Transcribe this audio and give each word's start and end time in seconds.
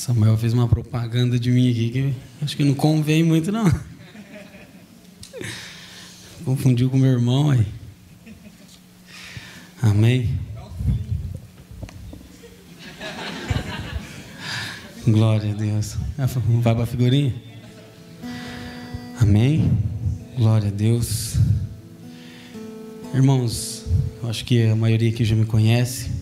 Samuel 0.00 0.34
fez 0.38 0.54
uma 0.54 0.66
propaganda 0.66 1.38
de 1.38 1.50
mim 1.50 1.70
aqui 1.70 1.90
que 1.90 2.14
acho 2.40 2.56
que 2.56 2.64
não 2.64 2.72
convém 2.72 3.22
muito, 3.22 3.52
não. 3.52 3.70
Confundiu 6.42 6.88
com 6.88 6.96
meu 6.96 7.10
irmão 7.10 7.50
aí. 7.50 7.66
Amém. 9.82 10.40
Glória 15.06 15.50
a 15.50 15.54
Deus. 15.54 15.96
Vai 16.62 16.74
para 16.74 16.84
a 16.84 16.86
figurinha? 16.86 17.34
Amém. 19.20 19.70
Glória 20.34 20.68
a 20.68 20.72
Deus. 20.72 21.34
Irmãos, 23.12 23.84
acho 24.24 24.46
que 24.46 24.66
a 24.66 24.74
maioria 24.74 25.10
aqui 25.10 25.26
já 25.26 25.36
me 25.36 25.44
conhece. 25.44 26.19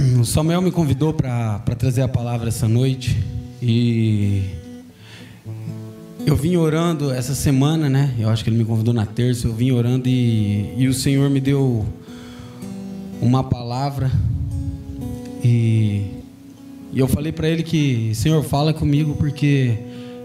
O 0.00 0.24
Samuel 0.24 0.62
me 0.62 0.70
convidou 0.70 1.12
para 1.12 1.58
trazer 1.78 2.00
a 2.00 2.08
palavra 2.08 2.48
essa 2.48 2.66
noite 2.66 3.22
e 3.60 4.44
eu 6.26 6.34
vim 6.34 6.56
orando 6.56 7.10
essa 7.10 7.34
semana, 7.34 7.90
né? 7.90 8.14
Eu 8.18 8.30
acho 8.30 8.42
que 8.42 8.48
ele 8.48 8.56
me 8.56 8.64
convidou 8.64 8.94
na 8.94 9.04
terça. 9.04 9.46
Eu 9.46 9.52
vim 9.52 9.72
orando 9.72 10.08
e, 10.08 10.74
e 10.78 10.88
o 10.88 10.94
Senhor 10.94 11.28
me 11.28 11.38
deu 11.38 11.84
uma 13.20 13.44
palavra 13.44 14.10
e, 15.44 16.06
e 16.94 16.98
eu 16.98 17.06
falei 17.06 17.30
para 17.30 17.46
ele 17.46 17.62
que 17.62 18.14
Senhor 18.14 18.42
fala 18.42 18.72
comigo 18.72 19.16
porque 19.16 19.76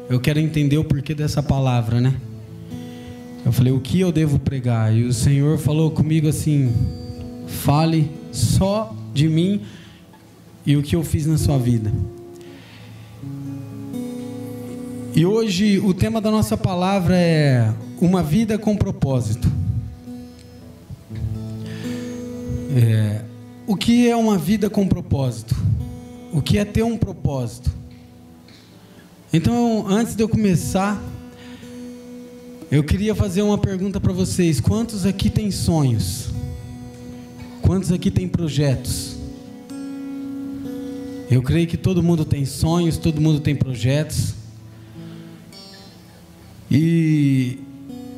eu 0.09 0.21
quero 0.21 0.39
entender 0.39 0.77
o 0.77 0.85
porquê 0.85 1.13
dessa 1.13 1.43
palavra, 1.43 1.99
né? 1.99 2.15
Eu 3.45 3.51
falei 3.51 3.73
o 3.73 3.81
que 3.81 3.99
eu 3.99 4.11
devo 4.13 4.39
pregar 4.39 4.95
e 4.95 5.03
o 5.03 5.11
Senhor 5.11 5.57
falou 5.57 5.91
comigo 5.91 6.29
assim: 6.29 6.73
fale 7.45 8.09
só 8.31 8.95
de 9.15 9.29
mim 9.29 9.61
e 10.65 10.75
o 10.75 10.83
que 10.83 10.95
eu 10.95 11.03
fiz 11.03 11.25
na 11.25 11.37
sua 11.37 11.57
vida. 11.57 11.91
E 15.15 15.25
hoje 15.25 15.79
o 15.79 15.93
tema 15.93 16.19
da 16.19 16.29
nossa 16.29 16.57
palavra 16.57 17.15
é 17.15 17.73
uma 18.01 18.21
vida 18.21 18.57
com 18.57 18.75
propósito. 18.75 19.49
É, 22.75 23.21
o 23.65 23.77
que 23.77 24.09
é 24.09 24.15
uma 24.17 24.37
vida 24.37 24.69
com 24.69 24.85
propósito? 24.85 25.55
O 26.33 26.41
que 26.41 26.57
é 26.57 26.65
ter 26.65 26.83
um 26.83 26.97
propósito? 26.97 27.71
Então, 29.31 29.85
antes 29.87 30.13
de 30.13 30.23
eu 30.23 30.27
começar, 30.27 31.01
eu 32.69 32.83
queria 32.83 33.15
fazer 33.15 33.41
uma 33.41 33.57
pergunta 33.57 34.01
para 34.01 34.11
vocês: 34.11 34.59
quantos 34.59 35.05
aqui 35.05 35.29
têm 35.29 35.51
sonhos? 35.51 36.34
Quantos 37.65 37.91
aqui 37.91 38.11
têm 38.11 38.27
projetos? 38.27 39.17
Eu 41.31 41.41
creio 41.41 41.65
que 41.65 41.75
todo 41.75 42.03
mundo 42.03 42.23
tem 42.23 42.45
sonhos, 42.45 42.95
todo 42.95 43.19
mundo 43.19 43.39
tem 43.39 43.55
projetos. 43.55 44.35
E 46.69 47.57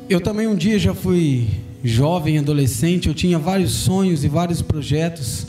eu 0.06 0.20
também 0.20 0.46
um 0.46 0.54
dia 0.54 0.78
já 0.78 0.92
fui 0.92 1.48
jovem, 1.82 2.36
adolescente, 2.36 3.08
eu 3.08 3.14
tinha 3.14 3.38
vários 3.38 3.72
sonhos 3.72 4.22
e 4.22 4.28
vários 4.28 4.60
projetos. 4.60 5.46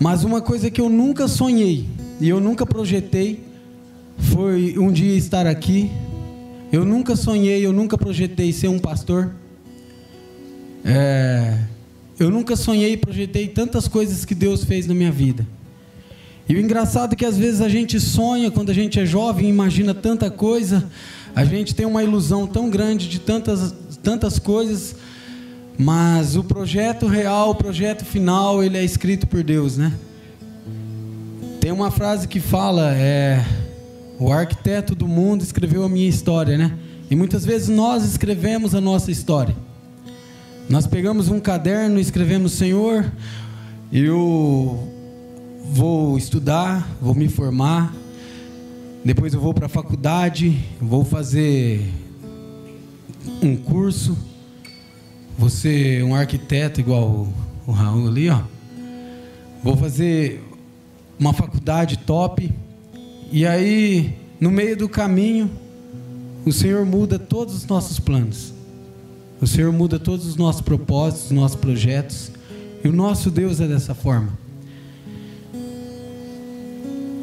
Mas 0.00 0.24
uma 0.24 0.40
coisa 0.40 0.68
que 0.68 0.80
eu 0.80 0.88
nunca 0.88 1.28
sonhei 1.28 1.86
e 2.20 2.28
eu 2.28 2.40
nunca 2.40 2.66
projetei 2.66 3.44
foi 4.18 4.76
um 4.76 4.90
dia 4.90 5.16
estar 5.16 5.46
aqui. 5.46 5.88
Eu 6.72 6.84
nunca 6.84 7.14
sonhei, 7.14 7.64
eu 7.64 7.72
nunca 7.72 7.96
projetei 7.96 8.52
ser 8.52 8.66
um 8.66 8.78
pastor. 8.80 9.30
É, 10.84 11.58
eu 12.18 12.30
nunca 12.30 12.56
sonhei 12.56 12.94
e 12.94 12.96
projetei 12.96 13.46
tantas 13.46 13.86
coisas 13.86 14.24
que 14.24 14.34
Deus 14.34 14.64
fez 14.64 14.86
na 14.86 14.94
minha 14.94 15.12
vida. 15.12 15.46
E 16.48 16.54
o 16.54 16.60
engraçado 16.60 17.12
é 17.12 17.16
que 17.16 17.26
às 17.26 17.36
vezes 17.36 17.60
a 17.60 17.68
gente 17.68 18.00
sonha, 18.00 18.50
quando 18.50 18.70
a 18.70 18.74
gente 18.74 18.98
é 18.98 19.06
jovem, 19.06 19.48
imagina 19.48 19.94
tanta 19.94 20.30
coisa, 20.30 20.88
a 21.36 21.44
gente 21.44 21.74
tem 21.74 21.86
uma 21.86 22.02
ilusão 22.02 22.46
tão 22.46 22.70
grande 22.70 23.08
de 23.08 23.20
tantas, 23.20 23.74
tantas 24.02 24.38
coisas, 24.38 24.96
mas 25.76 26.36
o 26.36 26.42
projeto 26.42 27.06
real, 27.06 27.50
o 27.50 27.54
projeto 27.54 28.04
final, 28.04 28.64
ele 28.64 28.78
é 28.78 28.84
escrito 28.84 29.26
por 29.26 29.44
Deus, 29.44 29.76
né? 29.76 29.92
Tem 31.60 31.70
uma 31.70 31.90
frase 31.90 32.26
que 32.26 32.40
fala, 32.40 32.94
é, 32.94 33.44
o 34.18 34.32
arquiteto 34.32 34.94
do 34.94 35.06
mundo 35.06 35.42
escreveu 35.42 35.84
a 35.84 35.88
minha 35.88 36.08
história, 36.08 36.56
né? 36.56 36.76
E 37.10 37.14
muitas 37.14 37.44
vezes 37.44 37.68
nós 37.68 38.04
escrevemos 38.04 38.74
a 38.74 38.80
nossa 38.80 39.10
história. 39.10 39.54
Nós 40.68 40.86
pegamos 40.86 41.28
um 41.30 41.40
caderno 41.40 41.98
e 41.98 42.02
escrevemos: 42.02 42.52
Senhor, 42.52 43.10
eu 43.90 44.86
vou 45.64 46.18
estudar, 46.18 46.86
vou 47.00 47.14
me 47.14 47.26
formar, 47.26 47.94
depois 49.02 49.32
eu 49.32 49.40
vou 49.40 49.54
para 49.54 49.64
a 49.64 49.68
faculdade, 49.68 50.62
vou 50.78 51.06
fazer 51.06 51.90
um 53.42 53.56
curso, 53.56 54.14
vou 55.38 55.48
ser 55.48 56.04
um 56.04 56.14
arquiteto 56.14 56.80
igual 56.80 57.26
o, 57.66 57.72
Raul 57.72 58.06
ali, 58.06 58.28
ó. 58.28 58.42
Vou 59.64 59.74
fazer 59.74 60.44
uma 61.18 61.32
faculdade 61.32 61.96
top. 62.00 62.52
E 63.32 63.46
aí, 63.46 64.14
no 64.38 64.50
meio 64.50 64.76
do 64.76 64.88
caminho, 64.88 65.50
o 66.44 66.52
Senhor 66.52 66.84
muda 66.84 67.18
todos 67.18 67.54
os 67.54 67.66
nossos 67.66 67.98
planos. 67.98 68.57
O 69.40 69.46
Senhor 69.46 69.72
muda 69.72 69.98
todos 69.98 70.26
os 70.26 70.36
nossos 70.36 70.60
propósitos, 70.60 71.26
os 71.26 71.30
nossos 71.30 71.56
projetos. 71.56 72.30
E 72.82 72.88
o 72.88 72.92
nosso 72.92 73.30
Deus 73.30 73.60
é 73.60 73.68
dessa 73.68 73.94
forma. 73.94 74.32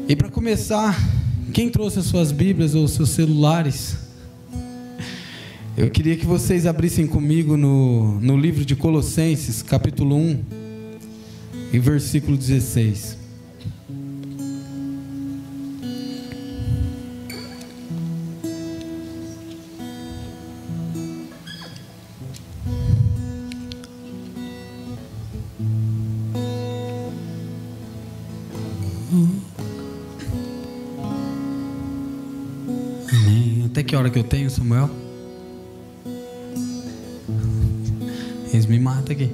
E 0.07 0.15
para 0.15 0.29
começar, 0.29 0.97
quem 1.53 1.69
trouxe 1.69 1.99
as 1.99 2.05
suas 2.05 2.31
Bíblias 2.31 2.75
ou 2.75 2.87
seus 2.87 3.09
celulares? 3.09 3.97
Eu 5.75 5.89
queria 5.89 6.15
que 6.15 6.25
vocês 6.25 6.65
abrissem 6.65 7.05
comigo 7.05 7.57
no, 7.57 8.19
no 8.21 8.37
livro 8.37 8.63
de 8.63 8.75
Colossenses, 8.75 9.61
capítulo 9.61 10.15
1, 10.15 10.43
e 11.73 11.79
versículo 11.79 12.37
16. 12.37 13.24
Que 34.15 34.19
eu 34.19 34.23
tenho, 34.23 34.49
Samuel? 34.49 34.89
Eles 38.53 38.65
me 38.65 38.79
matam 38.79 39.13
aqui. 39.13 39.29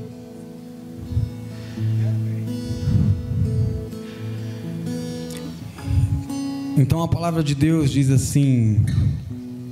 Então 6.76 7.04
a 7.04 7.08
palavra 7.08 7.44
de 7.44 7.54
Deus 7.54 7.92
diz 7.92 8.10
assim: 8.10 8.84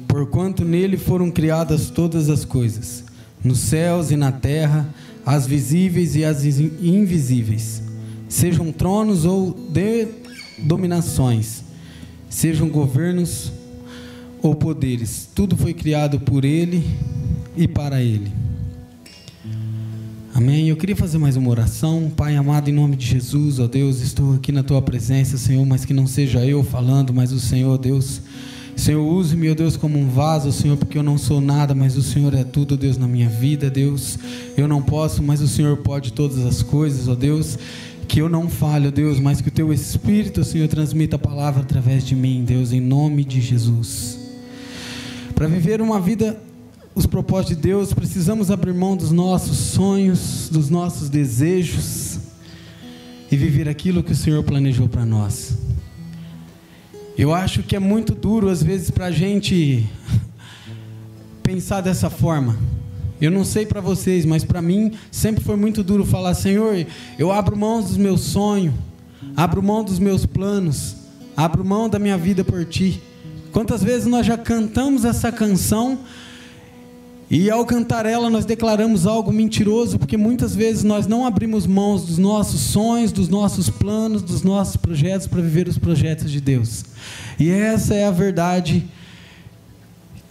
Porquanto 0.08 0.64
nele 0.64 0.96
foram 0.96 1.32
criadas 1.32 1.90
todas 1.90 2.30
as 2.30 2.46
coisas, 2.46 3.04
nos 3.44 3.58
céus 3.62 4.12
e 4.12 4.16
na 4.16 4.32
terra, 4.32 4.94
as 5.26 5.48
visíveis 5.48 6.16
e 6.16 6.24
as 6.24 6.46
invisíveis, 6.46 7.82
sejam 8.28 8.72
tronos 8.72 9.26
ou 9.26 9.58
dominações, 10.60 11.64
sejam 12.30 12.70
governos 12.70 13.58
ou 14.42 14.56
poderes. 14.56 15.30
Tudo 15.34 15.56
foi 15.58 15.74
criado 15.74 16.20
por 16.20 16.46
Ele 16.46 16.84
e 17.56 17.68
para 17.68 18.02
Ele. 18.02 18.32
Amém. 20.34 20.70
Eu 20.70 20.78
queria 20.78 20.96
fazer 20.96 21.18
mais 21.18 21.36
uma 21.36 21.50
oração. 21.50 22.10
Pai 22.16 22.36
amado, 22.36 22.70
em 22.70 22.74
nome 22.74 22.96
de 22.96 23.06
Jesus, 23.06 23.60
ó 23.60 23.68
Deus, 23.68 24.00
estou 24.00 24.36
aqui 24.36 24.54
na 24.54 24.64
tua 24.64 24.82
presença, 24.82 25.38
Senhor, 25.38 25.66
mas 25.66 25.84
que 25.84 25.94
não 25.94 26.08
seja 26.08 26.46
eu 26.46 26.64
falando, 26.64 27.14
mas 27.14 27.34
o 27.34 27.40
Senhor, 27.40 27.78
Deus. 27.78 28.22
Senhor, 28.74 29.06
use-me, 29.06 29.50
ó 29.50 29.54
Deus, 29.54 29.76
como 29.76 30.00
um 30.00 30.08
vaso, 30.08 30.54
Senhor, 30.54 30.78
porque 30.78 30.98
eu 30.98 31.04
não 31.04 31.18
sou 31.18 31.42
nada, 31.42 31.76
mas 31.76 31.98
o 31.98 32.02
Senhor 32.02 32.34
é 32.34 32.46
tudo, 32.46 32.78
Deus, 32.78 32.98
na 32.98 33.06
minha 33.08 33.28
vida, 33.28 33.70
Deus. 33.70 34.18
Eu 34.56 34.70
não 34.70 34.82
posso, 34.82 35.22
mas 35.22 35.42
o 35.42 35.48
Senhor 35.48 35.76
pode 35.78 36.14
todas 36.14 36.46
as 36.46 36.64
coisas, 36.64 37.10
ó 37.10 37.16
Deus. 37.16 37.60
Que 38.08 38.22
eu 38.22 38.30
não 38.30 38.48
falhe, 38.48 38.88
ó 38.88 38.92
Deus, 38.92 39.20
mas 39.20 39.42
que 39.42 39.50
o 39.50 39.52
teu 39.52 39.74
Espírito, 39.74 40.46
Senhor, 40.46 40.70
transmita 40.70 41.18
a 41.18 41.20
palavra 41.20 41.64
através 41.64 42.06
de 42.06 42.16
mim, 42.16 42.46
Deus, 42.46 42.72
em 42.72 42.80
nome 42.80 43.26
de 43.26 43.42
Jesus. 43.42 44.19
Para 45.40 45.48
viver 45.48 45.82
uma 45.82 46.02
vida, 46.02 46.38
os 46.94 47.06
propósitos 47.06 47.56
de 47.56 47.62
Deus, 47.62 47.94
precisamos 47.94 48.52
abrir 48.52 48.74
mão 48.74 48.98
dos 48.98 49.10
nossos 49.10 49.58
sonhos, 49.58 50.50
dos 50.52 50.70
nossos 50.70 51.08
desejos 51.08 52.20
e 53.32 53.38
viver 53.38 53.70
aquilo 53.70 54.04
que 54.04 54.12
o 54.12 54.16
Senhor 54.16 54.44
planejou 54.44 54.90
para 54.90 55.06
nós. 55.06 55.58
Eu 57.18 57.34
acho 57.34 57.64
que 57.64 57.74
é 57.74 57.80
muito 57.80 58.14
duro, 58.14 58.50
às 58.50 58.62
vezes, 58.62 58.92
para 58.92 59.06
a 59.06 59.12
gente 59.12 59.90
pensar 61.42 61.80
dessa 61.80 62.10
forma. 62.10 62.58
Eu 63.22 63.32
não 63.32 63.46
sei 63.46 63.66
para 63.66 63.80
vocês, 63.80 64.26
mas 64.26 64.44
para 64.44 64.62
mim 64.62 64.92
sempre 65.10 65.42
foi 65.42 65.56
muito 65.56 65.86
duro 65.86 66.04
falar: 66.04 66.34
Senhor, 66.34 66.86
eu 67.18 67.32
abro 67.32 67.56
mão 67.56 67.82
dos 67.82 67.96
meus 67.96 68.20
sonhos, 68.24 68.74
abro 69.38 69.64
mão 69.64 69.86
dos 69.86 70.00
meus 70.00 70.26
planos, 70.26 70.98
abro 71.38 71.64
mão 71.64 71.88
da 71.88 71.98
minha 71.98 72.18
vida 72.18 72.44
por 72.44 72.66
ti. 72.66 73.02
Quantas 73.52 73.84
vezes 73.84 74.06
nós 74.06 74.26
já 74.26 74.38
cantamos 74.38 75.06
essa 75.06 75.32
canção 75.32 76.00
e 77.30 77.50
ao 77.50 77.64
cantar 77.64 78.08
ela 78.08 78.30
nós 78.30 78.44
declaramos 78.44 79.06
algo 79.06 79.32
mentiroso, 79.32 80.00
porque 80.00 80.18
muitas 80.18 80.56
vezes 80.56 80.84
nós 80.84 81.06
não 81.06 81.26
abrimos 81.26 81.68
mãos 81.68 82.04
dos 82.06 82.18
nossos 82.18 82.62
sonhos, 82.62 83.12
dos 83.12 83.30
nossos 83.30 83.70
planos, 83.70 84.24
dos 84.24 84.42
nossos 84.42 84.76
projetos 84.78 85.28
para 85.28 85.42
viver 85.42 85.68
os 85.68 85.78
projetos 85.78 86.32
de 86.32 86.42
Deus. 86.42 86.84
E 87.40 87.50
essa 87.50 87.94
é 87.94 88.06
a 88.06 88.12
verdade 88.12 88.88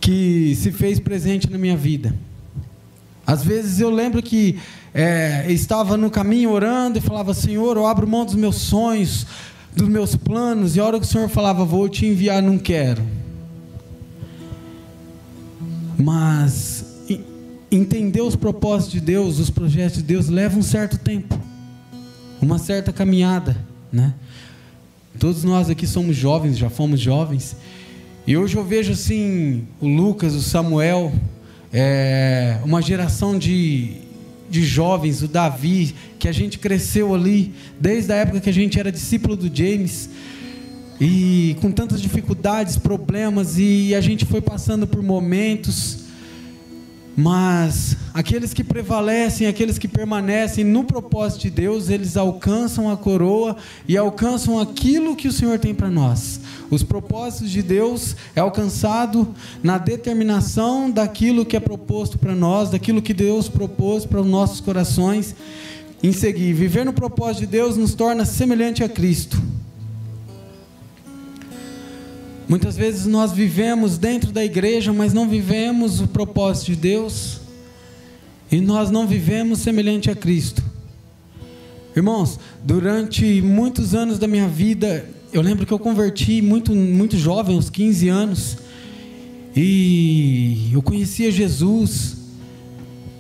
que 0.01 0.57
se 0.57 0.73
fez 0.73 0.99
presente 0.99 1.51
na 1.51 1.59
minha 1.59 1.77
vida. 1.77 2.15
Às 3.27 3.45
vezes 3.45 3.79
eu 3.79 3.91
lembro 3.91 4.23
que 4.23 4.59
é, 4.95 5.47
estava 5.53 5.97
no 5.97 6.11
caminho 6.11 6.51
orando 6.51 6.99
e 6.99 7.01
falava: 7.01 7.35
Senhor, 7.35 7.77
eu 7.77 7.87
abro 7.87 8.09
mão 8.09 8.25
dos 8.25 8.35
meus 8.35 8.57
sonhos, 8.57 9.27
dos 9.79 9.89
meus 9.89 10.17
planos, 10.17 10.75
e 10.75 10.81
a 10.81 10.85
hora 10.85 10.99
que 10.99 11.07
o 11.07 11.09
Senhor 11.09 11.29
falava: 11.29 11.65
Vou 11.65 11.89
te 11.89 12.05
enviar, 12.05 12.43
não 12.43 12.59
quero. 12.59 13.03
Mas 15.97 16.85
entender 17.71 18.21
os 18.21 18.35
propósitos 18.35 18.93
de 18.93 19.01
Deus, 19.01 19.39
os 19.39 19.51
projetos 19.51 19.99
de 19.99 20.03
Deus, 20.03 20.29
leva 20.29 20.59
um 20.59 20.63
certo 20.63 20.99
tempo, 20.99 21.39
uma 22.41 22.59
certa 22.59 22.93
caminhada, 22.93 23.57
né? 23.93 24.15
Todos 25.19 25.45
nós 25.45 25.69
aqui 25.69 25.87
somos 25.87 26.17
jovens, 26.17 26.57
já 26.57 26.71
fomos 26.71 27.01
jovens, 27.01 27.57
e 28.27 28.37
hoje 28.37 28.57
eu 28.57 28.65
vejo 28.65 28.93
assim 28.93 29.67
o 29.81 29.89
Lucas, 29.89 30.35
o 30.35 30.41
Samuel, 30.41 31.13
é, 31.73 32.59
uma 32.65 32.81
geração 32.81 33.39
de, 33.39 33.97
de 34.51 34.65
jovens, 34.65 35.23
o 35.23 35.29
Davi, 35.29 35.95
que 36.19 36.29
a 36.29 36.33
gente 36.33 36.59
cresceu 36.59 37.15
ali 37.15 37.53
desde 37.79 38.13
a 38.13 38.17
época 38.17 38.41
que 38.41 38.51
a 38.51 38.53
gente 38.53 38.79
era 38.79 38.91
discípulo 38.91 39.37
do 39.37 39.55
James 39.55 40.11
e 41.01 41.57
com 41.61 41.71
tantas 41.71 42.03
dificuldades, 42.03 42.77
problemas 42.77 43.59
e 43.59 43.95
a 43.95 44.01
gente 44.01 44.25
foi 44.25 44.41
passando 44.41 44.87
por 44.87 45.03
momentos 45.03 45.98
mas 47.21 47.97
aqueles 48.15 48.55
que 48.55 48.63
prevalecem, 48.63 49.49
aqueles 49.49 49.77
que 49.77 49.89
permanecem 49.89 50.63
no 50.63 50.85
propósito 50.85 51.41
de 51.41 51.51
Deus, 51.51 51.89
eles 51.89 52.17
alcançam 52.17 52.89
a 52.89 52.97
coroa 52.97 53.57
e 53.89 53.97
alcançam 53.97 54.61
aquilo 54.61 55.17
que 55.17 55.27
o 55.27 55.33
Senhor 55.33 55.59
tem 55.59 55.75
para 55.75 55.91
nós. 55.91 56.41
Os 56.71 56.85
propósitos 56.85 57.51
de 57.51 57.61
Deus 57.61 58.15
é 58.37 58.41
alcançado 58.41 59.35
na 59.65 59.79
determinação 59.79 60.89
daquilo 60.89 61.45
que 61.45 61.57
é 61.57 61.61
proposto 61.61 62.17
para 62.17 62.37
nós, 62.37 62.71
daquilo 62.71 63.03
que 63.03 63.13
Deus 63.13 63.49
propôs 63.49 64.07
para 64.07 64.21
os 64.21 64.27
nossos 64.27 64.61
corações 64.61 65.35
em 66.01 66.13
seguir. 66.13 66.53
Viver 66.53 66.85
no 66.85 66.93
propósito 66.93 67.41
de 67.41 67.47
Deus 67.47 67.77
nos 67.77 67.95
torna 67.95 68.25
semelhante 68.25 68.85
a 68.85 68.89
Cristo. 68.89 69.43
Muitas 72.49 72.79
vezes 72.79 73.05
nós 73.05 73.31
vivemos 73.31 73.99
dentro 73.99 74.33
da 74.33 74.43
igreja, 74.43 74.91
mas 74.91 75.13
não 75.13 75.29
vivemos 75.29 76.01
o 76.01 76.09
propósito 76.09 76.69
de 76.69 76.77
Deus, 76.77 77.41
e 78.51 78.59
nós 78.59 78.91
não 78.91 79.07
vivemos 79.07 79.59
semelhante 79.59 80.11
a 80.11 80.17
Cristo. 80.17 80.63
Irmãos, 81.95 82.41
durante 82.65 83.43
muitos 83.43 83.95
anos 83.95 84.19
da 84.19 84.27
minha 84.27 84.49
vida, 84.49 85.05
eu 85.31 85.43
lembro 85.43 85.67
que 85.67 85.73
eu 85.73 85.79
converti 85.79 86.41
muito, 86.41 86.75
muito 86.75 87.19
jovem, 87.19 87.55
uns 87.55 87.69
15 87.69 88.09
anos, 88.09 88.57
e 89.55 90.71
eu 90.73 90.81
conhecia 90.81 91.31
Jesus. 91.31 92.17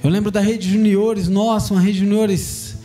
Eu 0.02 0.08
lembro 0.08 0.30
da 0.30 0.40
rede 0.40 0.70
juniores, 0.70 1.28
nossa, 1.28 1.75
uma 1.75 1.82
rede 1.82 1.98
juniores, 1.98 2.76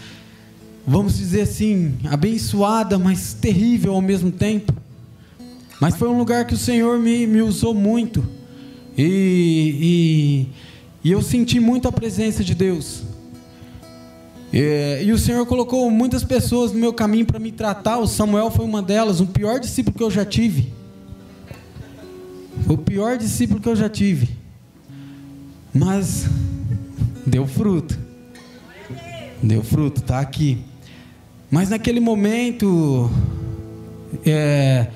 vamos 0.86 1.18
dizer 1.18 1.42
assim, 1.44 1.94
abençoada, 2.04 3.00
mas 3.00 3.34
terrível 3.34 3.94
ao 3.94 4.02
mesmo 4.02 4.30
tempo. 4.30 4.83
Mas 5.84 5.98
foi 5.98 6.08
um 6.08 6.18
lugar 6.18 6.46
que 6.46 6.54
o 6.54 6.58
Senhor 6.58 6.98
me, 6.98 7.28
me 7.28 7.42
usou 7.42 7.74
muito. 7.74 8.26
E, 8.98 10.48
e, 11.04 11.10
e 11.10 11.12
eu 11.12 11.22
senti 11.22 11.60
muito 11.60 11.90
a 11.90 11.92
presença 11.92 12.42
de 12.42 12.56
Deus. 12.56 13.04
E, 14.54 15.04
e, 15.04 15.12
o 15.12 15.18
Senhor 15.18 15.46
colocou 15.46 15.92
muitas 15.92 16.24
pessoas 16.24 16.72
no 16.72 16.80
meu 16.80 16.94
caminho 16.94 17.26
para 17.26 17.38
me 17.38 17.52
tratar. 17.52 17.98
O 17.98 18.08
Samuel 18.08 18.50
foi 18.50 18.64
uma 18.64 18.82
delas, 18.82 19.20
o 19.20 19.28
pior 19.28 19.60
discípulo 19.60 19.98
que 19.98 20.04
eu 20.04 20.10
já 20.10 20.24
tive. 20.24 20.72
O 22.70 22.78
pior 22.78 23.18
discípulo 23.18 23.60
que 23.60 23.68
eu 23.68 23.76
já 23.76 23.90
tive. 23.90 24.30
Mas 25.74 26.28
deu 27.28 27.46
fruto. 27.46 28.00
Deu 29.44 29.62
fruto, 29.62 30.02
tá 30.02 30.22
aqui. 30.22 30.60
Mas 31.52 31.68
naquele 31.68 32.00
momento, 32.00 33.12
é, 34.26 34.88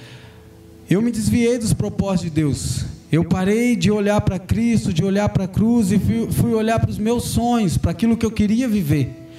eu 0.89 1.01
me 1.01 1.11
desviei 1.11 1.57
dos 1.57 1.73
propósitos 1.73 2.23
de 2.23 2.29
Deus. 2.29 2.85
Eu 3.11 3.23
parei 3.23 3.75
de 3.75 3.89
olhar 3.89 4.19
para 4.21 4.37
Cristo, 4.37 4.93
de 4.93 5.03
olhar 5.03 5.29
para 5.29 5.45
a 5.45 5.47
cruz 5.47 5.91
e 5.91 5.99
fui, 5.99 6.53
olhar 6.53 6.79
para 6.79 6.89
os 6.89 6.97
meus 6.97 7.25
sonhos, 7.25 7.77
para 7.77 7.91
aquilo 7.91 8.17
que 8.17 8.25
eu 8.25 8.31
queria 8.31 8.67
viver. 8.67 9.29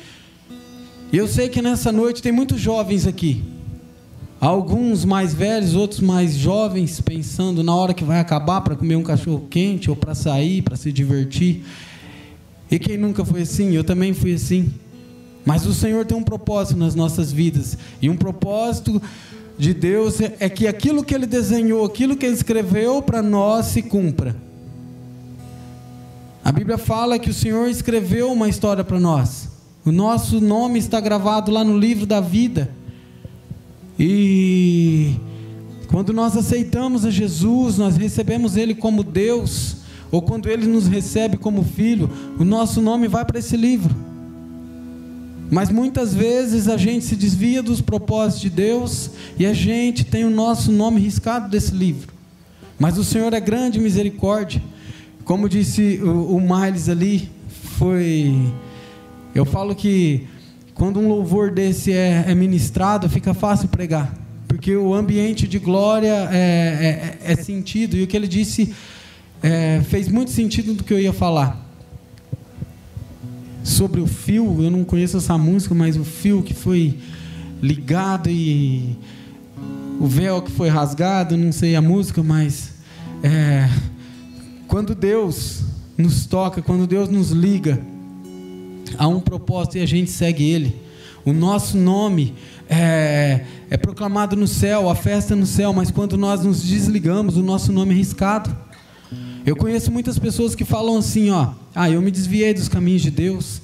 E 1.13 1.17
eu 1.17 1.27
sei 1.27 1.49
que 1.49 1.61
nessa 1.61 1.93
noite 1.93 2.23
tem 2.23 2.33
muitos 2.33 2.61
jovens 2.61 3.07
aqui. 3.07 3.43
Alguns 4.41 5.05
mais 5.05 5.35
velhos, 5.35 5.75
outros 5.75 6.01
mais 6.01 6.35
jovens, 6.35 7.01
pensando 7.01 7.63
na 7.63 7.75
hora 7.75 7.93
que 7.93 8.05
vai 8.05 8.21
acabar 8.21 8.61
para 8.61 8.77
comer 8.77 8.97
um 8.97 9.03
cachorro 9.03 9.47
quente 9.51 9.91
ou 9.91 9.97
para 9.97 10.15
sair, 10.15 10.63
para 10.63 10.77
se 10.77 10.93
divertir. 10.93 11.65
E 12.71 12.79
quem 12.79 12.97
nunca 12.97 13.25
foi 13.25 13.43
assim? 13.43 13.75
Eu 13.75 13.85
também 13.85 14.15
fui 14.15 14.35
assim. 14.35 14.73
Mas 15.45 15.67
o 15.67 15.75
Senhor 15.75 16.05
tem 16.05 16.17
um 16.17 16.23
propósito 16.23 16.79
nas 16.79 16.95
nossas 16.95 17.33
vidas. 17.33 17.77
E 18.01 18.09
um 18.09 18.17
propósito 18.17 19.01
de 19.59 19.75
Deus 19.75 20.21
é 20.21 20.49
que 20.49 20.69
aquilo 20.69 21.03
que 21.03 21.13
Ele 21.13 21.27
desenhou, 21.27 21.85
aquilo 21.85 22.17
que 22.17 22.25
Ele 22.25 22.35
escreveu 22.35 23.03
para 23.03 23.21
nós 23.21 23.67
se 23.67 23.83
cumpra. 23.83 24.37
A 26.45 26.53
Bíblia 26.53 26.79
fala 26.79 27.19
que 27.19 27.29
o 27.29 27.35
Senhor 27.35 27.69
escreveu 27.69 28.33
uma 28.33 28.49
história 28.49 28.85
para 28.85 29.01
nós. 29.01 29.49
O 29.85 29.91
nosso 29.91 30.41
nome 30.41 30.79
está 30.79 31.01
gravado 31.01 31.51
lá 31.51 31.65
no 31.65 31.77
livro 31.77 32.07
da 32.07 32.21
vida. 32.21 32.71
E 33.99 35.17
quando 35.89 36.13
nós 36.13 36.37
aceitamos 36.37 37.05
a 37.05 37.11
Jesus, 37.11 37.79
nós 37.79 37.97
recebemos 37.97 38.57
Ele 38.57 38.75
como 38.75 39.03
Deus, 39.03 39.79
ou 40.11 40.23
quando 40.23 40.49
Ele 40.49 40.67
nos 40.67 40.87
recebe 40.87 41.37
como 41.37 41.65
Filho, 41.65 42.09
o 42.39 42.45
nosso 42.45 42.81
nome 42.81 43.09
vai 43.09 43.25
para 43.25 43.41
esse 43.41 43.57
livro. 43.57 44.08
Mas 45.51 45.71
muitas 45.71 46.15
vezes 46.15 46.69
a 46.69 46.77
gente 46.77 47.05
se 47.05 47.17
desvia 47.17 47.63
dos 47.63 47.81
propósitos 47.81 48.43
de 48.43 48.51
Deus 48.51 49.11
e 49.39 49.47
a 49.47 49.55
gente 49.55 50.05
tem 50.05 50.25
o 50.25 50.31
nosso 50.31 50.71
nome 50.71 51.01
riscado 51.01 51.49
desse 51.49 51.73
livro. 51.73 52.13
Mas 52.79 52.99
o 52.99 53.05
Senhor 53.05 53.33
é 53.33 53.41
grande 53.41 53.81
misericórdia. 53.81 54.63
Como 55.25 55.49
disse 55.49 56.01
o, 56.03 56.37
o 56.37 56.41
Miles 56.41 56.89
ali, 56.89 57.31
foi. 57.79 58.37
Eu 59.35 59.45
falo 59.45 59.75
que 59.75 60.27
quando 60.75 61.01
um 61.01 61.09
louvor 61.09 61.51
desse 61.51 61.93
é, 61.93 62.27
é 62.29 62.35
ministrado, 62.35 63.09
fica 63.09 63.33
fácil 63.33 63.69
pregar. 63.69 64.15
Porque 64.47 64.77
o 64.77 64.95
ambiente 64.95 65.49
de 65.49 65.59
glória 65.59 66.29
é, 66.31 67.19
é, 67.25 67.33
é 67.33 67.37
sentido. 67.37 67.97
E 67.97 68.03
o 68.03 68.07
que 68.07 68.17
ele 68.17 68.29
disse 68.29 68.75
é, 69.43 69.81
fez 69.89 70.09
muito 70.09 70.31
sentido 70.31 70.75
do 70.75 70.85
que 70.85 70.93
eu 70.93 71.01
ia 71.01 71.13
falar 71.13 71.68
sobre 73.63 74.01
o 74.01 74.07
fio, 74.07 74.63
eu 74.63 74.71
não 74.71 74.85
conheço 74.85 75.17
essa 75.17 75.37
música, 75.37 75.75
mas 75.75 75.97
o 75.97 76.05
fio 76.05 76.43
que 76.43 76.55
foi 76.55 76.99
ligado 77.63 78.31
e 78.31 78.97
o 80.01 80.07
véu 80.07 80.41
que 80.41 80.51
foi 80.51 80.69
rasgado, 80.69 81.37
não 81.37 81.53
sei 81.53 81.75
a 81.75 81.83
música, 81.83 82.23
mas 82.23 82.75
é, 83.23 83.69
quando 84.67 84.95
Deus 84.95 85.63
nos 85.97 86.27
toca, 86.27 86.63
quando 86.63 86.87
Deus 86.87 87.09
nos 87.09 87.31
liga 87.31 87.81
a 88.97 89.09
um 89.09 89.21
propósito 89.21 89.79
e 89.79 89.81
a 89.83 89.87
gente 89.87 90.11
segue 90.11 90.49
Ele, 90.49 90.77
o 91.25 91.33
nosso 91.33 91.77
nome 91.77 92.35
é, 92.69 93.41
é 93.69 93.77
proclamado 93.77 94.37
no 94.37 94.47
céu, 94.47 94.89
a 94.89 94.95
festa 94.95 95.35
no 95.35 95.47
céu, 95.47 95.73
mas 95.73 95.91
quando 95.91 96.17
nós 96.17 96.45
nos 96.45 96.63
desligamos, 96.63 97.37
o 97.37 97.43
nosso 97.43 97.73
nome 97.73 97.93
é 97.93 97.97
riscado. 97.97 98.68
Eu 99.49 99.57
conheço 99.57 99.91
muitas 99.91 100.19
pessoas 100.19 100.55
que 100.55 100.63
falam 100.63 100.99
assim, 100.99 101.31
ó, 101.31 101.53
ah, 101.75 101.89
eu 101.89 102.03
me 102.03 102.11
desviei 102.11 102.53
dos 102.53 102.69
caminhos 102.69 103.01
de 103.01 103.11
Deus, 103.11 103.63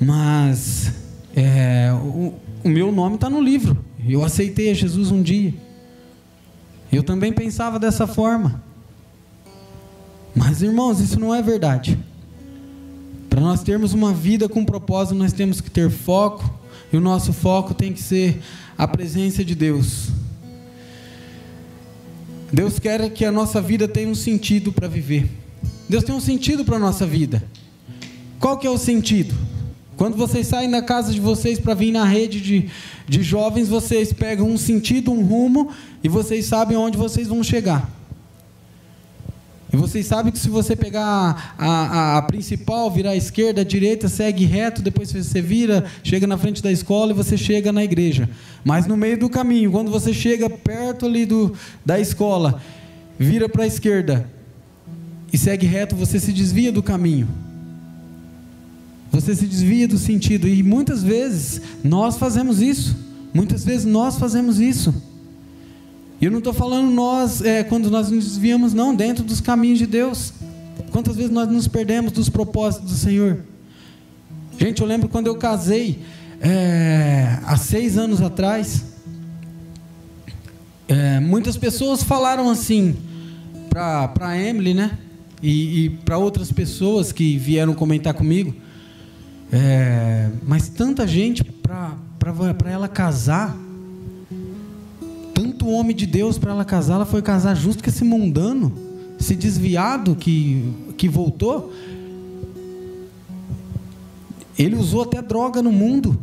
mas 0.00 0.92
é, 1.34 1.92
o, 1.92 2.34
o 2.62 2.68
meu 2.68 2.92
nome 2.92 3.16
está 3.16 3.28
no 3.28 3.40
livro. 3.40 3.76
Eu 4.08 4.22
aceitei 4.22 4.70
a 4.70 4.74
Jesus 4.74 5.10
um 5.10 5.20
dia. 5.20 5.52
Eu 6.92 7.02
também 7.02 7.32
pensava 7.32 7.80
dessa 7.80 8.06
forma. 8.06 8.62
Mas, 10.36 10.62
irmãos, 10.62 11.00
isso 11.00 11.18
não 11.18 11.34
é 11.34 11.42
verdade. 11.42 11.98
Para 13.28 13.40
nós 13.40 13.60
termos 13.60 13.92
uma 13.92 14.12
vida 14.12 14.48
com 14.48 14.64
propósito, 14.64 15.16
nós 15.16 15.32
temos 15.32 15.60
que 15.60 15.68
ter 15.68 15.90
foco, 15.90 16.48
e 16.92 16.96
o 16.96 17.00
nosso 17.00 17.32
foco 17.32 17.74
tem 17.74 17.92
que 17.92 18.00
ser 18.00 18.40
a 18.78 18.86
presença 18.86 19.44
de 19.44 19.56
Deus. 19.56 20.12
Deus 22.52 22.78
quer 22.78 23.08
que 23.10 23.24
a 23.24 23.32
nossa 23.32 23.60
vida 23.62 23.88
tenha 23.88 24.08
um 24.08 24.14
sentido 24.14 24.72
para 24.72 24.86
viver. 24.86 25.26
Deus 25.88 26.04
tem 26.04 26.14
um 26.14 26.20
sentido 26.20 26.64
para 26.64 26.76
a 26.76 26.78
nossa 26.78 27.06
vida. 27.06 27.42
Qual 28.38 28.58
que 28.58 28.66
é 28.66 28.70
o 28.70 28.76
sentido? 28.76 29.34
Quando 29.96 30.16
vocês 30.16 30.48
saem 30.48 30.70
da 30.70 30.82
casa 30.82 31.12
de 31.12 31.20
vocês 31.20 31.58
para 31.58 31.74
vir 31.74 31.92
na 31.92 32.04
rede 32.04 32.40
de, 32.40 32.68
de 33.08 33.22
jovens, 33.22 33.68
vocês 33.68 34.12
pegam 34.12 34.50
um 34.50 34.58
sentido, 34.58 35.12
um 35.12 35.24
rumo, 35.24 35.70
e 36.02 36.08
vocês 36.08 36.44
sabem 36.46 36.76
onde 36.76 36.98
vocês 36.98 37.28
vão 37.28 37.42
chegar. 37.42 37.88
E 39.72 39.76
vocês 39.76 40.04
sabem 40.04 40.30
que 40.30 40.38
se 40.38 40.50
você 40.50 40.76
pegar 40.76 41.54
a, 41.56 41.66
a, 41.66 42.18
a, 42.18 42.22
principal, 42.22 42.90
virar 42.90 43.10
à 43.10 43.16
esquerda, 43.16 43.62
à 43.62 43.64
direita, 43.64 44.06
segue 44.06 44.44
reto, 44.44 44.82
depois 44.82 45.10
você 45.10 45.40
vira, 45.40 45.86
chega 46.04 46.26
na 46.26 46.36
frente 46.36 46.62
da 46.62 46.70
escola 46.70 47.12
e 47.12 47.14
você 47.14 47.38
chega 47.38 47.72
na 47.72 47.82
igreja. 47.82 48.28
Mas 48.62 48.86
no 48.86 48.98
meio 48.98 49.18
do 49.18 49.30
caminho, 49.30 49.72
quando 49.72 49.90
você 49.90 50.12
chega 50.12 50.50
perto 50.50 51.06
ali 51.06 51.24
do, 51.24 51.54
da 51.86 51.98
escola, 51.98 52.60
vira 53.18 53.48
para 53.48 53.64
a 53.64 53.66
esquerda 53.66 54.28
e 55.32 55.38
segue 55.38 55.66
reto, 55.66 55.96
você 55.96 56.20
se 56.20 56.32
desvia 56.32 56.70
do 56.70 56.82
caminho. 56.82 57.26
Você 59.10 59.34
se 59.34 59.46
desvia 59.46 59.88
do 59.88 59.96
sentido. 59.96 60.46
E 60.46 60.62
muitas 60.62 61.02
vezes 61.02 61.62
nós 61.82 62.18
fazemos 62.18 62.60
isso. 62.60 62.94
Muitas 63.32 63.64
vezes 63.64 63.86
nós 63.86 64.18
fazemos 64.18 64.60
isso. 64.60 64.94
E 66.22 66.24
eu 66.24 66.30
não 66.30 66.38
estou 66.38 66.52
falando 66.52 66.88
nós, 66.88 67.42
é, 67.42 67.64
quando 67.64 67.90
nós 67.90 68.08
nos 68.08 68.24
desviamos, 68.24 68.72
não, 68.72 68.94
dentro 68.94 69.24
dos 69.24 69.40
caminhos 69.40 69.80
de 69.80 69.88
Deus. 69.88 70.32
Quantas 70.92 71.16
vezes 71.16 71.32
nós 71.32 71.48
nos 71.48 71.66
perdemos 71.66 72.12
dos 72.12 72.28
propósitos 72.28 72.92
do 72.92 72.96
Senhor? 72.96 73.40
Gente, 74.56 74.80
eu 74.80 74.86
lembro 74.86 75.08
quando 75.08 75.26
eu 75.26 75.34
casei, 75.34 75.98
é, 76.40 77.40
há 77.44 77.56
seis 77.56 77.98
anos 77.98 78.22
atrás, 78.22 78.84
é, 80.86 81.18
muitas 81.18 81.56
pessoas 81.56 82.04
falaram 82.04 82.48
assim 82.48 82.94
para 83.68 84.38
Emily, 84.40 84.74
né? 84.74 84.96
E, 85.42 85.86
e 85.86 85.90
para 85.90 86.18
outras 86.18 86.52
pessoas 86.52 87.10
que 87.10 87.36
vieram 87.36 87.74
comentar 87.74 88.14
comigo. 88.14 88.54
É, 89.50 90.30
mas 90.46 90.68
tanta 90.68 91.04
gente 91.04 91.42
para 91.42 92.70
ela 92.70 92.86
casar 92.86 93.56
tanto 95.62 95.68
homem 95.68 95.94
de 95.94 96.06
Deus 96.06 96.38
para 96.38 96.50
ela 96.50 96.64
casar, 96.64 96.94
ela 96.94 97.06
foi 97.06 97.22
casar 97.22 97.54
justo 97.54 97.84
com 97.84 97.88
esse 97.88 98.02
mundano, 98.02 98.72
esse 99.18 99.36
desviado 99.36 100.16
que, 100.16 100.64
que 100.96 101.08
voltou. 101.08 101.72
Ele 104.58 104.74
usou 104.74 105.02
até 105.02 105.22
droga 105.22 105.62
no 105.62 105.70
mundo. 105.70 106.18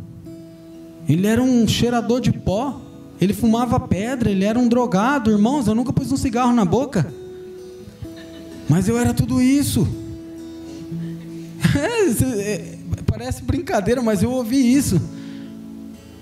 Ele 1.08 1.26
era 1.26 1.42
um 1.42 1.66
cheirador 1.66 2.20
de 2.20 2.30
pó. 2.30 2.80
Ele 3.18 3.32
fumava 3.32 3.80
pedra, 3.80 4.30
ele 4.30 4.44
era 4.44 4.58
um 4.58 4.68
drogado, 4.68 5.30
irmãos. 5.30 5.66
Eu 5.66 5.74
nunca 5.74 5.92
pus 5.92 6.12
um 6.12 6.16
cigarro 6.16 6.52
na 6.52 6.64
boca. 6.64 7.12
Mas 8.68 8.88
eu 8.88 8.98
era 8.98 9.14
tudo 9.14 9.40
isso. 9.40 9.88
É, 12.42 12.76
parece 13.06 13.42
brincadeira, 13.42 14.02
mas 14.02 14.22
eu 14.22 14.30
ouvi 14.30 14.74
isso. 14.74 15.00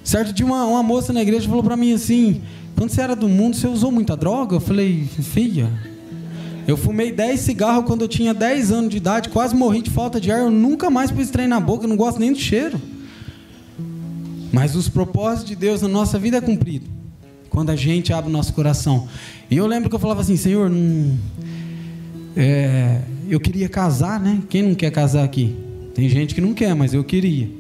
Certo 0.05 0.33
dia 0.33 0.45
uma, 0.45 0.65
uma 0.65 0.83
moça 0.83 1.13
na 1.13 1.23
igreja 1.23 1.49
falou 1.49 1.63
para 1.63 1.77
mim 1.77 1.93
assim: 1.93 2.43
quando 2.79 2.91
você 2.91 3.01
era 3.01 3.17
do 3.17 3.29
mundo, 3.29 3.57
você 3.57 3.67
usou 3.67 3.91
muita 3.91 4.17
droga? 4.17 4.55
Eu 4.55 4.61
falei, 4.61 5.05
filha, 5.05 5.69
eu 6.65 6.77
fumei 6.77 7.11
10 7.11 7.41
cigarros 7.41 7.85
quando 7.85 8.03
eu 8.03 8.09
tinha 8.09 8.33
10 8.33 8.71
anos 8.71 8.91
de 8.91 8.99
idade, 8.99 9.31
quase 9.31 9.53
morri 9.53 9.83
de 9.83 9.91
falta 9.91 10.21
de 10.21 10.31
ar, 10.31 10.39
eu 10.39 10.51
nunca 10.51 10.89
mais 10.89 11.11
pus 11.11 11.29
trem 11.29 11.49
na 11.49 11.59
boca, 11.59 11.85
eu 11.85 11.89
não 11.89 11.97
gosto 11.97 12.21
nem 12.21 12.33
do 12.33 12.39
cheiro. 12.39 12.81
Mas 14.53 14.77
os 14.77 14.89
propósitos 14.89 15.49
de 15.49 15.57
Deus 15.57 15.83
na 15.83 15.89
nossa 15.89 16.21
vida 16.21 16.37
é 16.37 16.41
cumprido. 16.41 16.87
Quando 17.51 17.71
a 17.71 17.77
gente 17.77 18.13
abre 18.13 18.31
o 18.31 18.33
nosso 18.33 18.53
coração. 18.53 19.09
E 19.51 19.57
eu 19.57 19.67
lembro 19.67 19.89
que 19.89 19.97
eu 19.97 20.01
falava 20.01 20.21
assim, 20.21 20.37
Senhor, 20.37 20.71
hum, 20.71 21.17
é, 22.37 23.01
eu 23.29 23.41
queria 23.41 23.69
casar, 23.69 24.21
né? 24.21 24.41
Quem 24.49 24.63
não 24.63 24.77
quer 24.77 24.93
casar 24.93 25.25
aqui? 25.25 25.57
Tem 25.97 26.09
gente 26.09 26.33
que 26.33 26.41
não 26.41 26.55
quer, 26.55 26.77
mas 26.77 26.95
eu 26.95 27.03
queria. 27.03 27.51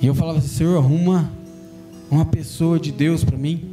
E 0.00 0.06
eu 0.06 0.14
falava 0.14 0.38
assim, 0.38 0.48
Senhor, 0.48 0.78
arruma 0.78 1.30
uma 2.10 2.24
pessoa 2.24 2.80
de 2.80 2.90
Deus 2.90 3.22
para 3.22 3.36
mim 3.36 3.71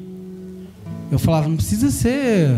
eu 1.12 1.18
falava, 1.18 1.48
não 1.48 1.56
precisa 1.56 1.90
ser 1.90 2.50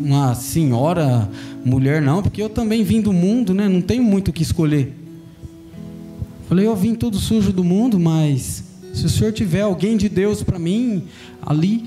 uma 0.00 0.34
senhora, 0.34 1.28
mulher, 1.64 2.00
não, 2.00 2.22
porque 2.22 2.42
eu 2.42 2.48
também 2.48 2.82
vim 2.82 3.00
do 3.00 3.12
mundo, 3.12 3.52
né? 3.52 3.68
Não 3.68 3.80
tenho 3.80 4.02
muito 4.02 4.28
o 4.28 4.32
que 4.32 4.42
escolher. 4.42 4.94
Falei, 6.48 6.66
eu 6.66 6.76
vim 6.76 6.94
todo 6.94 7.18
sujo 7.18 7.52
do 7.52 7.64
mundo, 7.64 7.98
mas 7.98 8.64
se 8.94 9.04
o 9.04 9.08
senhor 9.08 9.32
tiver 9.32 9.62
alguém 9.62 9.96
de 9.96 10.08
Deus 10.08 10.42
para 10.42 10.58
mim 10.58 11.04
ali. 11.42 11.84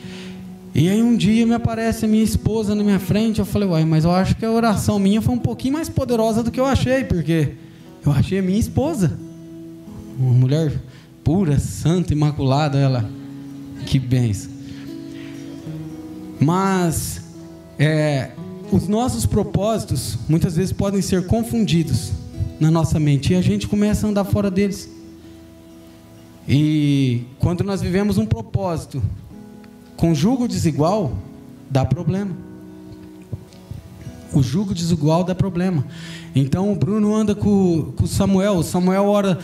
E 0.74 0.88
aí 0.88 1.01
um 1.01 1.18
dia 1.18 1.46
me 1.46 1.54
aparece 1.54 2.06
a 2.06 2.08
minha 2.08 2.24
esposa 2.24 2.74
na 2.74 2.84
minha 2.84 3.00
frente, 3.00 3.40
eu 3.40 3.46
falei, 3.46 3.68
uai, 3.68 3.86
mas 3.86 4.06
eu 4.06 4.12
acho 4.12 4.36
que 4.36 4.46
a 4.46 4.51
oração 4.51 4.98
minha 5.00 5.22
foi 5.22 5.36
um 5.36 5.40
pouquinho 5.40 5.74
mais 5.74 5.90
poderosa 5.90 6.44
do 6.44 6.51
que 6.51 6.60
eu 6.60 6.66
achei, 6.66 7.04
porque 7.04 7.54
eu 8.06 8.12
achei 8.12 8.40
a 8.40 8.42
minha 8.42 8.60
esposa. 8.60 9.18
Uma 10.18 10.34
mulher 10.34 10.72
pura, 11.24 11.60
santa, 11.60 12.13
imaculada, 12.13 12.78
ela. 12.78 13.10
Que 13.86 14.00
benção. 14.00 14.50
Mas 16.41 17.21
é, 17.77 18.31
os 18.71 18.88
nossos 18.88 19.27
propósitos 19.27 20.17
muitas 20.27 20.55
vezes 20.55 20.74
podem 20.74 21.00
ser 21.00 21.27
confundidos 21.27 22.12
na 22.60 22.71
nossa 22.71 23.00
mente 23.00 23.33
e 23.33 23.36
a 23.36 23.41
gente 23.41 23.67
começa 23.67 24.07
a 24.07 24.10
andar 24.10 24.24
fora 24.24 24.50
deles. 24.50 24.89
E 26.48 27.25
quando 27.38 27.63
nós 27.63 27.79
vivemos 27.79 28.17
um 28.17 28.25
propósito 28.25 29.03
com 29.95 30.15
jugo 30.15 30.48
desigual, 30.48 31.15
dá 31.69 31.86
problema. 31.86 32.36
O 34.33 34.41
jugo 34.41 34.74
desigual 34.74 35.24
dá 35.24 35.36
problema. 35.36 35.86
Então 36.33 36.71
o 36.71 36.75
Bruno 36.75 37.13
anda 37.13 37.36
com, 37.36 37.93
com 37.95 38.07
Samuel. 38.07 38.55
O 38.55 38.63
Samuel 38.63 39.05
ora 39.05 39.38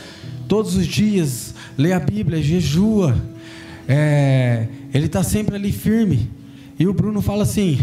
todos 0.47 0.75
os 0.75 0.87
dias, 0.87 1.53
lê 1.77 1.93
a 1.93 1.99
Bíblia, 1.99 2.41
jejua. 2.41 3.15
É, 3.87 4.67
ele 4.91 5.05
está 5.05 5.21
sempre 5.21 5.55
ali 5.55 5.71
firme. 5.71 6.36
E 6.79 6.87
o 6.87 6.93
Bruno 6.93 7.21
fala 7.21 7.43
assim: 7.43 7.79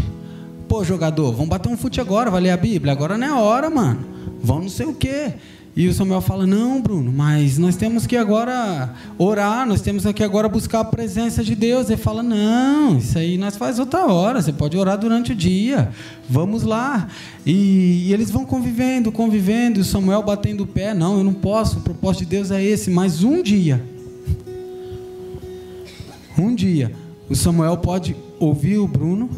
pô, 0.67 0.83
jogador, 0.83 1.31
vamos 1.31 1.49
bater 1.49 1.69
um 1.69 1.77
fute 1.77 2.01
agora, 2.01 2.29
vai 2.29 2.41
ler 2.41 2.51
a 2.51 2.57
Bíblia. 2.57 2.91
Agora 2.93 3.17
não 3.17 3.27
é 3.27 3.33
hora, 3.33 3.69
mano. 3.69 4.05
Vamos 4.41 4.63
não 4.63 4.69
sei 4.69 4.85
o 4.85 4.93
quê. 4.93 5.33
E 5.75 5.89
o 5.89 5.93
Samuel 5.93 6.21
fala: 6.21 6.47
Não, 6.47 6.81
Bruno, 6.81 7.11
mas 7.11 7.57
nós 7.57 7.75
temos 7.75 8.07
que 8.07 8.15
agora 8.15 8.93
orar, 9.17 9.67
nós 9.67 9.81
temos 9.81 10.05
que 10.05 10.23
agora 10.23 10.47
buscar 10.47 10.79
a 10.79 10.85
presença 10.85 11.43
de 11.43 11.53
Deus. 11.53 11.89
Ele 11.89 11.97
fala: 11.97 12.23
Não, 12.23 12.97
isso 12.97 13.17
aí 13.17 13.37
nós 13.37 13.57
faz 13.57 13.77
outra 13.77 14.05
hora, 14.05 14.41
você 14.41 14.53
pode 14.53 14.77
orar 14.77 14.97
durante 14.97 15.33
o 15.33 15.35
dia, 15.35 15.89
vamos 16.29 16.63
lá. 16.63 17.09
E, 17.45 18.07
e 18.07 18.13
eles 18.13 18.31
vão 18.31 18.45
convivendo, 18.45 19.11
convivendo, 19.11 19.79
e 19.79 19.81
o 19.81 19.85
Samuel 19.85 20.23
batendo 20.23 20.63
o 20.63 20.67
pé: 20.67 20.93
Não, 20.93 21.17
eu 21.17 21.25
não 21.25 21.33
posso, 21.33 21.79
o 21.79 21.81
propósito 21.81 22.23
de 22.23 22.27
Deus 22.27 22.51
é 22.51 22.63
esse. 22.63 22.89
Mas 22.89 23.21
um 23.21 23.43
dia, 23.43 23.83
um 26.37 26.55
dia, 26.55 26.93
o 27.29 27.35
Samuel 27.35 27.75
pode 27.77 28.15
ouvir 28.39 28.77
o 28.77 28.87
Bruno 28.87 29.29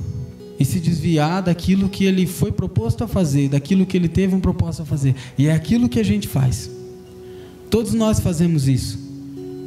e 0.59 0.65
se 0.65 0.79
desviar 0.79 1.43
daquilo 1.43 1.87
que 1.87 2.05
ele 2.05 2.25
foi 2.25 2.51
proposto 2.51 3.03
a 3.03 3.07
fazer, 3.07 3.49
daquilo 3.49 3.85
que 3.85 3.95
ele 3.95 4.07
teve 4.07 4.35
um 4.35 4.39
propósito 4.39 4.81
a 4.83 4.85
fazer. 4.85 5.15
E 5.37 5.47
é 5.47 5.53
aquilo 5.53 5.87
que 5.87 5.99
a 5.99 6.03
gente 6.03 6.27
faz. 6.27 6.69
Todos 7.69 7.93
nós 7.93 8.19
fazemos 8.19 8.67
isso. 8.67 8.97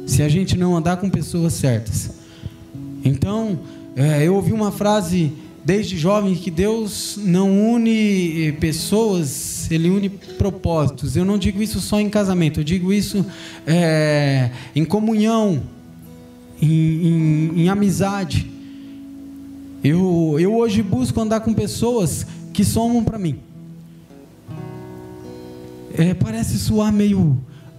Se 0.05 0.21
a 0.21 0.27
gente 0.27 0.57
não 0.57 0.75
andar 0.75 0.97
com 0.97 1.09
pessoas 1.09 1.53
certas. 1.53 2.11
Então, 3.05 3.59
é, 3.95 4.27
eu 4.27 4.35
ouvi 4.35 4.51
uma 4.51 4.71
frase 4.71 5.31
desde 5.63 5.97
jovem 5.97 6.35
que 6.35 6.49
Deus 6.49 7.17
não 7.23 7.73
une 7.73 8.47
eh, 8.47 8.51
pessoas, 8.53 9.69
Ele 9.69 9.89
une 9.89 10.09
propósitos. 10.09 11.15
Eu 11.15 11.23
não 11.23 11.37
digo 11.37 11.61
isso 11.61 11.79
só 11.79 11.99
em 11.99 12.09
casamento, 12.09 12.59
eu 12.59 12.63
digo 12.63 12.91
isso 12.91 13.25
é, 13.65 14.49
em 14.75 14.83
comunhão, 14.83 15.61
em, 16.61 16.67
em, 16.69 17.61
em 17.61 17.69
amizade. 17.69 18.50
Eu, 19.83 20.37
eu 20.39 20.55
hoje 20.55 20.83
busco 20.83 21.19
andar 21.19 21.39
com 21.39 21.53
pessoas 21.53 22.25
que 22.53 22.63
somam 22.63 23.03
para 23.03 23.17
mim. 23.17 23.39
É, 25.93 26.13
parece 26.13 26.59
soar 26.59 26.93
meio 26.93 27.37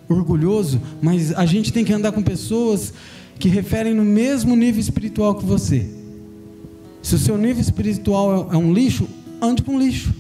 orgulhoso, 0.09 0.81
mas 1.01 1.33
a 1.33 1.47
gente 1.47 1.73
tem 1.73 1.85
que 1.85 1.93
andar 1.93 2.13
com 2.13 2.23
pessoas 2.23 2.93
que 3.39 3.49
referem 3.49 3.95
no 3.95 4.05
mesmo 4.05 4.57
nível 4.57 4.81
espiritual 4.81 5.37
que 5.37 5.45
você. 5.45 5.89
Se 7.03 7.15
o 7.15 7.19
seu 7.19 7.39
nível 7.39 7.61
espiritual 7.61 8.51
é, 8.51 8.55
é 8.55 8.59
um 8.59 8.73
lixo, 8.73 9.09
ande 9.41 9.63
com 9.63 9.79
lixo. 9.79 10.13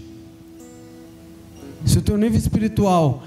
Se 1.84 1.98
o 1.98 2.02
teu 2.02 2.16
nível 2.16 2.38
espiritual 2.38 3.24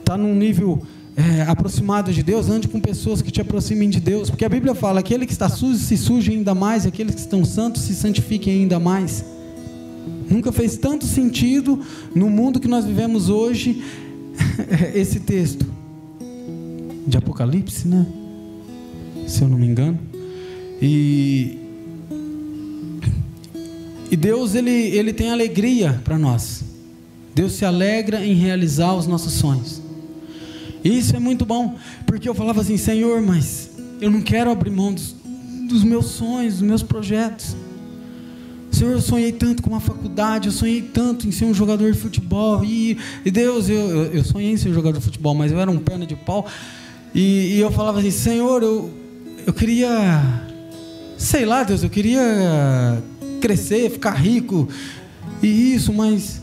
está 0.00 0.16
num 0.16 0.34
nível 0.34 0.80
é, 1.16 1.42
aproximado 1.42 2.12
de 2.12 2.22
Deus, 2.22 2.48
ande 2.48 2.68
com 2.68 2.80
pessoas 2.80 3.20
que 3.20 3.30
te 3.30 3.40
aproximem 3.40 3.90
de 3.90 4.00
Deus, 4.00 4.30
porque 4.30 4.44
a 4.44 4.48
Bíblia 4.48 4.74
fala: 4.74 5.00
aquele 5.00 5.26
que 5.26 5.32
está 5.32 5.48
sujo 5.48 5.78
se 5.78 5.96
suje 5.96 6.32
ainda 6.32 6.54
mais, 6.54 6.84
e 6.84 6.88
aqueles 6.88 7.14
que 7.14 7.20
estão 7.20 7.44
santos 7.44 7.82
se 7.82 7.94
santifiquem 7.94 8.62
ainda 8.62 8.78
mais. 8.78 9.24
Nunca 10.30 10.50
fez 10.50 10.76
tanto 10.76 11.04
sentido 11.04 11.80
no 12.14 12.30
mundo 12.30 12.58
que 12.58 12.68
nós 12.68 12.84
vivemos 12.84 13.28
hoje 13.28 13.82
esse 14.94 15.20
texto 15.20 15.66
de 17.06 17.18
Apocalipse, 17.18 17.86
né? 17.86 18.06
Se 19.26 19.42
eu 19.42 19.48
não 19.48 19.58
me 19.58 19.66
engano. 19.66 19.98
E, 20.80 21.58
e 24.10 24.16
Deus 24.16 24.54
ele, 24.54 24.70
ele 24.70 25.12
tem 25.12 25.30
alegria 25.30 26.00
para 26.02 26.18
nós. 26.18 26.64
Deus 27.34 27.52
se 27.52 27.64
alegra 27.64 28.24
em 28.24 28.34
realizar 28.34 28.94
os 28.94 29.06
nossos 29.06 29.34
sonhos. 29.34 29.81
Isso 30.84 31.14
é 31.14 31.18
muito 31.18 31.44
bom, 31.44 31.76
porque 32.06 32.28
eu 32.28 32.34
falava 32.34 32.60
assim, 32.60 32.76
Senhor, 32.76 33.22
mas 33.22 33.70
eu 34.00 34.10
não 34.10 34.20
quero 34.20 34.50
abrir 34.50 34.70
mão 34.70 34.92
dos, 34.92 35.14
dos 35.68 35.84
meus 35.84 36.06
sonhos, 36.06 36.54
dos 36.54 36.62
meus 36.62 36.82
projetos. 36.82 37.56
Senhor, 38.72 38.92
eu 38.92 39.00
sonhei 39.00 39.30
tanto 39.30 39.62
com 39.62 39.70
uma 39.70 39.80
faculdade, 39.80 40.48
eu 40.48 40.52
sonhei 40.52 40.82
tanto 40.82 41.28
em 41.28 41.30
ser 41.30 41.44
um 41.44 41.54
jogador 41.54 41.92
de 41.92 41.98
futebol. 41.98 42.64
E, 42.64 42.98
e 43.24 43.30
Deus, 43.30 43.68
eu, 43.68 44.06
eu 44.06 44.24
sonhei 44.24 44.50
em 44.50 44.56
ser 44.56 44.70
um 44.70 44.74
jogador 44.74 44.98
de 44.98 45.04
futebol, 45.04 45.34
mas 45.34 45.52
eu 45.52 45.60
era 45.60 45.70
um 45.70 45.78
perna 45.78 46.04
de 46.04 46.16
pau. 46.16 46.46
E, 47.14 47.54
e 47.54 47.60
eu 47.60 47.70
falava 47.70 48.00
assim, 48.00 48.10
Senhor, 48.10 48.62
eu, 48.62 48.90
eu 49.46 49.52
queria, 49.52 49.88
sei 51.16 51.44
lá, 51.44 51.62
Deus, 51.62 51.84
eu 51.84 51.90
queria 51.90 53.00
crescer, 53.40 53.88
ficar 53.90 54.14
rico. 54.14 54.68
E 55.40 55.74
isso, 55.74 55.92
mas 55.92 56.41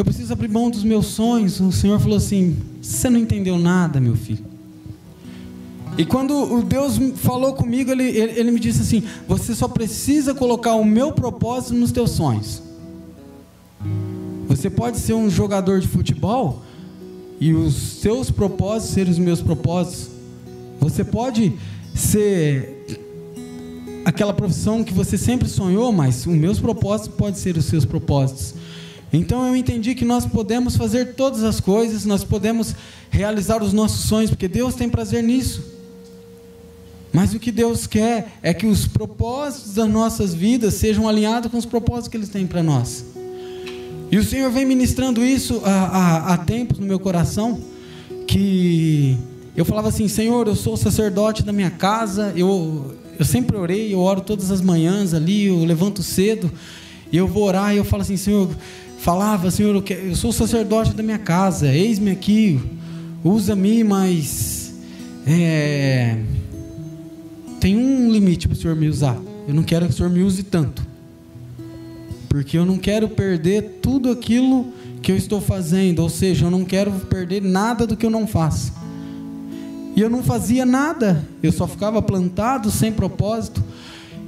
eu 0.00 0.04
preciso 0.04 0.32
abrir 0.32 0.48
mão 0.48 0.70
dos 0.70 0.82
meus 0.82 1.06
sonhos. 1.08 1.60
O 1.60 1.70
Senhor 1.70 2.00
falou 2.00 2.16
assim: 2.16 2.56
Você 2.80 3.10
não 3.10 3.20
entendeu 3.20 3.58
nada, 3.58 4.00
meu 4.00 4.16
filho. 4.16 4.42
E 5.98 6.06
quando 6.06 6.32
o 6.32 6.62
Deus 6.62 6.96
falou 7.16 7.52
comigo, 7.52 7.90
ele, 7.90 8.04
ele, 8.04 8.40
ele, 8.40 8.50
me 8.50 8.58
disse 8.58 8.80
assim: 8.80 9.02
Você 9.28 9.54
só 9.54 9.68
precisa 9.68 10.34
colocar 10.34 10.74
o 10.74 10.84
meu 10.84 11.12
propósito 11.12 11.74
nos 11.74 11.92
teus 11.92 12.12
sonhos. 12.12 12.62
Você 14.48 14.70
pode 14.70 14.98
ser 14.98 15.12
um 15.12 15.28
jogador 15.28 15.80
de 15.80 15.86
futebol 15.86 16.62
e 17.38 17.52
os 17.52 17.74
seus 17.74 18.30
propósitos 18.30 18.94
serem 18.94 19.12
os 19.12 19.18
meus 19.18 19.42
propósitos. 19.42 20.08
Você 20.80 21.04
pode 21.04 21.52
ser 21.94 23.02
aquela 24.02 24.32
profissão 24.32 24.82
que 24.82 24.94
você 24.94 25.18
sempre 25.18 25.46
sonhou, 25.46 25.92
mas 25.92 26.26
os 26.26 26.34
meus 26.34 26.58
propósitos 26.58 27.14
podem 27.14 27.34
ser 27.34 27.58
os 27.58 27.66
seus 27.66 27.84
propósitos. 27.84 28.54
Então 29.12 29.46
eu 29.46 29.56
entendi 29.56 29.94
que 29.94 30.04
nós 30.04 30.24
podemos 30.24 30.76
fazer 30.76 31.14
todas 31.14 31.42
as 31.42 31.60
coisas, 31.60 32.04
nós 32.04 32.22
podemos 32.22 32.74
realizar 33.10 33.62
os 33.62 33.72
nossos 33.72 34.08
sonhos, 34.08 34.30
porque 34.30 34.46
Deus 34.46 34.74
tem 34.74 34.88
prazer 34.88 35.22
nisso. 35.22 35.64
Mas 37.12 37.34
o 37.34 37.40
que 37.40 37.50
Deus 37.50 37.86
quer 37.86 38.36
é 38.40 38.54
que 38.54 38.66
os 38.66 38.86
propósitos 38.86 39.74
das 39.74 39.88
nossas 39.88 40.32
vidas 40.32 40.74
sejam 40.74 41.08
alinhados 41.08 41.50
com 41.50 41.58
os 41.58 41.66
propósitos 41.66 42.08
que 42.08 42.16
Ele 42.16 42.26
tem 42.26 42.46
para 42.46 42.62
nós. 42.62 43.04
E 44.12 44.16
o 44.16 44.24
Senhor 44.24 44.50
vem 44.50 44.64
ministrando 44.64 45.24
isso 45.24 45.60
há, 45.64 45.70
há, 45.70 46.34
há 46.34 46.38
tempos 46.38 46.78
no 46.78 46.86
meu 46.86 46.98
coração, 46.98 47.60
que 48.26 49.16
eu 49.56 49.64
falava 49.64 49.88
assim, 49.88 50.06
Senhor, 50.06 50.46
eu 50.46 50.54
sou 50.54 50.76
sacerdote 50.76 51.42
da 51.42 51.52
minha 51.52 51.70
casa, 51.70 52.32
eu, 52.36 52.94
eu 53.18 53.24
sempre 53.24 53.56
orei, 53.56 53.92
eu 53.92 53.98
oro 53.98 54.20
todas 54.20 54.50
as 54.50 54.60
manhãs 54.60 55.12
ali, 55.14 55.46
eu 55.46 55.64
levanto 55.64 56.02
cedo, 56.02 56.50
e 57.12 57.16
eu 57.16 57.26
vou 57.26 57.42
orar, 57.44 57.74
e 57.74 57.78
eu 57.78 57.84
falo 57.84 58.02
assim, 58.02 58.16
Senhor, 58.16 58.48
falava, 59.00 59.50
Senhor, 59.50 59.74
eu, 59.74 59.96
eu 59.96 60.14
sou 60.14 60.32
sacerdote 60.32 60.94
da 60.94 61.02
minha 61.02 61.18
casa, 61.18 61.72
eis-me 61.72 62.10
aqui, 62.10 62.60
usa-me, 63.24 63.82
mas... 63.82 64.74
É, 65.26 66.16
tem 67.60 67.76
um 67.76 68.10
limite 68.10 68.48
para 68.48 68.54
o 68.54 68.58
Senhor 68.58 68.74
me 68.74 68.88
usar. 68.88 69.18
Eu 69.46 69.54
não 69.54 69.62
quero 69.62 69.86
que 69.86 69.92
o 69.92 69.96
Senhor 69.96 70.10
me 70.10 70.22
use 70.22 70.42
tanto. 70.42 70.84
Porque 72.28 72.56
eu 72.56 72.64
não 72.64 72.78
quero 72.78 73.08
perder 73.08 73.80
tudo 73.82 74.10
aquilo 74.10 74.72
que 75.02 75.12
eu 75.12 75.16
estou 75.16 75.40
fazendo. 75.40 75.98
Ou 75.98 76.08
seja, 76.08 76.46
eu 76.46 76.50
não 76.50 76.64
quero 76.64 76.90
perder 76.90 77.42
nada 77.42 77.86
do 77.86 77.96
que 77.96 78.06
eu 78.06 78.10
não 78.10 78.26
faço. 78.26 78.72
E 79.94 80.00
eu 80.00 80.08
não 80.08 80.22
fazia 80.22 80.64
nada. 80.64 81.22
Eu 81.42 81.52
só 81.52 81.66
ficava 81.66 82.00
plantado, 82.00 82.70
sem 82.70 82.90
propósito. 82.90 83.62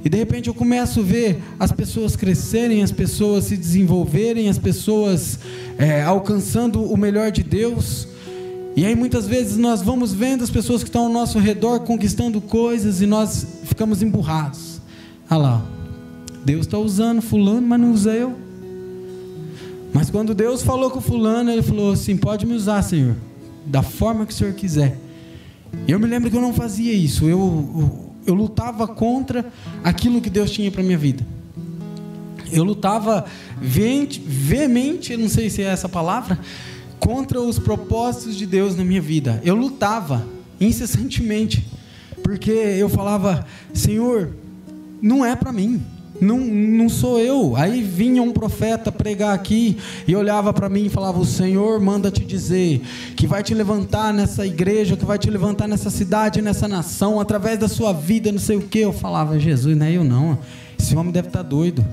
E 0.05 0.09
de 0.09 0.17
repente 0.17 0.49
eu 0.49 0.55
começo 0.55 1.01
a 1.01 1.03
ver 1.03 1.43
as 1.59 1.71
pessoas 1.71 2.17
crescerem, 2.17 2.83
as 2.83 2.91
pessoas 2.91 3.45
se 3.45 3.57
desenvolverem, 3.57 4.49
as 4.49 4.59
pessoas 4.59 5.39
é, 5.79 6.03
alcançando 6.03 6.83
o 6.83 6.97
melhor 6.97 7.31
de 7.31 7.43
Deus. 7.43 8.09
E 8.75 8.85
aí 8.85 8.97
muitas 8.97 9.29
vezes 9.29 9.57
nós 9.57 9.81
vamos 9.81 10.13
vendo 10.13 10.43
as 10.43 10.51
pessoas 10.51 10.83
que 10.83 10.89
estão 10.89 11.05
ao 11.05 11.13
nosso 11.13 11.39
redor 11.39 11.81
conquistando 11.81 12.41
coisas 12.41 13.01
e 13.01 13.07
nós 13.07 13.47
ficamos 13.65 14.03
emburrados. 14.03 14.81
Ah 15.31 15.37
lá, 15.37 15.67
Deus 16.45 16.67
está 16.67 16.79
usando 16.79 17.23
fulano, 17.23 17.67
mas 17.67 17.81
não 17.81 17.93
usa 17.93 18.13
eu. 18.13 18.35
Mas 19.93 20.11
quando 20.11 20.35
Deus 20.35 20.63
falou 20.63 20.91
com 20.91 21.01
fulano, 21.01 21.51
ele 21.51 21.63
falou 21.63 21.93
assim: 21.93 22.17
pode 22.17 22.47
me 22.47 22.55
usar, 22.55 22.83
Senhor, 22.83 23.15
da 23.67 23.83
forma 23.83 24.27
que 24.27 24.33
o 24.33 24.37
Senhor 24.37 24.55
quiser. 24.55 24.99
Eu 25.87 25.99
me 25.99 26.07
lembro 26.07 26.31
que 26.31 26.37
eu 26.37 26.41
não 26.41 26.53
fazia 26.53 26.93
isso. 26.93 27.27
Eu, 27.27 28.02
eu, 28.27 28.35
lutava 28.35 28.87
contra 28.87 29.51
aquilo 29.83 30.21
que 30.21 30.31
Deus 30.31 30.51
tinha 30.51 30.71
para 30.71 30.83
minha 30.83 30.99
vida. 30.99 31.27
Eu 32.51 32.65
lutava 32.65 33.25
veemente, 33.61 34.21
veemente, 34.25 35.17
não 35.17 35.29
sei 35.29 35.49
se 35.49 35.63
é 35.63 35.67
essa 35.67 35.89
palavra, 35.89 36.39
contra 36.99 37.41
os 37.41 37.59
propósitos 37.59 38.37
de 38.37 38.47
Deus 38.47 38.77
na 38.77 38.85
minha 38.85 39.01
vida. 39.01 39.41
Eu 39.45 39.55
lutava 39.55 40.27
incessantemente, 40.61 41.67
porque 42.23 42.51
eu 42.51 42.89
falava: 42.89 43.47
Senhor, 43.73 44.35
não 45.01 45.25
é 45.25 45.35
para 45.35 45.53
mim. 45.53 45.83
Não, 46.21 46.39
não 46.39 46.89
sou 46.89 47.19
eu. 47.19 47.57
Aí 47.57 47.83
vinha 47.83 48.23
um 48.23 48.33
profeta 48.33 48.93
pregar 48.93 49.35
aqui 49.35 49.77
e 50.07 50.15
olhava 50.15 50.53
para 50.53 50.69
mim 50.69 50.87
e 50.87 50.89
falava: 50.89 51.19
O 51.19 51.25
Senhor 51.25 51.81
manda 51.81 52.11
te 52.11 52.25
dizer 52.25 52.81
que 53.17 53.27
vai 53.27 53.43
te 53.43 53.55
levantar 53.55 54.13
nessa 54.13 54.47
igreja, 54.47 54.97
que 54.97 55.05
vai 55.05 55.19
te 55.19 55.31
levantar 55.31 55.67
nessa 55.67 55.91
cidade, 55.91 56.43
nessa 56.43 56.69
nação, 56.69 57.19
através 57.19 57.59
da 57.59 57.69
sua 57.69 57.93
vida, 57.93 58.31
não 58.31 58.39
sei 58.39 58.57
o 58.57 58.63
que. 58.63 58.81
Eu 58.81 58.93
falava: 58.93 59.39
Jesus, 59.39 59.77
não 59.77 59.87
é 59.87 59.93
eu 59.93 60.05
não. 60.05 60.39
Esse 60.79 60.95
homem 60.97 61.13
deve 61.13 61.29
estar 61.29 61.43
tá 61.43 61.49
doido. 61.49 61.85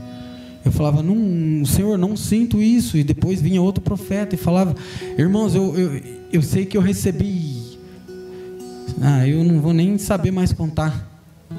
Eu 0.63 0.71
falava, 0.73 1.01
não, 1.01 1.65
Senhor, 1.65 1.97
não 1.97 2.17
sinto 2.17 2.61
isso. 2.61 2.97
E 2.97 3.03
depois 3.03 3.41
vinha 3.41 3.61
outro 3.61 3.81
profeta 3.81 4.35
e 4.35 4.37
falava, 4.37 4.75
irmãos, 5.17 5.55
eu, 5.55 5.75
eu, 5.77 6.01
eu 6.33 6.41
sei 6.41 6.65
que 6.65 6.75
eu 6.75 6.81
recebi. 6.81 7.77
Ah, 9.01 9.25
eu 9.27 9.43
não 9.43 9.61
vou 9.61 9.73
nem 9.73 9.97
saber 9.97 10.31
mais 10.31 10.51
contar 10.51 11.07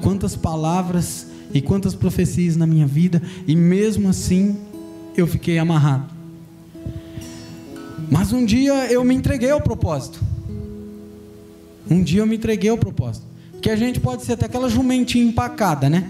quantas 0.01 0.35
palavras 0.35 1.30
e 1.53 1.61
quantas 1.61 1.95
profecias 1.95 2.55
na 2.55 2.65
minha 2.65 2.85
vida, 2.85 3.21
e 3.47 3.55
mesmo 3.55 4.09
assim 4.09 4.57
eu 5.15 5.27
fiquei 5.27 5.57
amarrado. 5.57 6.05
Mas 8.09 8.31
um 8.33 8.45
dia 8.45 8.91
eu 8.91 9.03
me 9.03 9.15
entreguei 9.15 9.51
ao 9.51 9.61
propósito. 9.61 10.19
Um 11.89 12.03
dia 12.03 12.21
eu 12.21 12.27
me 12.27 12.35
entreguei 12.35 12.69
ao 12.69 12.77
propósito. 12.77 13.25
Que 13.61 13.69
a 13.69 13.75
gente 13.75 13.99
pode 13.99 14.23
ser 14.23 14.33
até 14.33 14.45
aquela 14.45 14.69
jumentinha 14.69 15.23
empacada, 15.23 15.89
né? 15.89 16.09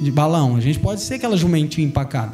de 0.00 0.10
balão. 0.10 0.56
A 0.56 0.60
gente 0.60 0.78
pode 0.78 1.00
ser 1.00 1.14
aquela 1.14 1.36
jumentinha 1.36 1.86
empacada. 1.86 2.32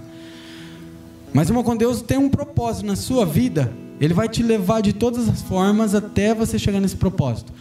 Mas, 1.32 1.48
irmão, 1.48 1.62
quando 1.62 1.80
Deus 1.80 2.02
tem 2.02 2.18
um 2.18 2.28
propósito 2.28 2.86
na 2.86 2.96
sua 2.96 3.24
vida, 3.24 3.72
Ele 4.00 4.14
vai 4.14 4.28
te 4.28 4.42
levar 4.42 4.80
de 4.80 4.92
todas 4.92 5.28
as 5.28 5.42
formas 5.42 5.94
até 5.94 6.34
você 6.34 6.58
chegar 6.58 6.80
nesse 6.80 6.96
propósito. 6.96 7.52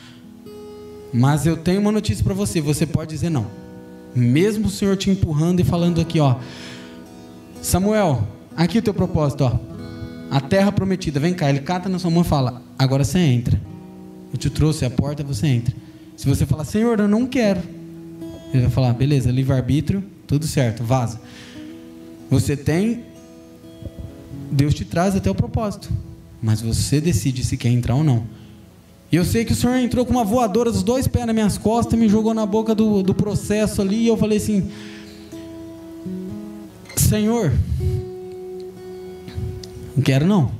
Mas 1.13 1.45
eu 1.45 1.57
tenho 1.57 1.81
uma 1.81 1.91
notícia 1.91 2.23
para 2.23 2.33
você: 2.33 2.59
você 2.61 2.85
pode 2.85 3.11
dizer 3.11 3.29
não. 3.29 3.45
Mesmo 4.15 4.67
o 4.67 4.71
Senhor 4.71 4.97
te 4.97 5.09
empurrando 5.09 5.59
e 5.59 5.63
falando 5.63 6.01
aqui, 6.01 6.19
ó, 6.19 6.35
Samuel, 7.61 8.27
aqui 8.55 8.77
o 8.77 8.81
teu 8.81 8.93
propósito, 8.93 9.43
ó, 9.43 9.59
a 10.31 10.39
terra 10.39 10.71
prometida, 10.71 11.19
vem 11.19 11.33
cá. 11.33 11.49
Ele 11.49 11.59
cata 11.59 11.89
na 11.89 11.99
sua 11.99 12.11
mão 12.11 12.21
e 12.21 12.25
fala: 12.25 12.61
agora 12.77 13.03
você 13.03 13.19
entra. 13.19 13.59
Eu 14.31 14.37
te 14.37 14.49
trouxe 14.49 14.85
a 14.85 14.89
porta, 14.89 15.23
você 15.23 15.47
entra. 15.47 15.75
Se 16.15 16.27
você 16.27 16.45
falar, 16.45 16.65
Senhor, 16.65 16.99
eu 16.99 17.07
não 17.07 17.25
quero, 17.25 17.61
ele 18.53 18.63
vai 18.63 18.71
falar: 18.71 18.93
beleza, 18.93 19.31
livre-arbítrio, 19.31 20.03
tudo 20.27 20.45
certo, 20.45 20.83
vaza. 20.83 21.19
Você 22.29 22.55
tem, 22.55 23.03
Deus 24.51 24.73
te 24.73 24.85
traz 24.85 25.15
até 25.15 25.29
o 25.31 25.35
propósito, 25.35 25.89
mas 26.41 26.61
você 26.61 27.01
decide 27.01 27.43
se 27.43 27.57
quer 27.57 27.69
entrar 27.69 27.95
ou 27.95 28.03
não. 28.03 28.23
E 29.11 29.15
eu 29.15 29.25
sei 29.25 29.43
que 29.43 29.53
o 29.53 29.55
Senhor 29.55 29.75
entrou 29.77 30.05
com 30.05 30.11
uma 30.11 30.23
voadora 30.23 30.71
dos 30.71 30.83
dois 30.83 31.07
pés 31.07 31.25
nas 31.25 31.33
minhas 31.33 31.57
costas, 31.57 31.97
me 31.97 32.07
jogou 32.07 32.33
na 32.33 32.45
boca 32.45 32.75
do, 32.75 33.01
do 33.01 33.13
processo 33.13 33.81
ali, 33.81 34.03
e 34.03 34.07
eu 34.07 34.15
falei 34.15 34.37
assim: 34.37 34.69
Senhor, 36.95 37.51
não 39.95 40.03
quero 40.03 40.27
não. 40.27 40.51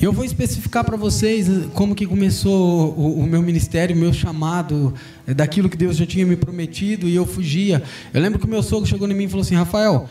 Eu 0.00 0.12
vou 0.12 0.24
especificar 0.24 0.82
para 0.82 0.96
vocês 0.96 1.46
como 1.74 1.94
que 1.94 2.04
começou 2.04 2.92
o, 2.98 3.20
o, 3.20 3.22
meu 3.22 3.40
ministério, 3.40 3.94
o 3.94 3.98
meu 3.98 4.12
chamado, 4.12 4.92
é, 5.24 5.32
daquilo 5.32 5.68
que 5.68 5.76
Deus 5.76 5.96
já 5.96 6.04
tinha 6.04 6.26
me 6.26 6.34
prometido 6.34 7.08
e 7.08 7.14
eu 7.14 7.24
fugia. 7.24 7.80
Eu 8.12 8.20
lembro 8.20 8.40
que 8.40 8.44
o 8.44 8.48
meu 8.48 8.64
sogro 8.64 8.88
chegou 8.88 9.08
em 9.08 9.14
mim 9.14 9.24
e 9.24 9.28
falou 9.28 9.42
assim: 9.42 9.54
Rafael, 9.54 10.08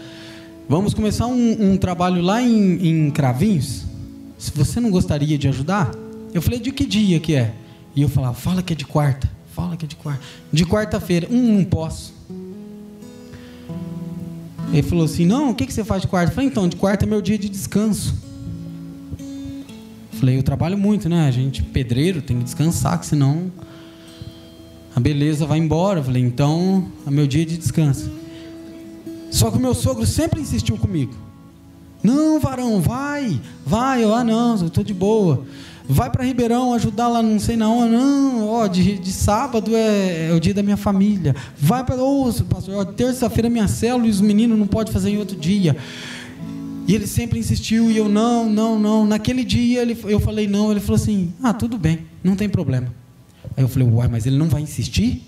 vamos 0.69 0.93
começar 0.93 1.27
um, 1.27 1.73
um 1.73 1.75
trabalho 1.75 2.21
lá 2.21 2.41
em, 2.41 3.07
em 3.07 3.11
Cravinhos. 3.11 3.90
Se 4.41 4.49
você 4.55 4.79
não 4.79 4.89
gostaria 4.89 5.37
de 5.37 5.47
ajudar, 5.47 5.91
eu 6.33 6.41
falei: 6.41 6.59
de 6.59 6.71
que 6.71 6.83
dia 6.83 7.19
que 7.19 7.35
é? 7.35 7.53
E 7.95 8.01
eu 8.01 8.09
falava: 8.09 8.33
fala 8.33 8.63
que 8.63 8.73
é 8.73 8.75
de 8.75 8.85
quarta, 8.85 9.29
fala 9.53 9.77
que 9.77 9.85
é 9.85 9.87
de 9.87 9.95
quarta. 9.95 10.19
De 10.51 10.65
quarta-feira, 10.65 11.27
um, 11.29 11.57
não 11.59 11.63
posso. 11.63 12.11
Ele 14.73 14.81
falou 14.81 15.05
assim: 15.05 15.27
não, 15.27 15.51
o 15.51 15.55
que, 15.55 15.67
que 15.67 15.71
você 15.71 15.83
faz 15.83 16.01
de 16.01 16.07
quarta? 16.07 16.31
Eu 16.31 16.35
falei: 16.35 16.49
então, 16.49 16.67
de 16.67 16.75
quarta 16.75 17.05
é 17.05 17.07
meu 17.07 17.21
dia 17.21 17.37
de 17.37 17.47
descanso. 17.47 18.15
Falei, 20.13 20.39
eu 20.39 20.43
trabalho 20.43 20.77
muito, 20.77 21.07
né? 21.07 21.27
A 21.27 21.31
gente, 21.31 21.61
pedreiro, 21.61 22.19
tem 22.19 22.39
que 22.39 22.43
descansar, 22.43 22.99
que 22.99 23.05
senão 23.05 23.51
a 24.95 24.99
beleza 24.99 25.45
vai 25.45 25.59
embora. 25.59 26.01
Falei, 26.01 26.23
então 26.23 26.91
é 27.05 27.11
meu 27.11 27.27
dia 27.27 27.45
de 27.45 27.59
descanso. 27.59 28.11
Só 29.29 29.51
que 29.51 29.57
o 29.57 29.61
meu 29.61 29.75
sogro 29.75 30.05
sempre 30.05 30.41
insistiu 30.41 30.77
comigo. 30.77 31.13
Não, 32.03 32.39
varão, 32.39 32.81
vai, 32.81 33.39
vai. 33.65 34.03
Eu, 34.03 34.13
ah, 34.13 34.23
não, 34.23 34.57
eu 34.57 34.67
estou 34.67 34.83
de 34.83 34.93
boa. 34.93 35.45
vai 35.87 36.09
para 36.09 36.23
Ribeirão 36.23 36.73
ajudar 36.73 37.07
lá 37.07 37.21
não 37.21 37.39
sei 37.39 37.55
na 37.55 37.69
onde, 37.69 37.91
não, 37.91 38.47
ó, 38.47 38.67
de, 38.67 38.97
de 38.97 39.11
sábado 39.11 39.75
é, 39.75 40.29
é, 40.29 40.33
o 40.33 40.39
dia 40.39 40.53
da 40.53 40.63
minha 40.63 40.77
família. 40.77 41.35
Vai 41.57 41.83
para, 41.83 42.01
ô, 42.01 42.31
pastor, 42.49 42.85
terça-feira 42.87 43.47
é 43.47 43.49
minha 43.51 43.67
célula 43.67 44.07
e 44.07 44.09
os 44.09 44.21
meninos 44.21 44.57
não 44.57 44.67
podem 44.67 44.91
fazer 44.91 45.11
em 45.11 45.17
outro 45.17 45.35
dia. 45.37 45.75
E 46.87 46.95
ele 46.95 47.05
sempre 47.05 47.39
insistiu 47.39 47.91
e 47.91 47.97
eu 47.97 48.09
não, 48.09 48.49
não, 48.49 48.79
não. 48.79 49.05
Naquele 49.05 49.43
dia 49.43 49.81
ele, 49.81 49.97
eu 50.05 50.19
falei 50.19 50.47
não, 50.47 50.71
ele 50.71 50.79
falou 50.79 50.95
assim: 50.95 51.31
"Ah, 51.41 51.53
tudo 51.53 51.77
bem, 51.77 51.99
não 52.23 52.35
tem 52.35 52.49
problema". 52.49 52.87
Aí 53.55 53.63
eu 53.63 53.67
falei: 53.67 53.87
"Uai, 53.87 54.07
mas 54.07 54.25
ele 54.25 54.37
não 54.37 54.49
vai 54.49 54.61
insistir?" 54.61 55.21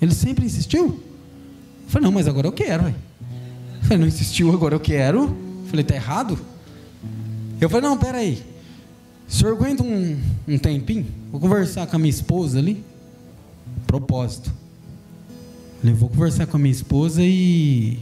Ele 0.00 0.14
sempre 0.14 0.46
insistiu? 0.46 0.86
Eu 0.86 0.98
falei: 1.88 2.06
"Não, 2.06 2.12
mas 2.12 2.26
agora 2.26 2.46
eu 2.46 2.52
quero". 2.52 2.84
Ué. 2.84 2.94
Eu 3.76 3.82
falei: 3.82 3.98
"Não 3.98 4.06
insistiu, 4.06 4.52
agora 4.52 4.74
eu 4.74 4.80
quero". 4.80 5.36
Falei: 5.70 5.84
"Tá 5.84 5.94
errado?" 5.94 6.38
Eu 7.60 7.70
falei: 7.70 7.88
"Não, 7.88 7.96
pera 7.96 8.18
aí. 8.18 8.42
O 9.28 9.32
senhor 9.32 9.52
aguenta 9.52 9.82
um, 9.82 10.18
um 10.48 10.58
tempinho? 10.58 11.06
Vou 11.30 11.40
conversar 11.40 11.86
com 11.86 11.94
a 11.94 11.98
minha 11.98 12.10
esposa 12.10 12.58
ali. 12.58 12.84
Propósito. 13.86 14.52
Eu 15.82 15.94
vou 15.94 16.08
conversar 16.08 16.46
com 16.46 16.56
a 16.56 16.60
minha 16.60 16.72
esposa 16.72 17.22
e, 17.22 17.98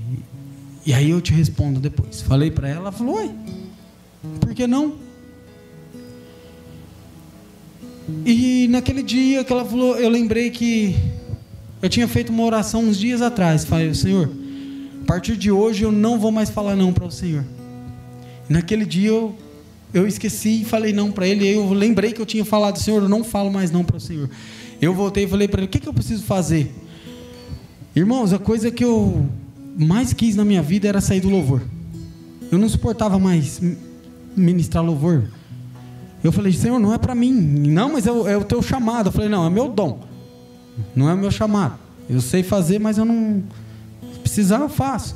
e 0.87 0.93
aí 0.95 1.11
eu 1.11 1.21
te 1.21 1.33
respondo 1.33 1.79
depois. 1.79 2.23
Falei 2.23 2.51
para 2.51 2.69
ela, 2.69 2.81
ela 2.81 2.93
falou: 2.93 3.17
Oi, 3.17 3.31
por 4.41 4.55
que 4.55 4.67
não? 4.67 4.97
E 8.25 8.67
naquele 8.71 9.03
dia 9.03 9.45
que 9.45 9.53
ela 9.53 9.65
falou, 9.65 9.97
eu 9.99 10.09
lembrei 10.09 10.51
que 10.51 10.97
eu 11.83 11.91
tinha 11.91 12.09
feito 12.09 12.31
uma 12.31 12.43
oração 12.43 12.85
uns 12.85 12.99
dias 12.99 13.21
atrás. 13.21 13.65
Falei, 13.65 13.93
Senhor, 13.95 14.31
a 15.03 15.07
partir 15.07 15.37
de 15.37 15.51
hoje 15.51 15.83
eu 15.83 15.93
não 15.93 16.19
vou 16.19 16.33
mais 16.33 16.49
falar 16.49 16.75
não 16.75 16.93
para 16.93 17.05
o 17.05 17.11
Senhor. 17.11 17.45
Naquele 18.49 18.85
dia 18.85 19.09
eu 19.09 19.37
eu 19.93 20.07
esqueci 20.07 20.63
e 20.63 20.65
falei 20.65 20.93
não 20.93 21.11
para 21.11 21.27
ele. 21.27 21.47
Eu 21.47 21.73
lembrei 21.73 22.13
que 22.13 22.21
eu 22.21 22.27
tinha 22.27 22.45
falado, 22.45 22.79
Senhor, 22.79 23.03
eu 23.03 23.09
não 23.09 23.25
falo 23.25 23.51
mais 23.51 23.71
não 23.71 23.85
para 23.85 23.97
o 23.97 24.01
Senhor. 24.01 24.29
Eu 24.81 24.95
voltei 24.95 25.25
e 25.25 25.29
falei 25.29 25.49
para 25.49 25.61
ele: 25.61 25.67
o 25.67 25.71
que, 25.71 25.81
que 25.81 25.89
eu 25.89 25.95
preciso 25.95 26.25
fazer? 26.25 26.75
Irmãos, 27.97 28.33
a 28.33 28.39
coisa 28.39 28.71
que 28.71 28.85
eu 28.85 29.27
mais 29.77 30.13
quis 30.13 30.37
na 30.37 30.45
minha 30.45 30.63
vida 30.63 30.87
era 30.87 31.01
sair 31.01 31.21
do 31.21 31.29
louvor. 31.29 31.63
Eu 32.51 32.59
não 32.59 32.69
suportava 32.69 33.19
mais 33.19 33.61
ministrar 34.37 34.85
louvor. 34.85 35.25
Eu 36.23 36.33
falei, 36.33 36.53
Senhor, 36.53 36.79
não 36.79 36.93
é 36.93 36.99
para 36.99 37.15
mim. 37.15 37.33
Não, 37.33 37.93
mas 37.93 38.07
é 38.07 38.13
o, 38.13 38.27
é 38.27 38.37
o, 38.37 38.45
teu 38.45 38.61
chamado. 38.63 39.09
Eu 39.09 39.13
falei, 39.13 39.29
não, 39.29 39.47
é 39.47 39.51
meu 39.51 39.69
dom. 39.69 40.01
Não 40.95 41.09
é 41.09 41.15
o 41.15 41.17
meu 41.17 41.31
chamado. 41.31 41.79
Eu 42.09 42.21
sei 42.21 42.43
fazer, 42.43 42.79
mas 42.79 42.99
eu 42.99 43.05
não. 43.05 43.43
Se 44.13 44.19
precisar, 44.21 44.61
eu 44.61 44.69
faço. 44.69 45.15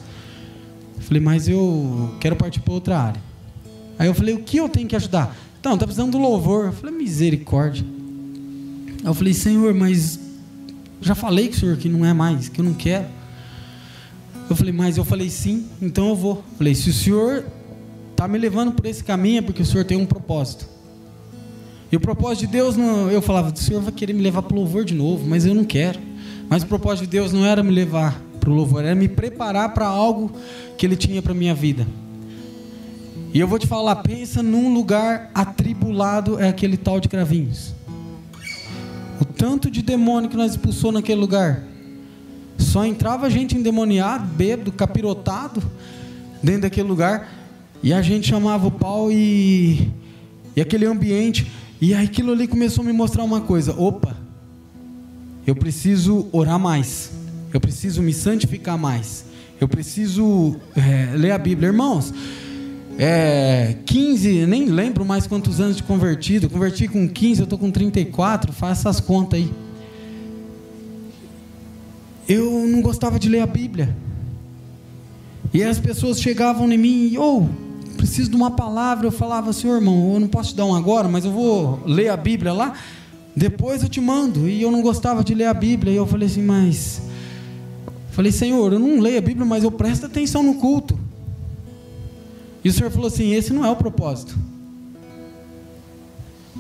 Falei, 1.02 1.22
mas 1.22 1.48
eu 1.48 2.14
quero 2.20 2.36
partir 2.36 2.60
para 2.60 2.72
outra 2.72 2.98
área. 2.98 3.20
Aí 3.98 4.06
eu 4.06 4.14
falei, 4.14 4.34
o 4.34 4.42
que 4.42 4.56
eu 4.56 4.68
tenho 4.68 4.88
que 4.88 4.96
ajudar? 4.96 5.36
Então, 5.60 5.76
tá 5.76 5.84
precisando 5.84 6.12
do 6.12 6.18
louvor. 6.18 6.66
Eu 6.66 6.72
falei, 6.72 6.96
misericórdia. 6.96 7.84
Aí 9.00 9.06
eu 9.06 9.14
falei, 9.14 9.34
Senhor, 9.34 9.74
mas 9.74 10.18
já 11.00 11.14
falei 11.14 11.48
com 11.48 11.54
o 11.54 11.58
Senhor 11.58 11.76
que 11.76 11.88
não 11.88 12.06
é 12.06 12.12
mais, 12.12 12.48
que 12.48 12.60
eu 12.60 12.64
não 12.64 12.74
quero. 12.74 13.06
Eu 14.48 14.56
falei, 14.56 14.72
mas 14.72 14.96
eu 14.96 15.04
falei 15.04 15.30
sim, 15.30 15.66
então 15.80 16.10
eu 16.10 16.16
vou. 16.16 16.36
Eu 16.36 16.58
falei, 16.58 16.74
se 16.74 16.90
o 16.90 16.92
Senhor 16.92 17.44
está 18.10 18.28
me 18.28 18.38
levando 18.38 18.72
por 18.72 18.86
esse 18.86 19.02
caminho 19.02 19.38
é 19.38 19.42
porque 19.42 19.62
o 19.62 19.66
Senhor 19.66 19.84
tem 19.84 19.96
um 19.96 20.06
propósito. 20.06 20.68
E 21.90 21.96
o 21.96 22.00
propósito 22.00 22.46
de 22.46 22.52
Deus, 22.52 22.76
não, 22.76 23.10
eu 23.10 23.20
falava, 23.20 23.52
o 23.52 23.56
Senhor 23.56 23.82
vai 23.82 23.92
querer 23.92 24.12
me 24.12 24.22
levar 24.22 24.42
para 24.42 24.54
o 24.54 24.56
louvor 24.56 24.84
de 24.84 24.94
novo, 24.94 25.26
mas 25.28 25.44
eu 25.44 25.54
não 25.54 25.64
quero. 25.64 25.98
Mas 26.48 26.62
o 26.62 26.66
propósito 26.66 27.04
de 27.04 27.10
Deus 27.10 27.32
não 27.32 27.44
era 27.44 27.62
me 27.62 27.70
levar 27.70 28.20
para 28.42 28.50
o 28.50 28.55
louvor, 28.55 28.85
era 28.85 28.94
me 28.96 29.07
preparar 29.07 29.72
para 29.72 29.87
algo 29.87 30.33
que 30.76 30.85
Ele 30.85 30.96
tinha 30.96 31.22
para 31.22 31.33
minha 31.33 31.55
vida. 31.55 31.87
E 33.33 33.38
eu 33.38 33.46
vou 33.46 33.57
te 33.57 33.68
falar, 33.68 33.96
pensa 33.96 34.42
num 34.42 34.74
lugar 34.74 35.31
atribulado 35.33 36.40
é 36.40 36.48
aquele 36.48 36.76
tal 36.76 36.98
de 36.98 37.09
Cravinhos. 37.09 37.72
O 39.20 39.24
tanto 39.24 39.70
de 39.70 39.81
demônio 39.81 40.28
que 40.28 40.37
nós 40.37 40.50
expulsou 40.50 40.90
naquele 40.90 41.20
lugar. 41.20 41.62
Só 42.59 42.85
entrava 42.85 43.31
gente 43.31 43.57
endemoniada, 43.57 44.24
bêbado, 44.24 44.72
capirotado 44.72 45.62
dentro 46.42 46.62
daquele 46.62 46.88
lugar. 46.88 47.33
E 47.81 47.92
a 47.92 48.02
gente 48.02 48.28
chamava 48.28 48.66
o 48.66 48.70
pau 48.72 49.11
e, 49.11 49.88
e 50.57 50.61
aquele 50.61 50.85
ambiente. 50.85 51.46
E 51.81 51.94
aquilo 51.94 52.33
ali 52.33 52.48
começou 52.48 52.83
a 52.83 52.87
me 52.87 52.92
mostrar 52.92 53.22
uma 53.22 53.40
coisa: 53.40 53.72
opa, 53.72 54.16
eu 55.46 55.55
preciso 55.55 56.28
orar 56.33 56.59
mais. 56.59 57.21
Eu 57.52 57.60
preciso 57.60 58.02
me 58.02 58.12
santificar 58.12 58.78
mais. 58.78 59.24
Eu 59.60 59.68
preciso 59.68 60.56
é, 60.74 61.14
ler 61.16 61.32
a 61.32 61.38
Bíblia. 61.38 61.68
Irmãos, 61.68 62.12
é, 62.98 63.76
15, 63.86 64.46
nem 64.46 64.66
lembro 64.66 65.04
mais 65.04 65.26
quantos 65.26 65.60
anos 65.60 65.76
de 65.76 65.82
convertido. 65.82 66.48
converti 66.48 66.88
com 66.88 67.08
15, 67.08 67.40
eu 67.40 67.44
estou 67.44 67.58
com 67.58 67.70
34, 67.70 68.52
faça 68.52 68.88
essas 68.88 69.00
contas 69.00 69.40
aí. 69.40 69.52
Eu 72.28 72.66
não 72.66 72.80
gostava 72.80 73.18
de 73.18 73.28
ler 73.28 73.40
a 73.40 73.46
Bíblia. 73.46 73.94
E 75.52 75.62
as 75.62 75.78
pessoas 75.78 76.20
chegavam 76.20 76.70
em 76.72 76.78
mim, 76.78 77.16
ou 77.16 77.42
oh, 77.42 77.96
preciso 77.96 78.30
de 78.30 78.36
uma 78.36 78.50
palavra. 78.50 79.06
Eu 79.06 79.12
falava, 79.12 79.52
senhor 79.52 79.76
irmão, 79.76 80.14
eu 80.14 80.20
não 80.20 80.28
posso 80.28 80.50
te 80.50 80.56
dar 80.56 80.64
um 80.64 80.74
agora, 80.74 81.08
mas 81.08 81.24
eu 81.24 81.32
vou 81.32 81.82
ler 81.84 82.08
a 82.08 82.16
Bíblia 82.16 82.52
lá. 82.52 82.74
Depois 83.36 83.82
eu 83.82 83.88
te 83.88 84.00
mando. 84.00 84.48
E 84.48 84.62
eu 84.62 84.70
não 84.70 84.82
gostava 84.82 85.22
de 85.22 85.34
ler 85.34 85.46
a 85.46 85.54
Bíblia. 85.54 85.92
E 85.92 85.96
eu 85.96 86.06
falei 86.06 86.26
assim, 86.26 86.42
mas. 86.42 87.02
Falei, 88.12 88.31
Senhor, 88.31 88.72
eu 88.72 88.79
não 88.79 89.01
leio 89.01 89.18
a 89.18 89.22
Bíblia, 89.22 89.44
mas 89.44 89.64
eu 89.64 89.70
presto 89.70 90.07
atenção 90.07 90.42
no 90.42 90.55
culto. 90.55 90.98
E 92.62 92.68
o 92.68 92.72
Senhor 92.72 92.90
falou 92.90 93.09
assim: 93.09 93.33
esse 93.33 93.53
não 93.53 93.64
é 93.64 93.70
o 93.70 93.77
propósito. 93.77 94.38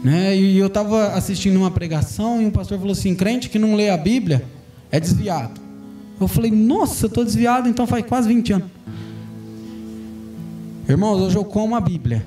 Né? 0.02 0.36
E 0.36 0.58
eu 0.58 0.66
estava 0.66 1.12
assistindo 1.12 1.56
uma 1.56 1.70
pregação 1.70 2.42
e 2.42 2.46
um 2.46 2.50
pastor 2.50 2.78
falou 2.78 2.92
assim: 2.92 3.14
crente 3.14 3.50
que 3.50 3.58
não 3.58 3.74
lê 3.74 3.90
a 3.90 3.96
Bíblia 3.96 4.44
é 4.90 4.98
desviado. 4.98 5.60
Eu 6.18 6.26
falei: 6.26 6.50
nossa, 6.50 7.04
eu 7.04 7.08
estou 7.08 7.24
desviado 7.24 7.68
então 7.68 7.86
faz 7.86 8.04
quase 8.06 8.28
20 8.28 8.52
anos. 8.54 8.68
Irmãos, 10.88 11.20
hoje 11.20 11.36
eu 11.36 11.44
como 11.44 11.76
a 11.76 11.80
Bíblia. 11.80 12.24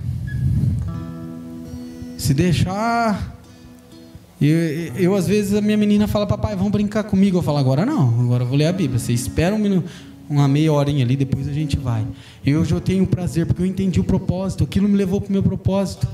Se 2.17 2.33
deixar. 2.33 3.34
Eu, 4.41 4.57
eu, 4.97 5.15
às 5.15 5.27
vezes 5.27 5.53
a 5.53 5.61
minha 5.61 5.77
menina 5.77 6.07
fala, 6.07 6.27
papai, 6.27 6.55
vamos 6.55 6.71
brincar 6.71 7.03
comigo. 7.05 7.37
Eu 7.37 7.41
falo, 7.41 7.57
agora 7.57 7.85
não, 7.85 8.09
agora 8.21 8.43
eu 8.43 8.47
vou 8.47 8.57
ler 8.57 8.67
a 8.67 8.73
Bíblia. 8.73 8.99
Você 8.99 9.13
espera 9.13 9.55
um 9.55 9.59
minuto 9.59 9.89
uma 10.29 10.47
meia 10.47 10.71
horinha 10.71 11.05
ali, 11.05 11.15
depois 11.15 11.47
a 11.47 11.53
gente 11.53 11.77
vai. 11.77 12.05
E 12.45 12.55
hoje 12.55 12.73
eu 12.73 12.81
tenho 12.81 13.05
prazer, 13.05 13.45
porque 13.45 13.61
eu 13.61 13.65
entendi 13.65 13.99
o 13.99 14.03
propósito, 14.03 14.63
aquilo 14.63 14.89
me 14.89 14.97
levou 14.97 15.21
para 15.21 15.29
o 15.29 15.31
meu 15.31 15.43
propósito. 15.43 16.07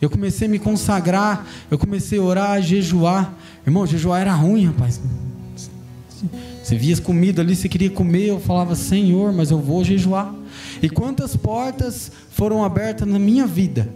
Eu 0.00 0.08
comecei 0.08 0.46
a 0.46 0.50
me 0.50 0.58
consagrar, 0.58 1.46
eu 1.70 1.76
comecei 1.76 2.18
a 2.18 2.22
orar, 2.22 2.50
a 2.52 2.60
jejuar. 2.60 3.34
Irmão, 3.66 3.84
jejuar 3.86 4.20
era 4.20 4.32
ruim, 4.32 4.66
rapaz. 4.66 5.00
Você 6.62 6.76
via 6.76 6.94
as 6.94 7.00
comidas 7.00 7.44
ali, 7.44 7.56
você 7.56 7.68
queria 7.68 7.90
comer, 7.90 8.28
eu 8.28 8.38
falava, 8.38 8.76
Senhor, 8.76 9.32
mas 9.32 9.50
eu 9.50 9.58
vou 9.58 9.82
jejuar. 9.82 10.32
E 10.80 10.88
quantas 10.88 11.34
portas 11.34 12.12
foram 12.30 12.64
abertas 12.64 13.08
na 13.08 13.18
minha 13.18 13.46
vida? 13.46 13.88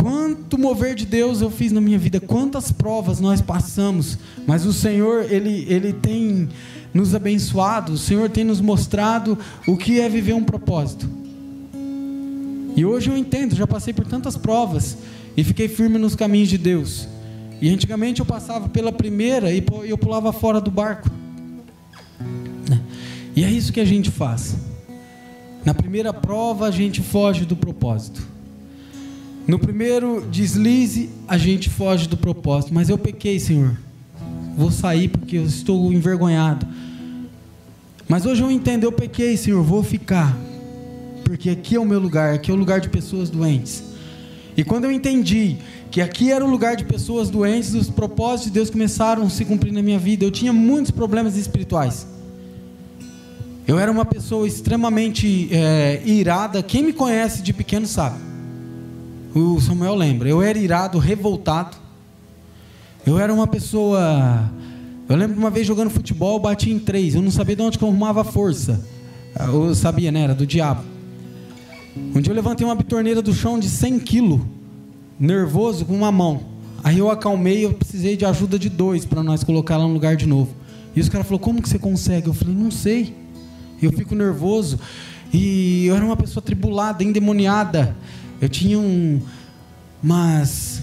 Quanto 0.00 0.56
mover 0.56 0.94
de 0.94 1.04
Deus 1.04 1.42
eu 1.42 1.50
fiz 1.50 1.72
na 1.72 1.80
minha 1.80 1.98
vida? 1.98 2.18
Quantas 2.18 2.72
provas 2.72 3.20
nós 3.20 3.42
passamos? 3.42 4.16
Mas 4.46 4.64
o 4.64 4.72
Senhor, 4.72 5.30
Ele, 5.30 5.66
Ele 5.68 5.92
tem 5.92 6.48
nos 6.94 7.14
abençoado, 7.14 7.92
o 7.92 7.98
Senhor 7.98 8.30
tem 8.30 8.42
nos 8.42 8.62
mostrado 8.62 9.38
o 9.66 9.76
que 9.76 10.00
é 10.00 10.08
viver 10.08 10.32
um 10.32 10.42
propósito. 10.42 11.06
E 12.74 12.82
hoje 12.82 13.10
eu 13.10 13.16
entendo, 13.16 13.54
já 13.54 13.66
passei 13.66 13.92
por 13.92 14.06
tantas 14.06 14.38
provas 14.38 14.96
e 15.36 15.44
fiquei 15.44 15.68
firme 15.68 15.98
nos 15.98 16.16
caminhos 16.16 16.48
de 16.48 16.56
Deus. 16.56 17.06
E 17.60 17.68
antigamente 17.68 18.20
eu 18.20 18.26
passava 18.26 18.70
pela 18.70 18.90
primeira 18.90 19.52
e 19.52 19.62
eu 19.86 19.98
pulava 19.98 20.32
fora 20.32 20.62
do 20.62 20.70
barco. 20.70 21.10
Né? 22.66 22.80
E 23.36 23.44
é 23.44 23.50
isso 23.50 23.70
que 23.70 23.80
a 23.80 23.84
gente 23.84 24.10
faz. 24.10 24.56
Na 25.62 25.74
primeira 25.74 26.10
prova 26.10 26.68
a 26.68 26.70
gente 26.70 27.02
foge 27.02 27.44
do 27.44 27.54
propósito. 27.54 28.39
No 29.50 29.58
primeiro 29.58 30.26
deslize 30.30 31.10
a 31.28 31.36
gente 31.36 31.68
foge 31.68 32.08
do 32.08 32.16
propósito. 32.16 32.72
Mas 32.72 32.88
eu 32.88 32.96
pequei, 32.96 33.38
Senhor 33.38 33.76
vou 34.60 34.70
sair 34.70 35.08
porque 35.08 35.38
eu 35.38 35.44
estou 35.44 35.92
envergonhado. 35.92 36.66
Mas 38.06 38.26
hoje 38.26 38.42
eu 38.42 38.50
entendo, 38.50 38.84
eu 38.84 38.92
pequei, 38.92 39.36
Senhor, 39.36 39.62
vou 39.62 39.82
ficar. 39.82 40.36
Porque 41.24 41.48
aqui 41.48 41.76
é 41.76 41.80
o 41.80 41.84
meu 41.84 41.98
lugar, 41.98 42.34
aqui 42.34 42.50
é 42.50 42.54
o 42.54 42.56
lugar 42.56 42.80
de 42.80 42.88
pessoas 42.88 43.30
doentes. 43.30 43.82
E 44.56 44.64
quando 44.64 44.84
eu 44.84 44.92
entendi 44.92 45.56
que 45.90 46.00
aqui 46.00 46.30
era 46.30 46.44
o 46.44 46.50
lugar 46.50 46.76
de 46.76 46.84
pessoas 46.84 47.30
doentes, 47.30 47.72
os 47.74 47.88
propósitos 47.88 48.46
de 48.46 48.50
Deus 48.50 48.68
começaram 48.68 49.24
a 49.24 49.30
se 49.30 49.44
cumprir 49.44 49.72
na 49.72 49.82
minha 49.82 49.98
vida. 49.98 50.24
Eu 50.24 50.30
tinha 50.30 50.52
muitos 50.52 50.90
problemas 50.90 51.36
espirituais. 51.36 52.06
Eu 53.66 53.78
era 53.78 53.90
uma 53.90 54.04
pessoa 54.04 54.46
extremamente 54.46 55.48
é, 55.52 56.02
irada. 56.04 56.62
Quem 56.62 56.82
me 56.82 56.92
conhece 56.92 57.42
de 57.42 57.52
pequeno 57.52 57.86
sabe. 57.86 58.29
O 59.34 59.60
Samuel 59.60 59.94
lembra. 59.94 60.28
Eu 60.28 60.42
era 60.42 60.58
irado, 60.58 60.98
revoltado. 60.98 61.76
Eu 63.06 63.18
era 63.18 63.32
uma 63.32 63.46
pessoa. 63.46 64.50
Eu 65.08 65.16
lembro 65.16 65.38
uma 65.38 65.50
vez 65.50 65.66
jogando 65.66 65.90
futebol, 65.90 66.38
bati 66.38 66.70
em 66.70 66.78
três. 66.78 67.14
Eu 67.14 67.22
não 67.22 67.30
sabia 67.30 67.56
de 67.56 67.62
onde 67.62 67.78
que 67.78 67.84
eu 67.84 67.88
arrumava 67.88 68.24
força. 68.24 68.84
Eu 69.38 69.74
sabia, 69.74 70.10
né? 70.10 70.22
Era 70.22 70.34
do 70.34 70.46
diabo. 70.46 70.82
Um 71.96 72.20
dia 72.20 72.32
eu 72.32 72.36
levantei 72.36 72.66
uma 72.66 72.74
bitorneira 72.74 73.22
do 73.22 73.32
chão 73.32 73.58
de 73.58 73.68
100 73.68 74.00
quilos. 74.00 74.40
nervoso 75.18 75.84
com 75.84 75.94
uma 75.94 76.10
mão. 76.10 76.40
Aí 76.82 76.98
eu 76.98 77.10
acalmei, 77.10 77.64
eu 77.64 77.74
precisei 77.74 78.16
de 78.16 78.24
ajuda 78.24 78.58
de 78.58 78.68
dois 78.68 79.04
para 79.04 79.22
nós 79.22 79.44
colocar 79.44 79.74
ela 79.74 79.86
no 79.86 79.92
lugar 79.92 80.16
de 80.16 80.26
novo. 80.26 80.54
E 80.96 81.00
os 81.00 81.08
caras 81.08 81.26
falaram, 81.26 81.44
como 81.44 81.62
que 81.62 81.68
você 81.68 81.78
consegue? 81.78 82.28
Eu 82.28 82.34
falei, 82.34 82.54
não 82.54 82.70
sei. 82.70 83.14
Eu 83.80 83.92
fico 83.92 84.14
nervoso. 84.14 84.78
E 85.32 85.86
eu 85.86 85.94
era 85.94 86.04
uma 86.04 86.16
pessoa 86.16 86.42
tribulada, 86.42 87.04
endemoniada. 87.04 87.94
Eu 88.40 88.48
tinha 88.48 88.78
um. 88.78 89.20
Mas 90.02 90.82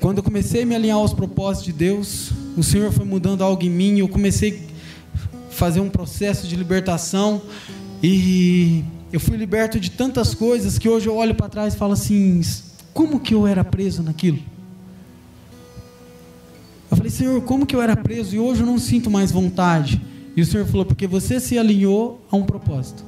quando 0.00 0.18
eu 0.18 0.22
comecei 0.22 0.62
a 0.62 0.66
me 0.66 0.74
alinhar 0.74 0.96
aos 0.96 1.12
propósitos 1.12 1.64
de 1.64 1.72
Deus, 1.72 2.30
o 2.56 2.62
Senhor 2.62 2.92
foi 2.92 3.04
mudando 3.04 3.42
algo 3.42 3.62
em 3.64 3.70
mim. 3.70 3.98
Eu 3.98 4.08
comecei 4.08 4.68
a 5.14 5.50
fazer 5.50 5.80
um 5.80 5.88
processo 5.88 6.46
de 6.46 6.54
libertação. 6.54 7.42
E 8.02 8.84
eu 9.12 9.20
fui 9.20 9.36
liberto 9.36 9.78
de 9.78 9.90
tantas 9.90 10.34
coisas 10.34 10.78
que 10.78 10.88
hoje 10.88 11.08
eu 11.08 11.16
olho 11.16 11.34
para 11.34 11.48
trás 11.48 11.74
e 11.74 11.76
falo 11.76 11.92
assim: 11.92 12.40
como 12.92 13.20
que 13.20 13.34
eu 13.34 13.46
era 13.46 13.64
preso 13.64 14.02
naquilo? 14.02 14.38
Eu 16.90 16.96
falei, 16.96 17.10
Senhor, 17.10 17.40
como 17.42 17.64
que 17.64 17.74
eu 17.74 17.80
era 17.80 17.96
preso 17.96 18.36
e 18.36 18.38
hoje 18.38 18.60
eu 18.60 18.66
não 18.66 18.78
sinto 18.78 19.10
mais 19.10 19.32
vontade? 19.32 20.00
E 20.36 20.42
o 20.42 20.46
Senhor 20.46 20.66
falou, 20.66 20.84
porque 20.84 21.06
você 21.06 21.40
se 21.40 21.58
alinhou 21.58 22.20
a 22.30 22.36
um 22.36 22.44
propósito. 22.44 23.02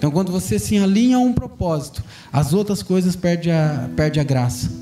Então, 0.00 0.10
quando 0.10 0.32
você 0.32 0.58
se 0.58 0.78
alinha 0.78 1.18
a 1.18 1.20
um 1.20 1.30
propósito, 1.30 2.02
as 2.32 2.54
outras 2.54 2.82
coisas 2.82 3.14
perdem 3.14 3.52
a, 3.52 3.90
perde 3.94 4.18
a 4.18 4.24
graça. 4.24 4.72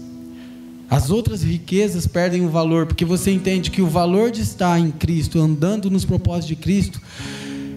As 0.89 1.11
outras 1.11 1.43
riquezas 1.43 2.07
perdem 2.07 2.47
o 2.47 2.49
valor, 2.49 2.87
porque 2.87 3.05
você 3.05 3.33
entende 3.33 3.69
que 3.69 3.83
o 3.83 3.89
valor 3.89 4.31
de 4.31 4.43
estar 4.43 4.79
em 4.79 4.93
Cristo, 4.93 5.41
andando 5.41 5.91
nos 5.91 6.05
propósitos 6.05 6.47
de 6.47 6.55
Cristo, 6.55 7.03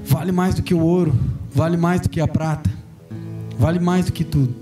vale 0.05 0.31
mais 0.31 0.53
do 0.53 0.61
que 0.61 0.71
o 0.71 0.81
ouro, 0.81 1.15
vale 1.51 1.77
mais 1.77 2.01
do 2.01 2.09
que 2.09 2.21
a 2.21 2.27
prata, 2.27 2.69
vale 3.57 3.79
mais 3.79 4.05
do 4.05 4.11
que 4.11 4.23
tudo. 4.23 4.53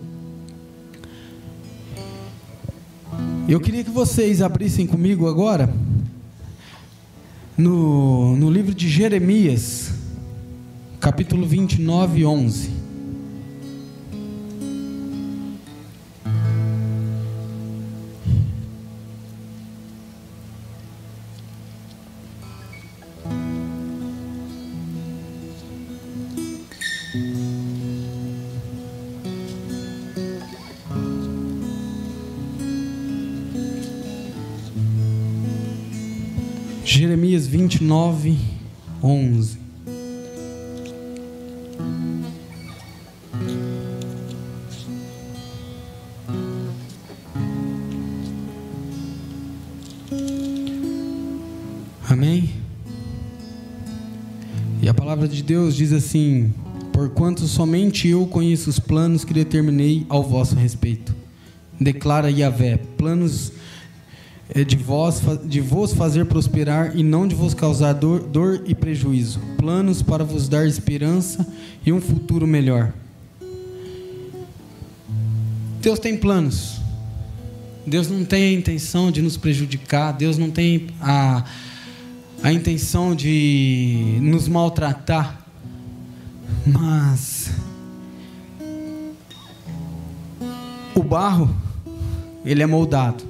Eu 3.46 3.60
queria 3.60 3.84
que 3.84 3.92
vocês 3.92 4.42
abrissem 4.42 4.88
comigo 4.88 5.28
agora 5.28 5.70
no, 7.58 8.38
no 8.38 8.50
livro 8.50 8.74
de 8.74 8.88
Jeremias, 8.88 9.92
capítulo 11.00 11.48
29, 11.48 12.26
11. 12.26 12.70
Jeremias 36.84 37.48
29, 37.48 38.36
11. 39.02 39.69
De 55.40 55.44
Deus 55.44 55.76
diz 55.76 55.94
assim: 55.94 56.54
Porquanto 56.92 57.48
somente 57.48 58.08
eu 58.08 58.28
conheço 58.28 58.70
os 58.70 58.78
planos 58.78 59.24
que 59.24 59.34
determinei 59.34 60.06
ao 60.10 60.22
vosso 60.22 60.56
respeito, 60.56 61.16
declara 61.80 62.30
Yahvé, 62.30 62.78
planos 62.98 63.54
é 64.54 64.64
de 64.64 64.76
vós, 64.76 65.22
de 65.46 65.62
vos 65.62 65.94
fazer 65.94 66.26
prosperar 66.26 66.98
e 66.98 67.04
não 67.04 67.28
de 67.28 67.36
vos 67.36 67.54
causar 67.54 67.94
dor, 67.94 68.22
dor 68.22 68.64
e 68.66 68.76
prejuízo, 68.76 69.40
planos 69.58 70.02
para 70.02 70.24
vos 70.24 70.50
dar 70.50 70.68
esperança 70.68 71.48
e 71.86 71.94
um 71.94 72.02
futuro 72.02 72.46
melhor. 72.46 72.92
Deus 75.82 76.00
tem 76.00 76.18
planos. 76.18 76.80
Deus 77.88 78.10
não 78.10 78.26
tem 78.26 78.44
a 78.44 78.60
intenção 78.60 79.10
de 79.10 79.22
nos 79.22 79.38
prejudicar, 79.38 80.12
Deus 80.12 80.38
não 80.38 80.52
tem 80.52 80.88
a, 81.00 81.46
a 82.44 82.52
intenção 82.52 83.16
de 83.16 84.18
nos 84.22 84.48
maltratar, 84.48 85.46
mas 86.66 87.52
o 90.96 91.04
barro, 91.04 91.56
ele 92.46 92.64
é 92.64 92.66
moldado 92.66 93.30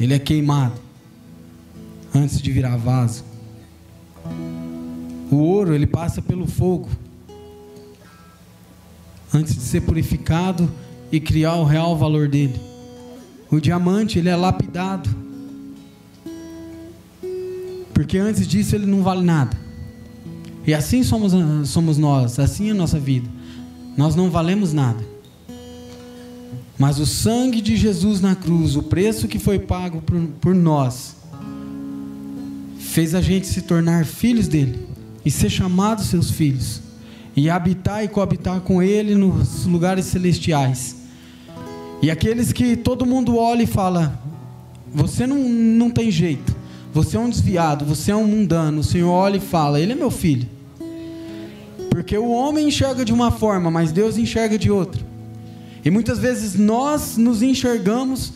ele 0.00 0.14
é 0.14 0.18
queimado 0.18 0.80
antes 2.14 2.40
de 2.40 2.52
virar 2.52 2.76
vaso. 2.76 3.24
O 5.30 5.36
ouro, 5.36 5.74
ele 5.74 5.86
passa 5.86 6.22
pelo 6.22 6.46
fogo 6.46 6.88
antes 9.34 9.54
de 9.54 9.60
ser 9.60 9.82
purificado 9.82 10.70
e 11.10 11.20
criar 11.20 11.56
o 11.56 11.64
real 11.64 11.96
valor 11.96 12.28
dele. 12.28 12.58
O 13.50 13.60
diamante, 13.60 14.18
ele 14.18 14.28
é 14.28 14.36
lapidado. 14.36 15.10
Porque 17.98 18.16
antes 18.16 18.46
disso 18.46 18.76
ele 18.76 18.86
não 18.86 19.02
vale 19.02 19.24
nada. 19.24 19.58
E 20.64 20.72
assim 20.72 21.02
somos, 21.02 21.32
somos 21.68 21.98
nós, 21.98 22.38
assim 22.38 22.68
é 22.68 22.70
a 22.70 22.74
nossa 22.74 22.96
vida. 22.96 23.28
Nós 23.96 24.14
não 24.14 24.30
valemos 24.30 24.72
nada. 24.72 25.04
Mas 26.78 27.00
o 27.00 27.06
sangue 27.06 27.60
de 27.60 27.76
Jesus 27.76 28.20
na 28.20 28.36
cruz, 28.36 28.76
o 28.76 28.84
preço 28.84 29.26
que 29.26 29.40
foi 29.40 29.58
pago 29.58 30.00
por, 30.00 30.16
por 30.40 30.54
nós, 30.54 31.16
fez 32.78 33.16
a 33.16 33.20
gente 33.20 33.48
se 33.48 33.62
tornar 33.62 34.04
filhos 34.04 34.46
dele 34.46 34.78
e 35.24 35.30
ser 35.32 35.50
chamados 35.50 36.06
seus 36.06 36.30
filhos 36.30 36.80
e 37.34 37.50
habitar 37.50 38.04
e 38.04 38.08
coabitar 38.08 38.60
com 38.60 38.80
ele 38.80 39.16
nos 39.16 39.66
lugares 39.66 40.04
celestiais. 40.04 40.98
E 42.00 42.12
aqueles 42.12 42.52
que 42.52 42.76
todo 42.76 43.04
mundo 43.04 43.36
olha 43.36 43.64
e 43.64 43.66
fala: 43.66 44.22
Você 44.94 45.26
não, 45.26 45.48
não 45.48 45.90
tem 45.90 46.12
jeito, 46.12 46.57
você 46.98 47.16
é 47.16 47.20
um 47.20 47.30
desviado, 47.30 47.84
você 47.84 48.10
é 48.10 48.16
um 48.16 48.26
mundano. 48.26 48.80
O 48.80 48.84
Senhor 48.84 49.08
olha 49.08 49.36
e 49.36 49.40
fala: 49.40 49.80
Ele 49.80 49.92
é 49.92 49.94
meu 49.94 50.10
filho. 50.10 50.48
Porque 51.90 52.18
o 52.18 52.28
homem 52.30 52.66
enxerga 52.66 53.04
de 53.04 53.12
uma 53.12 53.30
forma, 53.30 53.70
mas 53.70 53.92
Deus 53.92 54.18
enxerga 54.18 54.58
de 54.58 54.68
outra. 54.68 55.00
E 55.84 55.90
muitas 55.92 56.18
vezes 56.18 56.56
nós 56.56 57.16
nos 57.16 57.40
enxergamos 57.40 58.32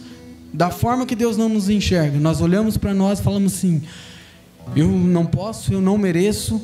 da 0.52 0.70
forma 0.70 1.04
que 1.04 1.16
Deus 1.16 1.36
não 1.36 1.48
nos 1.48 1.68
enxerga. 1.68 2.20
Nós 2.20 2.40
olhamos 2.40 2.76
para 2.76 2.94
nós 2.94 3.18
e 3.18 3.22
falamos 3.22 3.54
assim: 3.54 3.82
eu 4.76 4.86
não 4.86 5.26
posso, 5.26 5.72
eu 5.72 5.80
não 5.80 5.98
mereço, 5.98 6.62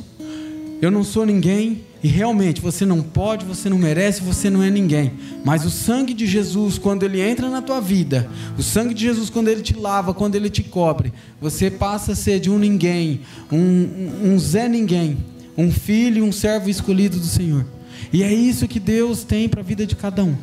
eu 0.81 0.91
não 0.91 1.05
sou 1.05 1.27
ninguém. 1.27 1.87
E 2.01 2.07
realmente 2.07 2.61
você 2.61 2.87
não 2.87 3.03
pode, 3.03 3.45
você 3.45 3.69
não 3.69 3.77
merece, 3.77 4.23
você 4.23 4.49
não 4.49 4.63
é 4.63 4.71
ninguém. 4.71 5.13
Mas 5.45 5.65
o 5.65 5.71
sangue 5.71 6.15
de 6.15 6.27
Jesus, 6.27 6.79
quando 6.79 7.03
ele 7.03 7.21
entra 7.21 7.51
na 7.51 7.61
tua 7.61 7.81
vida, 7.81 8.31
o 8.57 8.63
sangue 8.63 8.95
de 8.95 9.03
Jesus, 9.03 9.29
quando 9.29 9.49
ele 9.49 9.63
te 9.63 9.75
lava, 9.75 10.15
quando 10.15 10.37
ele 10.37 10.49
te 10.49 10.63
cobre, 10.63 11.13
você 11.41 11.69
passa 11.69 12.13
a 12.13 12.15
ser 12.15 12.39
de 12.39 12.49
um 12.51 12.59
ninguém, 12.59 13.23
um, 13.51 14.33
um 14.33 14.39
Zé 14.39 14.69
Ninguém, 14.69 15.19
um 15.57 15.73
filho, 15.73 16.25
um 16.25 16.31
servo 16.31 16.71
escolhido 16.71 17.19
do 17.19 17.27
Senhor. 17.27 17.67
E 18.13 18.23
é 18.23 18.33
isso 18.33 18.69
que 18.69 18.79
Deus 18.79 19.25
tem 19.25 19.49
para 19.49 19.61
a 19.61 19.65
vida 19.65 19.85
de 19.85 19.97
cada 19.97 20.23
um. 20.23 20.37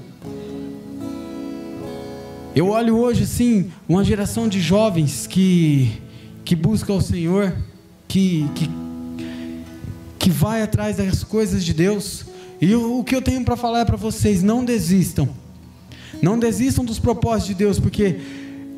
Eu 2.53 2.67
olho 2.69 2.97
hoje, 2.97 3.25
sim, 3.25 3.71
uma 3.87 4.03
geração 4.03 4.47
de 4.49 4.59
jovens 4.59 5.25
que, 5.25 5.91
que 6.43 6.55
busca 6.55 6.91
o 6.91 7.01
Senhor, 7.01 7.55
que, 8.07 8.45
que, 8.55 8.69
que 10.25 10.31
vai 10.31 10.63
atrás 10.63 10.97
das 10.97 11.23
coisas 11.23 11.63
de 11.63 11.71
Deus. 11.71 12.25
E 12.59 12.73
o, 12.73 12.97
o 12.97 13.03
que 13.03 13.15
eu 13.15 13.21
tenho 13.21 13.43
para 13.45 13.55
falar 13.55 13.81
é 13.81 13.85
para 13.85 13.95
vocês: 13.95 14.41
não 14.41 14.65
desistam. 14.65 15.29
Não 16.19 16.39
desistam 16.39 16.83
dos 16.83 16.97
propósitos 16.97 17.49
de 17.49 17.53
Deus, 17.53 17.79
porque 17.79 18.19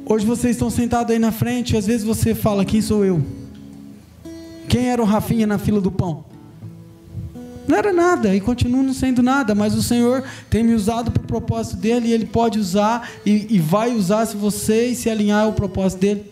hoje 0.05 0.25
vocês 0.25 0.57
estão 0.57 0.69
sentados 0.69 1.13
aí 1.13 1.17
na 1.17 1.31
frente 1.31 1.73
e 1.73 1.77
às 1.77 1.87
vezes 1.87 2.03
você 2.03 2.35
fala: 2.35 2.65
quem 2.65 2.81
sou 2.81 3.05
eu? 3.05 3.23
Quem 4.67 4.89
era 4.89 5.01
o 5.01 5.05
Rafinha 5.05 5.47
na 5.47 5.57
fila 5.57 5.79
do 5.79 5.89
pão? 5.89 6.25
Não 7.65 7.77
era 7.77 7.93
nada 7.93 8.35
e 8.35 8.41
continua 8.41 8.83
não 8.83 8.93
sendo 8.93 9.23
nada, 9.23 9.55
mas 9.55 9.73
o 9.73 9.81
Senhor 9.81 10.25
tem 10.49 10.65
me 10.65 10.73
usado 10.73 11.11
para 11.11 11.23
o 11.23 11.27
propósito 11.27 11.77
dele 11.77 12.09
e 12.09 12.11
ele 12.11 12.25
pode 12.25 12.59
usar 12.59 13.09
e, 13.25 13.55
e 13.55 13.57
vai 13.59 13.93
usar 13.95 14.25
se 14.25 14.35
você 14.35 14.93
se 14.93 15.09
alinhar 15.09 15.45
ao 15.45 15.53
propósito 15.53 16.01
dele. 16.01 16.25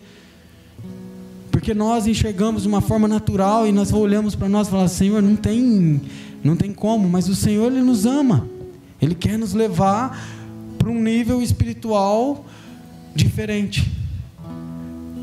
Porque 1.66 1.76
nós 1.76 2.06
enxergamos 2.06 2.62
de 2.62 2.68
uma 2.68 2.80
forma 2.80 3.08
natural 3.08 3.66
e 3.66 3.72
nós 3.72 3.92
olhamos 3.92 4.36
para 4.36 4.48
nós 4.48 4.68
e 4.68 4.70
falamos: 4.70 4.92
Senhor, 4.92 5.20
não 5.20 5.34
tem, 5.34 6.00
não 6.40 6.54
tem 6.54 6.72
como, 6.72 7.08
mas 7.08 7.28
o 7.28 7.34
Senhor 7.34 7.72
ele 7.72 7.82
nos 7.82 8.06
ama, 8.06 8.48
ele 9.02 9.16
quer 9.16 9.36
nos 9.36 9.52
levar 9.52 10.16
para 10.78 10.88
um 10.88 11.02
nível 11.02 11.42
espiritual 11.42 12.46
diferente. 13.16 13.90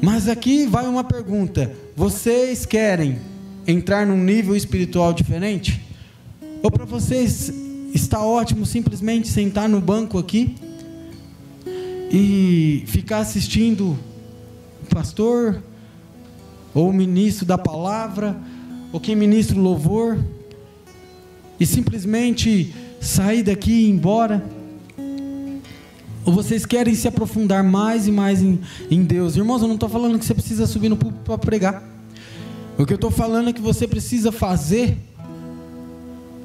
Mas 0.02 0.28
aqui 0.28 0.66
vai 0.66 0.86
uma 0.86 1.02
pergunta: 1.02 1.72
vocês 1.96 2.66
querem 2.66 3.20
entrar 3.66 4.06
num 4.06 4.22
nível 4.22 4.54
espiritual 4.54 5.14
diferente? 5.14 5.82
Ou 6.62 6.70
para 6.70 6.84
vocês 6.84 7.54
está 7.94 8.22
ótimo 8.22 8.66
simplesmente 8.66 9.30
sentar 9.30 9.70
no 9.70 9.80
banco 9.80 10.18
aqui 10.18 10.58
e 12.12 12.84
ficar 12.88 13.20
assistindo 13.20 13.98
o 14.84 14.94
pastor, 14.94 15.64
ou 16.74 16.90
o 16.90 16.94
ministro 16.94 17.46
da 17.46 17.58
palavra, 17.58 18.36
ou 18.92 19.00
quem 19.00 19.16
ministra 19.16 19.58
o 19.58 19.62
louvor, 19.62 20.18
e 21.60 21.66
simplesmente 21.66 22.74
sair 23.00 23.44
daqui 23.44 23.72
e 23.72 23.86
ir 23.86 23.90
embora? 23.90 24.44
Ou 26.26 26.34
vocês 26.34 26.66
querem 26.66 26.96
se 26.96 27.08
aprofundar 27.08 27.64
mais 27.64 28.08
e 28.08 28.12
mais 28.12 28.42
em, 28.42 28.60
em 28.90 29.04
Deus? 29.04 29.36
Irmãos, 29.36 29.62
eu 29.62 29.68
não 29.68 29.76
estou 29.76 29.90
falando 29.90 30.18
que 30.18 30.26
você 30.26 30.34
precisa 30.34 30.66
subir 30.66 30.90
no 30.90 30.96
púlpito 30.96 31.24
para 31.24 31.38
pregar. 31.38 31.84
O 32.78 32.86
que 32.86 32.94
eu 32.94 32.96
estou 32.96 33.12
falando 33.12 33.50
é 33.50 33.54
que 33.54 33.62
você 33.62 33.88
precisa 33.88 34.32
fazer 34.32 34.98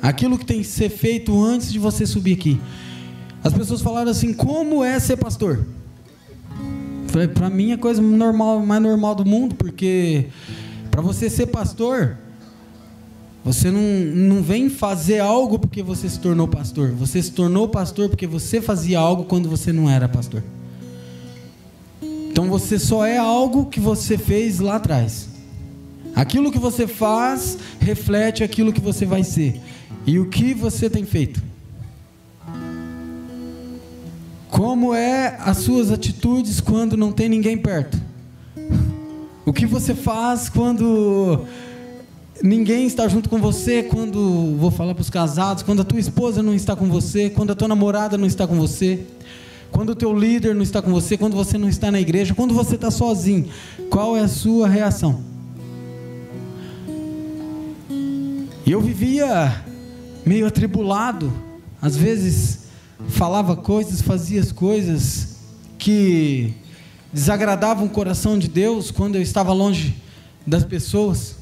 aquilo 0.02 0.38
que 0.38 0.44
tem 0.44 0.58
que 0.58 0.66
ser 0.66 0.90
feito 0.90 1.40
antes 1.40 1.72
de 1.72 1.78
você 1.78 2.04
subir 2.06 2.34
aqui. 2.34 2.60
As 3.42 3.52
pessoas 3.52 3.80
falaram 3.80 4.10
assim: 4.10 4.32
como 4.32 4.82
é 4.82 4.98
ser 4.98 5.16
pastor? 5.16 5.64
Para 7.34 7.50
mim 7.50 7.70
é 7.70 7.74
a 7.74 7.78
coisa 7.78 8.00
normal, 8.00 8.60
mais 8.64 8.82
normal 8.82 9.14
do 9.14 9.24
mundo, 9.24 9.54
porque 9.54 10.26
para 10.90 11.00
você 11.00 11.30
ser 11.30 11.46
pastor, 11.46 12.16
você 13.44 13.70
não, 13.70 13.80
não 13.80 14.42
vem 14.42 14.68
fazer 14.68 15.20
algo 15.20 15.58
porque 15.58 15.82
você 15.82 16.08
se 16.08 16.18
tornou 16.18 16.46
pastor. 16.46 16.90
Você 16.92 17.22
se 17.22 17.32
tornou 17.32 17.68
pastor 17.68 18.08
porque 18.08 18.26
você 18.26 18.60
fazia 18.60 18.98
algo 18.98 19.24
quando 19.24 19.48
você 19.48 19.72
não 19.72 19.88
era 19.88 20.08
pastor. 20.08 20.42
Então 22.02 22.48
você 22.48 22.78
só 22.78 23.06
é 23.06 23.16
algo 23.16 23.66
que 23.66 23.80
você 23.80 24.18
fez 24.18 24.60
lá 24.60 24.76
atrás. 24.76 25.28
Aquilo 26.14 26.52
que 26.52 26.58
você 26.58 26.86
faz 26.86 27.58
reflete 27.80 28.44
aquilo 28.44 28.72
que 28.72 28.80
você 28.80 29.06
vai 29.06 29.24
ser. 29.24 29.60
E 30.06 30.18
o 30.18 30.26
que 30.26 30.52
você 30.52 30.90
tem 30.90 31.04
feito? 31.04 31.42
Como 34.50 34.94
é 34.94 35.36
as 35.40 35.58
suas 35.58 35.92
atitudes 35.92 36.60
quando 36.60 36.96
não 36.96 37.12
tem 37.12 37.28
ninguém 37.28 37.56
perto? 37.56 38.00
O 39.44 39.52
que 39.52 39.66
você 39.66 39.94
faz 39.94 40.48
quando 40.48 41.44
ninguém 42.42 42.86
está 42.86 43.06
junto 43.08 43.28
com 43.28 43.38
você? 43.38 43.82
Quando, 43.82 44.56
vou 44.56 44.70
falar 44.70 44.94
para 44.94 45.02
os 45.02 45.10
casados, 45.10 45.62
quando 45.62 45.82
a 45.82 45.84
tua 45.84 46.00
esposa 46.00 46.42
não 46.42 46.54
está 46.54 46.74
com 46.74 46.86
você, 46.86 47.30
quando 47.30 47.52
a 47.52 47.54
tua 47.54 47.68
namorada 47.68 48.16
não 48.16 48.26
está 48.26 48.46
com 48.46 48.56
você, 48.56 49.00
quando 49.70 49.90
o 49.90 49.94
teu 49.94 50.18
líder 50.18 50.54
não 50.54 50.62
está 50.62 50.80
com 50.80 50.90
você, 50.90 51.16
quando 51.16 51.34
você 51.34 51.58
não 51.58 51.68
está 51.68 51.90
na 51.90 52.00
igreja, 52.00 52.34
quando 52.34 52.54
você 52.54 52.74
está 52.74 52.90
sozinho, 52.90 53.48
qual 53.90 54.16
é 54.16 54.20
a 54.20 54.28
sua 54.28 54.68
reação? 54.68 55.20
E 58.64 58.72
eu 58.72 58.80
vivia 58.80 59.62
meio 60.26 60.46
atribulado, 60.46 61.32
às 61.80 61.96
vezes 61.96 62.67
falava 63.08 63.56
coisas, 63.56 64.00
fazia 64.00 64.40
as 64.40 64.52
coisas 64.52 65.38
que 65.78 66.52
desagradavam 67.12 67.86
o 67.86 67.90
coração 67.90 68.38
de 68.38 68.48
Deus 68.48 68.90
quando 68.90 69.16
eu 69.16 69.22
estava 69.22 69.52
longe 69.52 69.96
das 70.46 70.64
pessoas. 70.64 71.36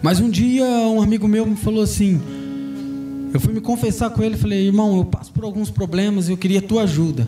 Mas 0.00 0.20
um 0.20 0.30
dia 0.30 0.64
um 0.64 1.02
amigo 1.02 1.26
meu 1.26 1.44
me 1.44 1.56
falou 1.56 1.82
assim, 1.82 2.20
eu 3.34 3.40
fui 3.40 3.52
me 3.52 3.60
confessar 3.60 4.10
com 4.10 4.22
ele 4.22 4.36
falei, 4.36 4.66
irmão, 4.66 4.96
eu 4.96 5.04
passo 5.04 5.32
por 5.32 5.44
alguns 5.44 5.70
problemas 5.70 6.28
e 6.28 6.32
eu 6.32 6.36
queria 6.36 6.62
tua 6.62 6.82
ajuda. 6.82 7.26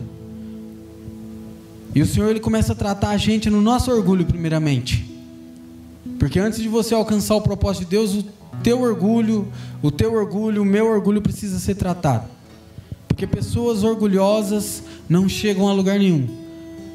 E 1.93 2.01
o 2.01 2.05
Senhor 2.05 2.29
ele 2.29 2.39
começa 2.39 2.73
a 2.73 2.75
tratar 2.75 3.09
a 3.09 3.17
gente 3.17 3.49
no 3.49 3.61
nosso 3.61 3.91
orgulho 3.91 4.25
primeiramente. 4.25 5.05
Porque 6.17 6.39
antes 6.39 6.61
de 6.61 6.67
você 6.67 6.93
alcançar 6.93 7.35
o 7.35 7.41
propósito 7.41 7.85
de 7.85 7.89
Deus, 7.91 8.13
o 8.13 8.25
teu 8.63 8.81
orgulho, 8.81 9.47
o 9.81 9.91
teu 9.91 10.13
orgulho, 10.13 10.61
o 10.61 10.65
meu 10.65 10.87
orgulho 10.87 11.21
precisa 11.21 11.59
ser 11.59 11.75
tratado. 11.75 12.27
Porque 13.07 13.27
pessoas 13.27 13.83
orgulhosas 13.83 14.83
não 15.07 15.27
chegam 15.27 15.67
a 15.67 15.73
lugar 15.73 15.99
nenhum. 15.99 16.27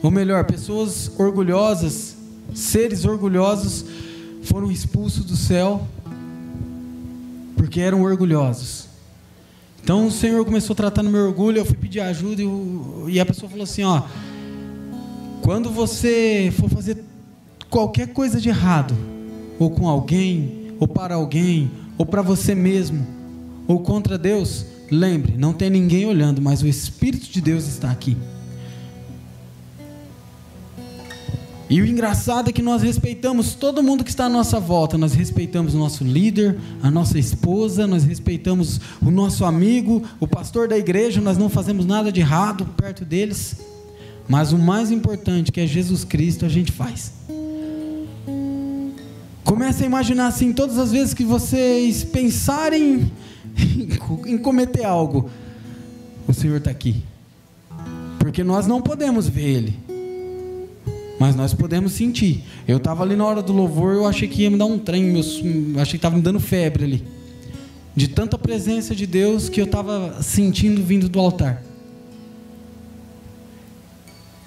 Ou 0.02 0.10
melhor, 0.10 0.44
pessoas 0.44 1.10
orgulhosas, 1.18 2.16
seres 2.54 3.04
orgulhosos, 3.04 3.84
foram 4.42 4.70
expulsos 4.70 5.24
do 5.24 5.36
céu 5.36 5.86
porque 7.56 7.80
eram 7.80 8.02
orgulhosos. 8.02 8.86
Então 9.82 10.06
o 10.06 10.10
Senhor 10.10 10.44
começou 10.44 10.74
a 10.74 10.76
tratar 10.76 11.02
no 11.02 11.10
meu 11.10 11.26
orgulho, 11.26 11.58
eu 11.58 11.64
fui 11.64 11.76
pedir 11.76 12.00
ajuda 12.00 12.42
e, 13.08 13.18
a 13.18 13.26
pessoa 13.26 13.50
falou 13.50 13.64
assim: 13.64 13.82
ó, 13.82 14.02
quando 15.42 15.70
você 15.70 16.52
for 16.58 16.70
fazer 16.70 17.02
qualquer 17.68 18.08
coisa 18.12 18.40
de 18.40 18.48
errado, 18.48 18.94
ou 19.58 19.70
com 19.70 19.88
alguém, 19.88 20.63
ou 20.78 20.88
para 20.88 21.14
alguém, 21.14 21.70
ou 21.96 22.04
para 22.04 22.22
você 22.22 22.54
mesmo, 22.54 23.06
ou 23.66 23.80
contra 23.80 24.18
Deus, 24.18 24.66
lembre, 24.90 25.36
não 25.36 25.52
tem 25.52 25.70
ninguém 25.70 26.06
olhando, 26.06 26.40
mas 26.42 26.62
o 26.62 26.66
Espírito 26.66 27.30
de 27.30 27.40
Deus 27.40 27.66
está 27.66 27.90
aqui. 27.90 28.16
E 31.68 31.80
o 31.80 31.86
engraçado 31.86 32.50
é 32.50 32.52
que 32.52 32.62
nós 32.62 32.82
respeitamos 32.82 33.54
todo 33.54 33.82
mundo 33.82 34.04
que 34.04 34.10
está 34.10 34.26
à 34.26 34.28
nossa 34.28 34.60
volta. 34.60 34.98
Nós 34.98 35.14
respeitamos 35.14 35.74
o 35.74 35.78
nosso 35.78 36.04
líder, 36.04 36.58
a 36.82 36.90
nossa 36.90 37.18
esposa, 37.18 37.86
nós 37.86 38.04
respeitamos 38.04 38.80
o 39.00 39.10
nosso 39.10 39.44
amigo, 39.44 40.02
o 40.20 40.26
pastor 40.26 40.68
da 40.68 40.76
igreja, 40.76 41.20
nós 41.20 41.38
não 41.38 41.48
fazemos 41.48 41.86
nada 41.86 42.12
de 42.12 42.20
errado 42.20 42.66
perto 42.76 43.04
deles. 43.04 43.56
Mas 44.28 44.52
o 44.52 44.58
mais 44.58 44.90
importante, 44.90 45.50
que 45.50 45.60
é 45.60 45.66
Jesus 45.66 46.04
Cristo, 46.04 46.44
a 46.44 46.48
gente 46.48 46.70
faz. 46.70 47.12
Comece 49.54 49.84
a 49.84 49.86
imaginar 49.86 50.26
assim, 50.26 50.52
todas 50.52 50.76
as 50.78 50.90
vezes 50.90 51.14
que 51.14 51.22
vocês 51.22 52.02
pensarem 52.02 53.08
em 54.26 54.36
cometer 54.36 54.84
algo, 54.84 55.30
o 56.26 56.34
Senhor 56.34 56.56
está 56.56 56.72
aqui. 56.72 57.04
Porque 58.18 58.42
nós 58.42 58.66
não 58.66 58.82
podemos 58.82 59.28
ver 59.28 59.48
Ele, 59.48 59.78
mas 61.20 61.36
nós 61.36 61.54
podemos 61.54 61.92
sentir. 61.92 62.42
Eu 62.66 62.78
estava 62.78 63.04
ali 63.04 63.14
na 63.14 63.24
hora 63.24 63.40
do 63.40 63.52
louvor, 63.52 63.94
eu 63.94 64.08
achei 64.08 64.26
que 64.26 64.42
ia 64.42 64.50
me 64.50 64.58
dar 64.58 64.66
um 64.66 64.76
trem, 64.76 65.04
meus, 65.04 65.40
achei 65.80 65.92
que 65.92 65.96
estava 65.98 66.16
me 66.16 66.22
dando 66.22 66.40
febre 66.40 66.82
ali. 66.82 67.04
De 67.94 68.08
tanta 68.08 68.36
presença 68.36 68.92
de 68.92 69.06
Deus 69.06 69.48
que 69.48 69.60
eu 69.60 69.66
estava 69.66 70.20
sentindo 70.20 70.82
vindo 70.82 71.08
do 71.08 71.20
altar. 71.20 71.62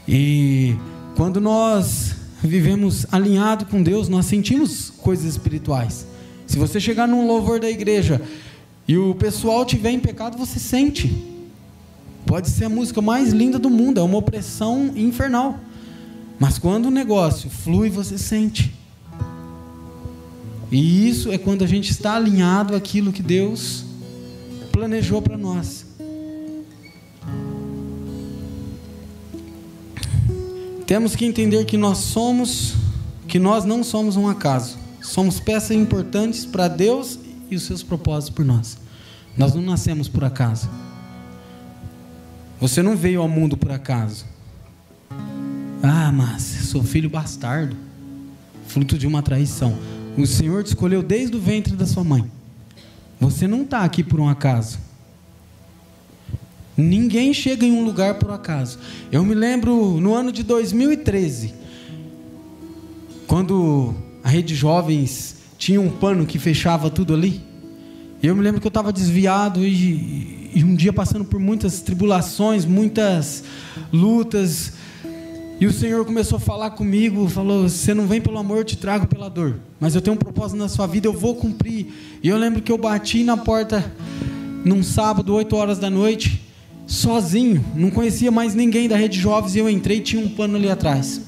E 0.05 0.75
quando 1.15 1.39
nós 1.39 2.26
vivemos 2.43 3.05
alinhado 3.11 3.65
com 3.65 3.81
Deus, 3.81 4.07
nós 4.07 4.25
sentimos 4.25 4.91
coisas 4.97 5.25
espirituais. 5.25 6.05
Se 6.45 6.57
você 6.57 6.79
chegar 6.79 7.07
num 7.07 7.27
louvor 7.27 7.59
da 7.59 7.69
igreja 7.69 8.21
e 8.87 8.97
o 8.97 9.15
pessoal 9.15 9.65
tiver 9.65 9.91
em 9.91 9.99
pecado, 9.99 10.37
você 10.37 10.59
sente. 10.59 11.13
Pode 12.25 12.49
ser 12.49 12.65
a 12.65 12.69
música 12.69 13.01
mais 13.01 13.31
linda 13.31 13.57
do 13.57 13.69
mundo, 13.69 13.99
é 13.99 14.03
uma 14.03 14.17
opressão 14.17 14.91
infernal. 14.95 15.59
Mas 16.39 16.59
quando 16.59 16.85
o 16.85 16.91
negócio 16.91 17.49
flui, 17.49 17.89
você 17.89 18.17
sente. 18.17 18.73
E 20.71 21.09
isso 21.09 21.31
é 21.31 21.37
quando 21.37 21.63
a 21.63 21.67
gente 21.67 21.91
está 21.91 22.15
alinhado 22.15 22.75
àquilo 22.75 23.11
que 23.11 23.23
Deus 23.23 23.85
planejou 24.71 25.21
para 25.21 25.37
nós. 25.37 25.86
Temos 30.87 31.17
que 31.17 31.25
entender 31.25 31.65
que 31.65 31.75
nós 31.75 31.97
somos, 31.97 32.73
que 33.27 33.37
nós 33.37 33.65
não 33.65 33.83
somos 33.83 34.15
um 34.15 34.29
acaso. 34.29 34.77
Somos 35.01 35.37
peças 35.37 35.71
importantes 35.71 36.45
para 36.45 36.69
Deus 36.69 37.19
e 37.51 37.57
os 37.57 37.63
seus 37.63 37.83
propósitos 37.83 38.33
por 38.33 38.45
nós. 38.45 38.77
Nós 39.37 39.53
não 39.53 39.61
nascemos 39.61 40.07
por 40.07 40.23
acaso. 40.23 40.69
Você 42.57 42.81
não 42.81 42.95
veio 42.95 43.21
ao 43.21 43.27
mundo 43.27 43.57
por 43.57 43.69
acaso. 43.69 44.25
Ah, 45.83 46.09
mas 46.09 46.41
sou 46.41 46.81
filho 46.81 47.09
bastardo, 47.09 47.75
fruto 48.65 48.97
de 48.97 49.05
uma 49.05 49.21
traição. 49.21 49.77
O 50.17 50.25
Senhor 50.25 50.63
te 50.63 50.67
escolheu 50.67 51.03
desde 51.03 51.35
o 51.35 51.39
ventre 51.39 51.75
da 51.75 51.85
sua 51.85 52.05
mãe. 52.05 52.31
Você 53.19 53.45
não 53.45 53.63
está 53.63 53.81
aqui 53.81 54.05
por 54.05 54.21
um 54.21 54.29
acaso. 54.29 54.79
Ninguém 56.77 57.33
chega 57.33 57.65
em 57.65 57.71
um 57.71 57.83
lugar 57.83 58.19
por 58.19 58.29
acaso. 58.29 58.77
Eu 59.11 59.25
me 59.25 59.33
lembro 59.33 59.99
no 59.99 60.13
ano 60.13 60.31
de 60.31 60.43
2013, 60.43 61.51
quando 63.25 63.95
a 64.23 64.29
rede 64.29 64.53
jovens 64.53 65.37
tinha 65.57 65.81
um 65.81 65.89
pano 65.89 66.27
que 66.27 66.37
fechava 66.37 66.91
tudo 66.91 67.15
ali. 67.15 67.41
Eu 68.21 68.35
me 68.35 68.43
lembro 68.43 68.61
que 68.61 68.67
eu 68.67 68.69
estava 68.69 68.93
desviado 68.93 69.65
e, 69.65 70.51
e 70.53 70.63
um 70.63 70.75
dia 70.75 70.93
passando 70.93 71.25
por 71.25 71.39
muitas 71.39 71.81
tribulações, 71.81 72.63
muitas 72.63 73.43
lutas. 73.91 74.73
E 75.59 75.65
o 75.65 75.73
Senhor 75.73 76.05
começou 76.05 76.37
a 76.37 76.39
falar 76.39 76.71
comigo, 76.71 77.27
falou: 77.27 77.67
"Você 77.67 77.91
não 77.91 78.05
vem 78.05 78.21
pelo 78.21 78.37
amor, 78.37 78.59
eu 78.59 78.63
te 78.63 78.77
trago 78.77 79.07
pela 79.07 79.31
dor. 79.31 79.59
Mas 79.79 79.95
eu 79.95 80.01
tenho 80.01 80.15
um 80.15 80.19
propósito 80.19 80.59
na 80.59 80.69
sua 80.69 80.85
vida, 80.85 81.07
eu 81.07 81.13
vou 81.13 81.35
cumprir". 81.35 81.87
E 82.21 82.29
eu 82.29 82.37
lembro 82.37 82.61
que 82.61 82.71
eu 82.71 82.77
bati 82.77 83.23
na 83.23 83.35
porta 83.35 83.91
num 84.63 84.83
sábado, 84.83 85.33
8 85.33 85.55
horas 85.55 85.79
da 85.79 85.89
noite 85.89 86.46
sozinho, 86.87 87.63
não 87.75 87.91
conhecia 87.91 88.31
mais 88.31 88.55
ninguém 88.55 88.87
da 88.87 88.95
rede 88.95 89.19
jovens 89.19 89.53
e 89.55 89.59
eu 89.59 89.69
entrei 89.69 89.97
e 89.97 90.01
tinha 90.01 90.25
um 90.25 90.29
pano 90.29 90.55
ali 90.55 90.69
atrás. 90.69 91.21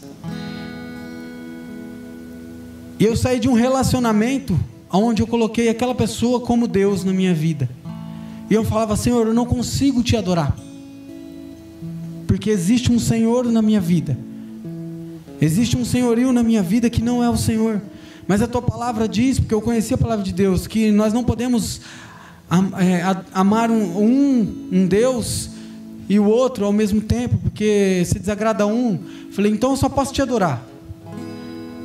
E 2.98 3.04
eu 3.06 3.16
saí 3.16 3.40
de 3.40 3.48
um 3.48 3.54
relacionamento 3.54 4.60
onde 4.92 5.22
eu 5.22 5.28
coloquei 5.28 5.70
aquela 5.70 5.94
pessoa 5.94 6.40
como 6.40 6.68
Deus 6.68 7.04
na 7.04 7.14
minha 7.14 7.34
vida. 7.34 7.70
E 8.50 8.54
eu 8.54 8.64
falava, 8.64 8.96
Senhor, 8.98 9.28
eu 9.28 9.34
não 9.34 9.46
consigo 9.46 10.02
te 10.02 10.18
adorar. 10.18 10.56
porque 12.30 12.52
existe 12.52 12.92
um 12.92 13.00
Senhor 13.00 13.46
na 13.46 13.60
minha 13.60 13.82
vida. 13.82 14.16
Existe 15.42 15.76
um 15.76 15.84
senhorio 15.84 16.32
na 16.32 16.44
minha 16.44 16.62
vida 16.62 16.88
que 16.88 17.02
não 17.02 17.24
é 17.24 17.30
o 17.30 17.36
Senhor. 17.36 17.82
Mas 18.28 18.40
a 18.40 18.48
tua 18.48 18.62
palavra 18.62 19.08
diz, 19.08 19.40
porque 19.40 19.54
eu 19.54 19.62
conheci 19.62 19.96
a 19.96 19.98
palavra 19.98 20.24
de 20.24 20.32
Deus, 20.32 20.68
que 20.68 20.92
nós 20.92 21.12
não 21.12 21.24
podemos 21.24 21.82
amar 23.34 23.70
um, 23.70 23.98
um, 23.98 24.70
um 24.72 24.88
Deus 24.88 25.52
e 26.10 26.20
o 26.20 26.26
outro 26.26 26.66
ao 26.66 26.74
mesmo 26.74 27.02
tempo, 27.02 27.38
porque 27.38 28.04
se 28.06 28.18
desagrada 28.18 28.66
um. 28.66 29.00
Falei, 29.32 29.52
então 29.52 29.72
eu 29.72 29.78
só 29.78 29.88
posso 29.88 30.12
te 30.12 30.22
adorar. 30.22 30.66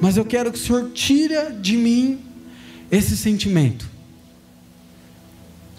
Mas 0.00 0.16
eu 0.16 0.24
quero 0.24 0.50
que 0.50 0.58
o 0.58 0.60
Senhor 0.60 0.90
tire 0.92 1.52
de 1.60 1.76
mim 1.76 2.18
esse 2.90 3.16
sentimento. 3.16 3.88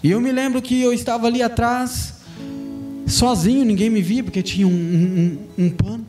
E 0.02 0.10
eu 0.10 0.20
me 0.20 0.30
lembro 0.30 0.62
que 0.62 0.80
eu 0.80 0.92
estava 0.92 1.26
ali 1.26 1.42
atrás, 1.42 2.14
sozinho, 3.06 3.64
ninguém 3.64 3.90
me 3.90 4.00
via, 4.00 4.22
porque 4.22 4.42
tinha 4.42 4.66
um, 4.66 4.70
um, 4.70 5.64
um 5.64 5.70
pano. 5.70 6.06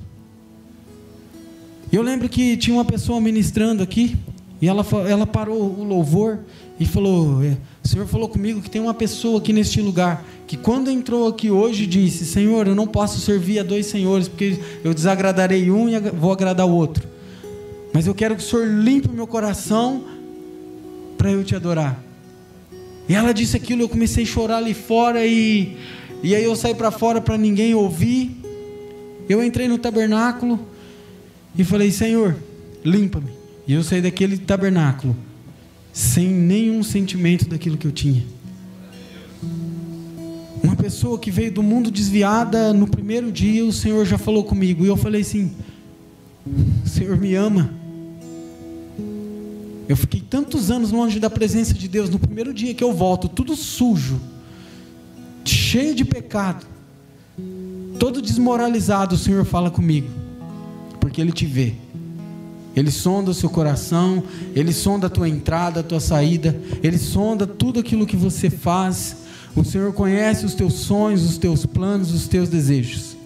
E 1.91 1.95
eu 1.95 2.03
lembro 2.03 2.29
que 2.29 2.57
tinha 2.57 2.75
uma 2.75 2.85
pessoa 2.85 3.19
ministrando 3.19 3.81
aqui, 3.81 4.15
e 4.61 4.67
ela, 4.67 4.85
ela 5.07 5.25
parou 5.25 5.79
o 5.79 5.83
louvor 5.83 6.39
e 6.79 6.85
falou: 6.85 7.43
é, 7.43 7.57
O 7.87 7.89
Senhor 7.89 8.05
falou 8.05 8.27
comigo 8.27 8.61
que 8.61 8.69
tem 8.69 8.81
uma 8.81 8.93
pessoa 8.93 9.39
aqui 9.39 9.53
neste 9.53 9.81
lugar 9.81 10.21
que, 10.45 10.57
quando 10.57 10.91
entrou 10.91 11.25
aqui 11.25 11.49
hoje, 11.49 11.87
disse: 11.87 12.25
Senhor, 12.25 12.67
eu 12.67 12.75
não 12.75 12.85
posso 12.85 13.17
servir 13.21 13.59
a 13.59 13.63
dois 13.63 13.85
senhores, 13.85 14.27
porque 14.27 14.59
eu 14.83 14.93
desagradarei 14.93 15.71
um 15.71 15.87
e 15.87 15.97
vou 15.97 16.33
agradar 16.33 16.67
o 16.67 16.71
outro. 16.71 17.07
Mas 17.93 18.05
eu 18.05 18.13
quero 18.13 18.35
que 18.35 18.43
o 18.43 18.45
Senhor 18.45 18.67
limpe 18.67 19.07
o 19.07 19.13
meu 19.13 19.25
coração 19.25 20.03
para 21.17 21.31
eu 21.31 21.45
te 21.45 21.55
adorar. 21.55 21.97
E 23.07 23.15
ela 23.15 23.33
disse 23.33 23.55
aquilo, 23.55 23.83
eu 23.83 23.87
comecei 23.87 24.25
a 24.25 24.27
chorar 24.27 24.57
ali 24.57 24.73
fora 24.73 25.25
e, 25.25 25.77
e 26.21 26.35
aí 26.35 26.43
eu 26.43 26.57
saí 26.57 26.75
para 26.75 26.91
fora 26.91 27.21
para 27.21 27.37
ninguém 27.37 27.73
ouvir. 27.73 28.35
Eu 29.29 29.41
entrei 29.41 29.69
no 29.69 29.77
tabernáculo 29.77 30.59
e 31.57 31.63
falei: 31.63 31.89
Senhor, 31.89 32.35
limpa-me. 32.83 33.31
E 33.65 33.73
eu 33.73 33.81
saí 33.81 34.01
daquele 34.01 34.37
tabernáculo 34.37 35.15
sem 35.97 36.27
nenhum 36.27 36.83
sentimento 36.83 37.49
daquilo 37.49 37.75
que 37.75 37.87
eu 37.87 37.91
tinha. 37.91 38.23
Uma 40.61 40.75
pessoa 40.75 41.17
que 41.17 41.31
veio 41.31 41.51
do 41.51 41.63
mundo 41.63 41.89
desviada, 41.89 42.71
no 42.71 42.87
primeiro 42.87 43.31
dia 43.31 43.65
o 43.65 43.73
Senhor 43.73 44.05
já 44.05 44.15
falou 44.15 44.43
comigo. 44.43 44.85
E 44.85 44.87
eu 44.87 44.95
falei 44.95 45.21
assim: 45.21 45.51
O 46.85 46.87
Senhor 46.87 47.17
me 47.17 47.33
ama. 47.33 47.73
Eu 49.89 49.97
fiquei 49.97 50.21
tantos 50.21 50.69
anos 50.69 50.91
longe 50.91 51.19
da 51.19 51.31
presença 51.31 51.73
de 51.73 51.87
Deus. 51.87 52.11
No 52.11 52.19
primeiro 52.19 52.53
dia 52.53 52.75
que 52.75 52.83
eu 52.83 52.93
volto, 52.93 53.27
tudo 53.27 53.55
sujo, 53.55 54.21
cheio 55.43 55.95
de 55.95 56.05
pecado, 56.05 56.67
todo 57.97 58.21
desmoralizado, 58.21 59.15
o 59.15 59.17
Senhor 59.17 59.43
fala 59.45 59.71
comigo 59.71 60.07
porque 60.99 61.19
Ele 61.19 61.31
te 61.31 61.47
vê. 61.47 61.73
Ele 62.77 62.91
sonda 62.91 63.31
o 63.31 63.33
seu 63.33 63.49
coração, 63.49 64.23
Ele 64.55 64.71
sonda 64.71 65.07
a 65.07 65.09
tua 65.09 65.27
entrada, 65.27 65.79
a 65.79 65.83
tua 65.83 65.99
saída, 65.99 66.55
Ele 66.83 66.99
sonda 66.99 67.47
tudo 67.47 67.79
aquilo 67.79 68.05
que 68.05 68.15
você 68.15 68.51
faz. 68.51 69.17
O 69.55 69.65
Senhor 69.65 69.91
conhece 69.93 70.45
os 70.45 70.53
teus 70.53 70.73
sonhos, 70.75 71.27
os 71.27 71.39
teus 71.39 71.65
planos, 71.65 72.13
os 72.13 72.27
teus 72.27 72.49
desejos. 72.49 73.17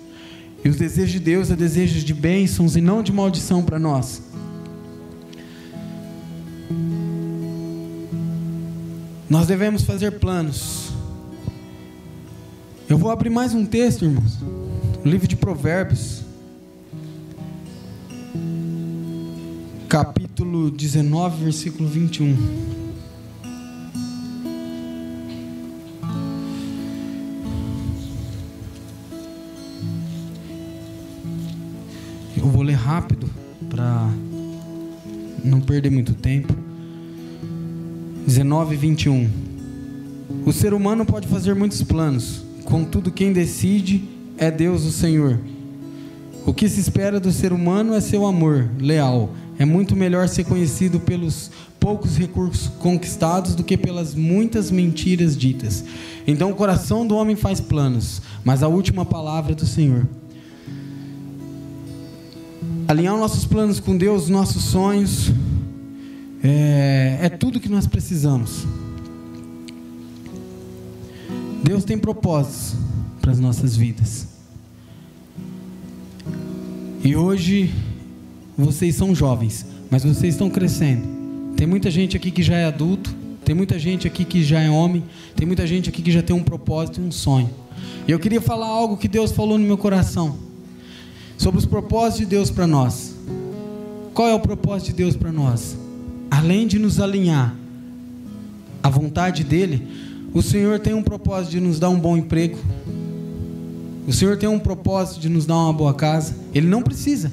E 0.63 0.69
os 0.69 0.77
desejos 0.77 1.11
de 1.11 1.19
Deus 1.19 1.51
é 1.51 1.55
desejos 1.57 2.01
de 2.01 2.13
bênçãos 2.13 2.77
e 2.77 2.81
não 2.81 3.03
de 3.03 3.11
maldição 3.11 3.61
para 3.61 3.77
nós. 3.77 4.21
Nós 9.29 9.47
devemos 9.47 9.83
fazer 9.83 10.11
planos. 10.11 10.91
Eu 12.87 12.97
vou 12.97 13.11
abrir 13.11 13.29
mais 13.29 13.53
um 13.53 13.65
texto, 13.65 14.05
irmãos. 14.05 14.37
Livro 15.03 15.27
de 15.27 15.35
Provérbios. 15.35 16.30
Capítulo 19.91 20.71
19, 20.71 21.43
versículo 21.43 21.89
21. 21.89 22.33
Eu 32.37 32.45
vou 32.47 32.61
ler 32.61 32.75
rápido 32.75 33.29
para 33.69 34.07
não 35.43 35.59
perder 35.59 35.89
muito 35.89 36.13
tempo. 36.13 36.55
19, 38.25 38.77
21. 38.77 39.29
O 40.45 40.53
ser 40.53 40.73
humano 40.73 41.05
pode 41.05 41.27
fazer 41.27 41.53
muitos 41.53 41.83
planos, 41.83 42.41
contudo, 42.63 43.11
quem 43.11 43.33
decide 43.33 44.07
é 44.37 44.49
Deus, 44.49 44.85
o 44.85 44.91
Senhor. 44.93 45.37
O 46.45 46.53
que 46.53 46.69
se 46.69 46.79
espera 46.79 47.19
do 47.19 47.29
ser 47.29 47.51
humano 47.51 47.93
é 47.93 47.99
seu 47.99 48.25
amor 48.25 48.69
leal 48.79 49.31
é 49.61 49.65
muito 49.65 49.95
melhor 49.95 50.27
ser 50.27 50.43
conhecido 50.45 50.99
pelos 50.99 51.51
poucos 51.79 52.17
recursos 52.17 52.67
conquistados 52.79 53.53
do 53.53 53.63
que 53.63 53.77
pelas 53.77 54.15
muitas 54.15 54.71
mentiras 54.71 55.37
ditas. 55.37 55.85
Então 56.25 56.49
o 56.49 56.55
coração 56.55 57.05
do 57.05 57.15
homem 57.15 57.35
faz 57.35 57.61
planos, 57.61 58.23
mas 58.43 58.63
a 58.63 58.67
última 58.67 59.05
palavra 59.05 59.51
é 59.51 59.55
do 59.55 59.67
Senhor. 59.67 60.07
Alinhar 62.87 63.15
nossos 63.15 63.45
planos 63.45 63.79
com 63.79 63.95
Deus, 63.95 64.29
nossos 64.29 64.63
sonhos, 64.63 65.31
é, 66.43 67.19
é 67.21 67.29
tudo 67.29 67.59
que 67.59 67.69
nós 67.69 67.85
precisamos. 67.85 68.65
Deus 71.63 71.83
tem 71.83 71.99
propósitos 71.99 72.73
para 73.21 73.29
as 73.29 73.37
nossas 73.37 73.77
vidas. 73.77 74.25
E 77.03 77.15
hoje 77.15 77.71
vocês 78.57 78.95
são 78.95 79.13
jovens, 79.15 79.65
mas 79.89 80.03
vocês 80.03 80.33
estão 80.33 80.49
crescendo. 80.49 81.07
Tem 81.55 81.67
muita 81.67 81.91
gente 81.91 82.17
aqui 82.17 82.31
que 82.31 82.43
já 82.43 82.55
é 82.55 82.65
adulto, 82.65 83.15
tem 83.43 83.55
muita 83.55 83.77
gente 83.77 84.07
aqui 84.07 84.23
que 84.23 84.43
já 84.43 84.59
é 84.59 84.69
homem, 84.69 85.03
tem 85.35 85.45
muita 85.45 85.65
gente 85.65 85.89
aqui 85.89 86.01
que 86.01 86.11
já 86.11 86.21
tem 86.21 86.35
um 86.35 86.43
propósito 86.43 87.01
e 87.01 87.03
um 87.03 87.11
sonho. 87.11 87.49
E 88.07 88.11
eu 88.11 88.19
queria 88.19 88.41
falar 88.41 88.67
algo 88.67 88.97
que 88.97 89.07
Deus 89.07 89.31
falou 89.31 89.57
no 89.57 89.65
meu 89.65 89.77
coração 89.77 90.37
sobre 91.37 91.59
os 91.59 91.65
propósitos 91.65 92.19
de 92.19 92.25
Deus 92.25 92.51
para 92.51 92.67
nós. 92.67 93.15
Qual 94.13 94.27
é 94.27 94.33
o 94.33 94.39
propósito 94.39 94.87
de 94.87 94.93
Deus 94.93 95.15
para 95.15 95.31
nós? 95.31 95.77
Além 96.29 96.67
de 96.67 96.77
nos 96.77 96.99
alinhar 96.99 97.55
à 98.83 98.89
vontade 98.89 99.43
dele, 99.43 99.87
o 100.33 100.41
Senhor 100.41 100.79
tem 100.79 100.93
um 100.93 101.03
propósito 101.03 101.51
de 101.51 101.59
nos 101.59 101.79
dar 101.79 101.89
um 101.89 101.99
bom 101.99 102.15
emprego. 102.15 102.57
O 104.07 104.13
Senhor 104.13 104.37
tem 104.37 104.47
um 104.47 104.59
propósito 104.59 105.19
de 105.19 105.29
nos 105.29 105.45
dar 105.45 105.55
uma 105.55 105.73
boa 105.73 105.93
casa. 105.93 106.35
Ele 106.53 106.67
não 106.67 106.81
precisa. 106.81 107.31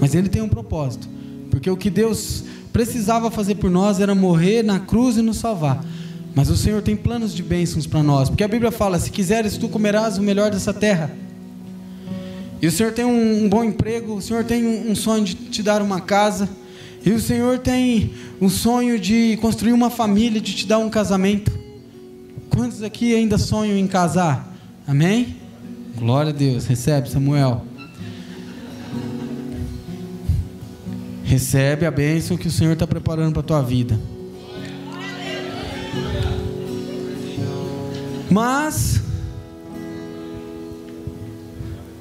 Mas 0.00 0.14
ele 0.14 0.28
tem 0.28 0.42
um 0.42 0.48
propósito. 0.48 1.08
Porque 1.50 1.70
o 1.70 1.76
que 1.76 1.90
Deus 1.90 2.44
precisava 2.72 3.30
fazer 3.30 3.56
por 3.56 3.70
nós 3.70 4.00
era 4.00 4.14
morrer 4.14 4.62
na 4.62 4.78
cruz 4.78 5.16
e 5.16 5.22
nos 5.22 5.38
salvar. 5.38 5.84
Mas 6.34 6.50
o 6.50 6.56
Senhor 6.56 6.82
tem 6.82 6.94
planos 6.94 7.34
de 7.34 7.42
bênçãos 7.42 7.86
para 7.86 8.02
nós. 8.02 8.28
Porque 8.28 8.44
a 8.44 8.48
Bíblia 8.48 8.70
fala: 8.70 8.98
se 8.98 9.10
quiseres, 9.10 9.56
tu 9.56 9.68
comerás 9.68 10.18
o 10.18 10.22
melhor 10.22 10.50
dessa 10.50 10.72
terra. 10.72 11.10
E 12.60 12.66
o 12.66 12.72
Senhor 12.72 12.92
tem 12.92 13.04
um, 13.04 13.48
bom 13.48 13.62
emprego, 13.62 14.14
o 14.14 14.22
Senhor 14.22 14.44
tem 14.44 14.64
um 14.66 14.94
sonho 14.94 15.24
de 15.24 15.34
te 15.34 15.62
dar 15.62 15.80
uma 15.80 16.00
casa. 16.00 16.48
E 17.04 17.10
o 17.10 17.20
Senhor 17.20 17.58
tem 17.58 18.12
um 18.40 18.48
sonho 18.48 18.98
de 18.98 19.38
construir 19.40 19.72
uma 19.72 19.90
família, 19.90 20.40
de 20.40 20.54
te 20.54 20.66
dar 20.66 20.78
um 20.78 20.90
casamento. 20.90 21.56
Quantos 22.50 22.82
aqui 22.82 23.14
ainda 23.14 23.38
sonham 23.38 23.76
em 23.76 23.86
casar? 23.86 24.52
Amém? 24.86 25.36
Glória 25.96 26.30
a 26.30 26.34
Deus. 26.34 26.66
Recebe, 26.66 27.08
Samuel. 27.08 27.64
Recebe 31.28 31.84
a 31.84 31.90
bênção 31.90 32.38
que 32.38 32.48
o 32.48 32.50
Senhor 32.50 32.72
está 32.72 32.86
preparando 32.86 33.34
para 33.34 33.40
a 33.40 33.44
tua 33.44 33.60
vida. 33.60 34.00
Mas, 38.30 39.02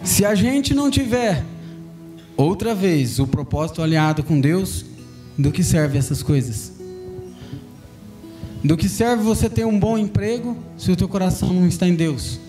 se 0.01 0.23
a 0.23 0.33
gente 0.33 0.73
não 0.73 0.89
tiver, 0.89 1.43
outra 2.37 2.73
vez, 2.73 3.19
o 3.19 3.27
propósito 3.27 3.81
alinhado 3.81 4.23
com 4.23 4.39
Deus, 4.39 4.85
do 5.37 5.51
que 5.51 5.61
serve 5.61 5.97
essas 5.97 6.23
coisas? 6.23 6.71
Do 8.63 8.77
que 8.77 8.87
serve 8.87 9.23
você 9.23 9.49
ter 9.49 9.65
um 9.65 9.77
bom 9.77 9.97
emprego 9.97 10.55
se 10.77 10.89
o 10.89 10.95
teu 10.95 11.09
coração 11.09 11.51
não 11.51 11.67
está 11.67 11.85
em 11.85 11.95
Deus? 11.95 12.39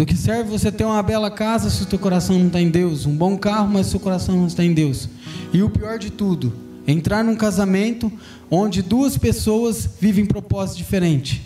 Do 0.00 0.06
que 0.06 0.16
serve 0.16 0.48
você 0.48 0.72
ter 0.72 0.86
uma 0.86 1.02
bela 1.02 1.30
casa 1.30 1.68
se 1.68 1.82
o 1.82 1.84
teu 1.84 1.98
coração 1.98 2.38
não 2.38 2.46
está 2.46 2.58
em 2.58 2.70
Deus? 2.70 3.04
Um 3.04 3.14
bom 3.14 3.36
carro, 3.36 3.68
mas 3.68 3.88
o 3.88 3.90
seu 3.90 4.00
coração 4.00 4.34
não 4.34 4.46
está 4.46 4.64
em 4.64 4.72
Deus? 4.72 5.10
E 5.52 5.62
o 5.62 5.68
pior 5.68 5.98
de 5.98 6.08
tudo, 6.08 6.54
entrar 6.86 7.22
num 7.22 7.36
casamento 7.36 8.10
onde 8.50 8.80
duas 8.80 9.18
pessoas 9.18 9.86
vivem 10.00 10.24
propósitos 10.24 10.78
diferentes. 10.78 11.42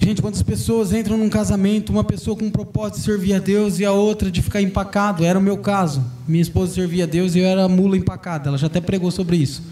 Gente, 0.00 0.20
quantas 0.20 0.42
pessoas 0.42 0.92
entram 0.92 1.16
num 1.16 1.28
casamento, 1.28 1.92
uma 1.92 2.02
pessoa 2.02 2.36
com 2.36 2.46
um 2.46 2.50
propósito 2.50 2.98
de 2.98 3.04
servir 3.04 3.34
a 3.34 3.38
Deus 3.38 3.78
e 3.78 3.84
a 3.84 3.92
outra 3.92 4.28
de 4.28 4.42
ficar 4.42 4.60
empacado? 4.60 5.24
Era 5.24 5.38
o 5.38 5.42
meu 5.42 5.58
caso. 5.58 6.04
Minha 6.26 6.42
esposa 6.42 6.74
servia 6.74 7.04
a 7.04 7.06
Deus 7.06 7.36
e 7.36 7.38
eu 7.38 7.46
era 7.46 7.68
mula 7.68 7.96
empacada. 7.96 8.48
Ela 8.48 8.58
já 8.58 8.66
até 8.66 8.80
pregou 8.80 9.12
sobre 9.12 9.36
isso. 9.36 9.62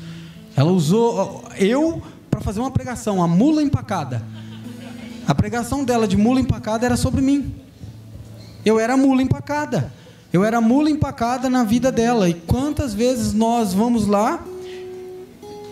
Ela 0.55 0.71
usou 0.71 1.43
eu 1.59 2.01
para 2.31 2.41
fazer 2.41 2.61
uma 2.61 2.71
pregação, 2.71 3.21
a 3.21 3.27
mula 3.27 3.61
empacada. 3.61 4.23
A 5.27 5.35
pregação 5.35 5.85
dela 5.85 6.07
de 6.07 6.17
mula 6.17 6.41
empacada 6.41 6.87
era 6.87 6.97
sobre 6.97 7.21
mim. 7.21 7.55
Eu 8.65 8.79
era 8.79 8.97
mula 8.97 9.23
empacada. 9.23 9.93
Eu 10.33 10.45
era 10.45 10.61
mula 10.61 10.91
empacada 10.91 11.51
na 11.51 11.65
vida 11.65 11.93
dela. 11.93 12.29
E 12.29 12.35
quantas 12.35 12.95
vezes 12.95 13.33
nós 13.33 13.73
vamos 13.73 14.07
lá 14.07 14.43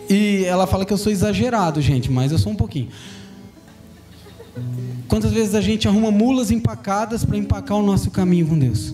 e 0.09 0.43
ela 0.43 0.67
fala 0.67 0.85
que 0.85 0.91
eu 0.91 0.97
sou 0.97 1.09
exagerado, 1.09 1.81
gente, 1.81 2.11
mas 2.11 2.33
eu 2.33 2.37
sou 2.37 2.51
um 2.51 2.55
pouquinho. 2.55 2.89
Quantas 5.07 5.31
vezes 5.31 5.55
a 5.55 5.61
gente 5.61 5.87
arruma 5.87 6.11
mulas 6.11 6.51
empacadas 6.51 7.23
para 7.23 7.37
empacar 7.37 7.77
o 7.77 7.81
nosso 7.81 8.11
caminho 8.11 8.47
com 8.47 8.59
Deus? 8.59 8.93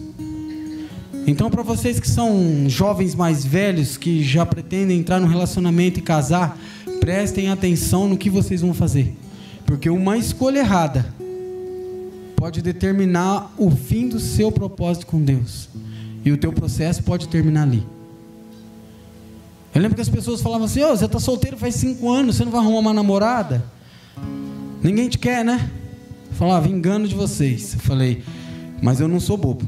Então, 1.25 1.49
para 1.49 1.63
vocês 1.63 1.99
que 1.99 2.07
são 2.07 2.69
jovens 2.69 3.15
mais 3.15 3.43
velhos, 3.43 3.97
que 3.97 4.23
já 4.23 4.45
pretendem 4.45 4.99
entrar 4.99 5.19
no 5.19 5.27
relacionamento 5.27 5.99
e 5.99 6.01
casar, 6.01 6.57
prestem 6.99 7.49
atenção 7.49 8.07
no 8.07 8.15
que 8.15 8.29
vocês 8.29 8.61
vão 8.61 8.73
fazer. 8.73 9.15
Porque 9.67 9.89
uma 9.89 10.17
escolha 10.17 10.59
errada 10.59 11.05
pode 12.37 12.61
determinar 12.61 13.53
o 13.57 13.69
fim 13.69 14.07
do 14.07 14.17
seu 14.17 14.49
propósito 14.49 15.05
com 15.05 15.21
Deus. 15.21 15.67
E 16.23 16.31
o 16.31 16.37
teu 16.37 16.53
processo 16.53 17.03
pode 17.03 17.27
terminar 17.27 17.63
ali. 17.63 17.85
Eu 19.75 19.81
lembro 19.81 19.95
que 19.95 20.01
as 20.01 20.09
pessoas 20.09 20.41
falavam 20.41 20.65
assim: 20.65 20.81
oh, 20.83 20.95
você 20.95 21.05
está 21.05 21.19
solteiro 21.19 21.57
faz 21.57 21.75
cinco 21.75 22.09
anos, 22.09 22.37
você 22.37 22.45
não 22.45 22.51
vai 22.51 22.61
arrumar 22.61 22.79
uma 22.79 22.93
namorada? 22.93 23.63
Ninguém 24.81 25.09
te 25.09 25.17
quer, 25.17 25.43
né? 25.43 25.69
Eu 26.29 26.35
falava, 26.37 26.69
engano 26.69 27.05
de 27.05 27.13
vocês. 27.13 27.73
Eu 27.73 27.79
falei, 27.81 28.23
mas 28.81 29.01
eu 29.01 29.07
não 29.09 29.19
sou 29.19 29.35
bobo. 29.35 29.65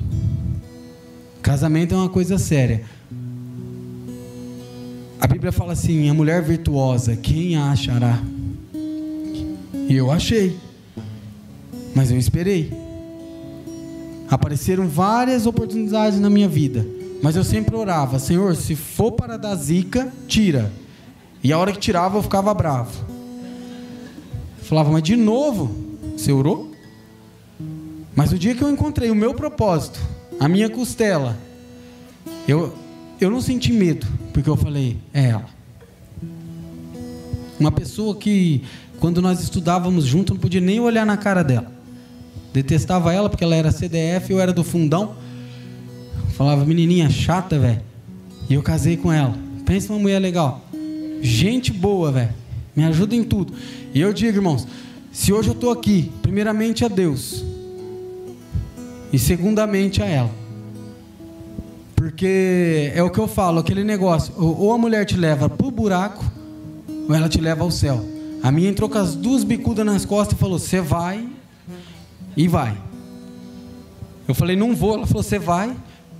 Casamento 1.41 1.93
é 1.93 1.97
uma 1.97 2.09
coisa 2.09 2.37
séria. 2.37 2.85
A 5.19 5.27
Bíblia 5.27 5.51
fala 5.51 5.73
assim: 5.73 6.09
a 6.09 6.13
mulher 6.13 6.41
virtuosa, 6.41 7.17
quem 7.17 7.57
a 7.57 7.71
achará? 7.71 8.23
E 9.89 9.95
eu 9.97 10.11
achei. 10.11 10.55
Mas 11.95 12.11
eu 12.11 12.17
esperei. 12.17 12.71
Apareceram 14.29 14.87
várias 14.87 15.47
oportunidades 15.47 16.19
na 16.19 16.29
minha 16.29 16.47
vida. 16.47 16.85
Mas 17.23 17.35
eu 17.35 17.43
sempre 17.43 17.75
orava: 17.75 18.19
Senhor, 18.19 18.55
se 18.55 18.75
for 18.75 19.13
para 19.13 19.35
dar 19.35 19.55
zica, 19.55 20.13
tira. 20.27 20.71
E 21.43 21.51
a 21.51 21.57
hora 21.57 21.71
que 21.71 21.79
tirava, 21.79 22.17
eu 22.19 22.21
ficava 22.21 22.53
bravo. 22.53 22.91
falava, 24.61 24.91
mas 24.91 25.01
de 25.01 25.15
novo? 25.15 25.73
Você 26.15 26.31
orou? 26.31 26.71
Mas 28.15 28.31
o 28.31 28.37
dia 28.37 28.53
que 28.53 28.61
eu 28.61 28.69
encontrei 28.69 29.09
o 29.09 29.15
meu 29.15 29.33
propósito, 29.33 29.99
a 30.39 30.47
minha 30.47 30.69
costela, 30.69 31.37
eu, 32.47 32.73
eu 33.19 33.31
não 33.31 33.41
senti 33.41 33.71
medo, 33.71 34.05
porque 34.33 34.49
eu 34.49 34.55
falei: 34.55 34.97
é 35.13 35.29
ela. 35.29 35.45
Uma 37.59 37.71
pessoa 37.71 38.15
que, 38.15 38.63
quando 38.99 39.21
nós 39.21 39.41
estudávamos 39.41 40.05
junto, 40.05 40.33
não 40.33 40.39
podia 40.39 40.59
nem 40.59 40.79
olhar 40.79 41.05
na 41.05 41.15
cara 41.15 41.43
dela. 41.43 41.71
Detestava 42.53 43.13
ela 43.13 43.29
porque 43.29 43.43
ela 43.43 43.55
era 43.55 43.71
CDF, 43.71 44.31
eu 44.31 44.39
era 44.39 44.51
do 44.51 44.63
fundão. 44.63 45.15
Falava, 46.33 46.65
menininha 46.65 47.09
chata, 47.09 47.57
velho. 47.57 47.81
E 48.49 48.53
eu 48.53 48.61
casei 48.61 48.97
com 48.97 49.11
ela. 49.11 49.35
Pensa 49.65 49.93
uma 49.93 49.99
mulher 49.99 50.19
legal. 50.19 50.65
Gente 51.21 51.71
boa, 51.71 52.11
velho. 52.11 52.33
Me 52.75 52.83
ajuda 52.83 53.15
em 53.15 53.23
tudo. 53.23 53.53
E 53.93 54.01
eu 54.01 54.11
digo, 54.11 54.37
irmãos, 54.37 54.67
se 55.11 55.31
hoje 55.31 55.49
eu 55.49 55.53
estou 55.53 55.71
aqui, 55.71 56.11
primeiramente 56.21 56.83
a 56.83 56.87
Deus. 56.87 57.43
E 59.13 59.19
segundamente 59.19 60.01
a 60.01 60.05
ela. 60.05 60.31
Porque 61.95 62.91
é 62.95 63.03
o 63.03 63.09
que 63.09 63.19
eu 63.19 63.27
falo, 63.27 63.59
aquele 63.59 63.83
negócio. 63.83 64.33
Ou 64.37 64.73
a 64.73 64.77
mulher 64.77 65.05
te 65.05 65.15
leva 65.15 65.49
pro 65.49 65.71
buraco, 65.71 66.23
ou 67.07 67.13
ela 67.13 67.29
te 67.29 67.39
leva 67.39 67.63
ao 67.63 67.71
céu. 67.71 68.18
A 68.41 68.51
minha 68.51 68.69
entrou 68.69 68.89
com 68.89 68.97
as 68.97 69.15
duas 69.15 69.43
bicudas 69.43 69.85
nas 69.85 70.05
costas 70.05 70.37
e 70.37 70.39
falou: 70.39 70.57
Você 70.59 70.81
vai 70.81 71.27
e 72.35 72.47
vai. 72.47 72.77
Eu 74.29 74.35
falei, 74.35 74.55
não 74.55 74.75
vou. 74.75 74.93
Ela 74.93 75.07
falou, 75.07 75.23
você 75.23 75.39
vai. 75.39 75.75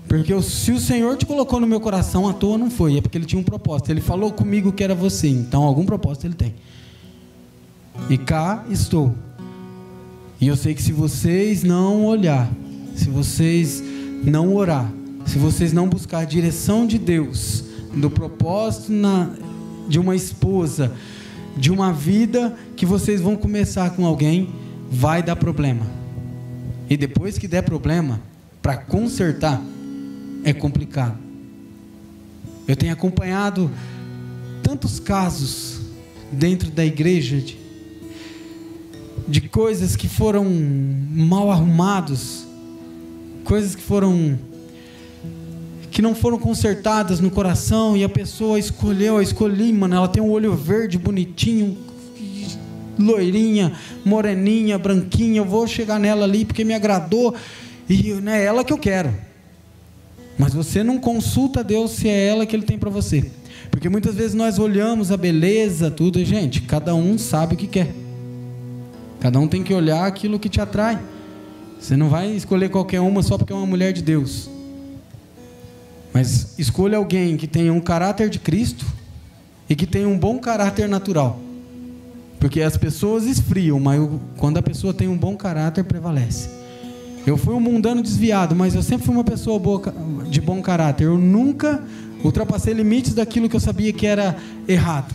Porque 0.07 0.41
se 0.41 0.71
o 0.71 0.79
Senhor 0.79 1.15
te 1.15 1.27
colocou 1.27 1.59
no 1.59 1.67
meu 1.67 1.79
coração, 1.79 2.27
à 2.27 2.33
toa 2.33 2.57
não 2.57 2.71
foi. 2.71 2.97
É 2.97 3.01
porque 3.01 3.15
Ele 3.17 3.25
tinha 3.25 3.39
um 3.39 3.43
propósito. 3.43 3.91
Ele 3.91 4.01
falou 4.01 4.31
comigo 4.31 4.71
que 4.71 4.83
era 4.83 4.95
você. 4.95 5.27
Então, 5.27 5.61
algum 5.61 5.85
propósito 5.85 6.25
Ele 6.25 6.33
tem. 6.33 6.55
E 8.09 8.17
cá 8.17 8.65
estou. 8.69 9.13
E 10.41 10.47
eu 10.47 10.57
sei 10.57 10.73
que 10.73 10.81
se 10.81 10.91
vocês 10.91 11.61
não 11.63 12.05
olhar, 12.05 12.49
se 12.95 13.09
vocês 13.09 13.83
não 14.23 14.55
orar, 14.55 14.91
se 15.27 15.37
vocês 15.37 15.71
não 15.71 15.87
buscar 15.87 16.19
a 16.19 16.25
direção 16.25 16.87
de 16.87 16.97
Deus, 16.97 17.63
do 17.93 18.09
propósito 18.09 18.91
na, 18.91 19.29
de 19.87 19.99
uma 19.99 20.15
esposa, 20.15 20.91
de 21.59 21.69
uma 21.69 21.91
vida 21.91 22.57
que 22.77 22.85
vocês 22.85 23.19
vão 23.19 23.35
começar 23.35 23.89
com 23.89 24.05
alguém, 24.05 24.49
vai 24.89 25.21
dar 25.21 25.35
problema. 25.35 25.85
E 26.89 26.95
depois 26.95 27.37
que 27.37 27.49
der 27.49 27.63
problema, 27.63 28.21
para 28.61 28.77
consertar, 28.77 29.61
é 30.45 30.53
complicado. 30.53 31.17
Eu 32.65 32.77
tenho 32.77 32.93
acompanhado 32.93 33.69
tantos 34.63 35.01
casos 35.01 35.81
dentro 36.31 36.71
da 36.71 36.85
igreja 36.85 37.41
de, 37.41 37.57
de 39.27 39.41
coisas 39.41 39.97
que 39.97 40.07
foram 40.07 40.45
mal 41.11 41.51
arrumados, 41.51 42.47
coisas 43.43 43.75
que 43.75 43.81
foram 43.81 44.39
que 45.99 46.01
não 46.01 46.15
foram 46.15 46.39
consertadas 46.39 47.19
no 47.19 47.29
coração 47.29 47.97
e 47.97 48.05
a 48.05 48.07
pessoa 48.07 48.57
escolheu, 48.57 49.21
escolhi, 49.21 49.73
mano, 49.73 49.97
ela 49.97 50.07
tem 50.07 50.23
um 50.23 50.31
olho 50.31 50.55
verde 50.55 50.97
bonitinho, 50.97 51.77
loirinha, 52.97 53.73
moreninha, 54.05 54.79
branquinha, 54.79 55.41
eu 55.41 55.45
vou 55.45 55.67
chegar 55.67 55.99
nela 55.99 56.23
ali 56.23 56.45
porque 56.45 56.63
me 56.63 56.73
agradou 56.73 57.35
e 57.89 58.13
não 58.13 58.31
é 58.31 58.45
ela 58.45 58.63
que 58.63 58.71
eu 58.71 58.77
quero. 58.77 59.13
Mas 60.37 60.53
você 60.53 60.85
não 60.85 60.97
consulta 60.97 61.65
Deus 61.65 61.91
se 61.91 62.07
é 62.07 62.27
ela 62.27 62.45
que 62.45 62.55
Ele 62.55 62.63
tem 62.63 62.77
para 62.77 62.89
você. 62.89 63.29
Porque 63.69 63.89
muitas 63.89 64.15
vezes 64.15 64.33
nós 64.33 64.57
olhamos 64.57 65.11
a 65.11 65.17
beleza, 65.17 65.91
tudo, 65.91 66.23
gente, 66.23 66.61
cada 66.61 66.95
um 66.95 67.17
sabe 67.17 67.55
o 67.55 67.57
que 67.57 67.67
quer. 67.67 67.93
Cada 69.19 69.37
um 69.37 69.49
tem 69.49 69.61
que 69.61 69.73
olhar 69.73 70.05
aquilo 70.05 70.39
que 70.39 70.47
te 70.47 70.61
atrai. 70.61 70.97
Você 71.77 71.97
não 71.97 72.07
vai 72.07 72.31
escolher 72.31 72.69
qualquer 72.69 73.01
uma 73.01 73.21
só 73.21 73.37
porque 73.37 73.51
é 73.51 73.55
uma 73.57 73.65
mulher 73.65 73.91
de 73.91 74.01
Deus. 74.01 74.49
Mas 76.13 76.55
escolha 76.57 76.97
alguém 76.97 77.37
que 77.37 77.47
tenha 77.47 77.71
um 77.71 77.79
caráter 77.79 78.29
de 78.29 78.39
Cristo 78.39 78.85
e 79.69 79.75
que 79.75 79.85
tenha 79.85 80.07
um 80.07 80.17
bom 80.17 80.39
caráter 80.39 80.89
natural. 80.89 81.39
Porque 82.39 82.61
as 82.61 82.77
pessoas 82.77 83.25
esfriam, 83.25 83.79
mas 83.79 84.01
quando 84.37 84.57
a 84.57 84.61
pessoa 84.61 84.93
tem 84.93 85.07
um 85.07 85.17
bom 85.17 85.35
caráter, 85.35 85.83
prevalece. 85.83 86.49
Eu 87.27 87.37
fui 87.37 87.53
um 87.53 87.59
mundano 87.59 88.01
desviado, 88.01 88.55
mas 88.55 88.73
eu 88.73 88.81
sempre 88.81 89.05
fui 89.05 89.13
uma 89.13 89.23
pessoa 89.23 89.59
boa, 89.59 89.93
de 90.29 90.39
bom 90.39 90.61
caráter. 90.61 91.03
Eu 91.03 91.17
nunca 91.17 91.83
ultrapassei 92.23 92.73
limites 92.73 93.13
daquilo 93.13 93.49
que 93.49 93.55
eu 93.55 93.59
sabia 93.59 93.91
que 93.91 94.07
era 94.07 94.37
errado. 94.67 95.13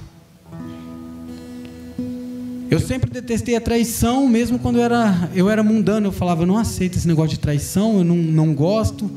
Eu 2.70 2.78
sempre 2.78 3.10
detestei 3.10 3.56
a 3.56 3.60
traição, 3.60 4.28
mesmo 4.28 4.58
quando 4.58 4.76
eu 4.76 4.82
era, 4.82 5.30
eu 5.34 5.48
era 5.48 5.62
mundano. 5.62 6.08
Eu 6.08 6.12
falava, 6.12 6.42
eu 6.42 6.46
não 6.46 6.58
aceito 6.58 6.98
esse 6.98 7.08
negócio 7.08 7.30
de 7.30 7.38
traição, 7.38 7.98
eu 7.98 8.04
não, 8.04 8.16
não 8.16 8.54
gosto, 8.54 9.10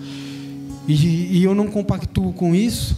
e, 0.87 1.39
e 1.39 1.43
eu 1.43 1.53
não 1.53 1.67
compactuo 1.67 2.31
com 2.33 2.55
isso. 2.55 2.95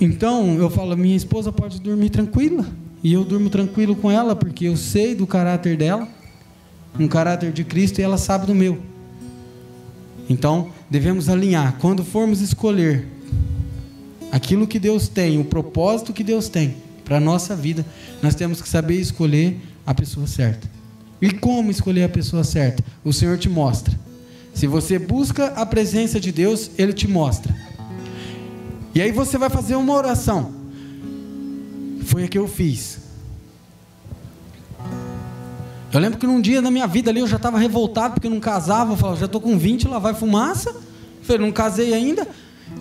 Então 0.00 0.54
eu 0.54 0.68
falo, 0.68 0.96
minha 0.96 1.16
esposa 1.16 1.52
pode 1.52 1.80
dormir 1.80 2.10
tranquila. 2.10 2.66
E 3.02 3.12
eu 3.12 3.24
durmo 3.24 3.48
tranquilo 3.48 3.94
com 3.94 4.10
ela, 4.10 4.34
porque 4.34 4.64
eu 4.64 4.76
sei 4.76 5.14
do 5.14 5.26
caráter 5.26 5.76
dela, 5.76 6.08
um 6.98 7.06
caráter 7.06 7.52
de 7.52 7.62
Cristo, 7.62 8.00
e 8.00 8.02
ela 8.02 8.18
sabe 8.18 8.46
do 8.46 8.54
meu. 8.54 8.78
Então, 10.28 10.70
devemos 10.90 11.28
alinhar. 11.28 11.76
Quando 11.78 12.04
formos 12.04 12.40
escolher 12.40 13.06
aquilo 14.32 14.66
que 14.66 14.80
Deus 14.80 15.06
tem, 15.06 15.38
o 15.38 15.44
propósito 15.44 16.12
que 16.12 16.24
Deus 16.24 16.48
tem 16.48 16.74
para 17.04 17.18
a 17.18 17.20
nossa 17.20 17.54
vida, 17.54 17.86
nós 18.20 18.34
temos 18.34 18.60
que 18.60 18.68
saber 18.68 18.96
escolher 19.00 19.60
a 19.86 19.94
pessoa 19.94 20.26
certa. 20.26 20.68
E 21.22 21.30
como 21.30 21.70
escolher 21.70 22.04
a 22.04 22.08
pessoa 22.08 22.42
certa? 22.42 22.84
O 23.04 23.12
Senhor 23.12 23.38
te 23.38 23.48
mostra. 23.48 24.07
Se 24.58 24.66
você 24.66 24.98
busca 24.98 25.52
a 25.54 25.64
presença 25.64 26.18
de 26.18 26.32
Deus, 26.32 26.68
Ele 26.76 26.92
te 26.92 27.06
mostra. 27.06 27.54
E 28.92 29.00
aí 29.00 29.12
você 29.12 29.38
vai 29.38 29.48
fazer 29.48 29.76
uma 29.76 29.94
oração. 29.94 30.52
Foi 32.06 32.24
a 32.24 32.28
que 32.28 32.36
eu 32.36 32.48
fiz. 32.48 32.98
Eu 35.92 36.00
lembro 36.00 36.18
que 36.18 36.26
num 36.26 36.40
dia 36.40 36.60
da 36.60 36.72
minha 36.72 36.88
vida 36.88 37.08
ali 37.08 37.20
eu 37.20 37.28
já 37.28 37.36
estava 37.36 37.56
revoltado 37.56 38.14
porque 38.14 38.28
não 38.28 38.40
casava. 38.40 38.94
Eu 38.94 38.96
falava, 38.96 39.20
já 39.20 39.26
estou 39.26 39.40
com 39.40 39.56
20, 39.56 39.86
lá 39.86 40.00
vai 40.00 40.12
fumaça. 40.12 40.70
Eu 40.70 41.22
falei, 41.22 41.40
não 41.40 41.52
casei 41.52 41.94
ainda. 41.94 42.26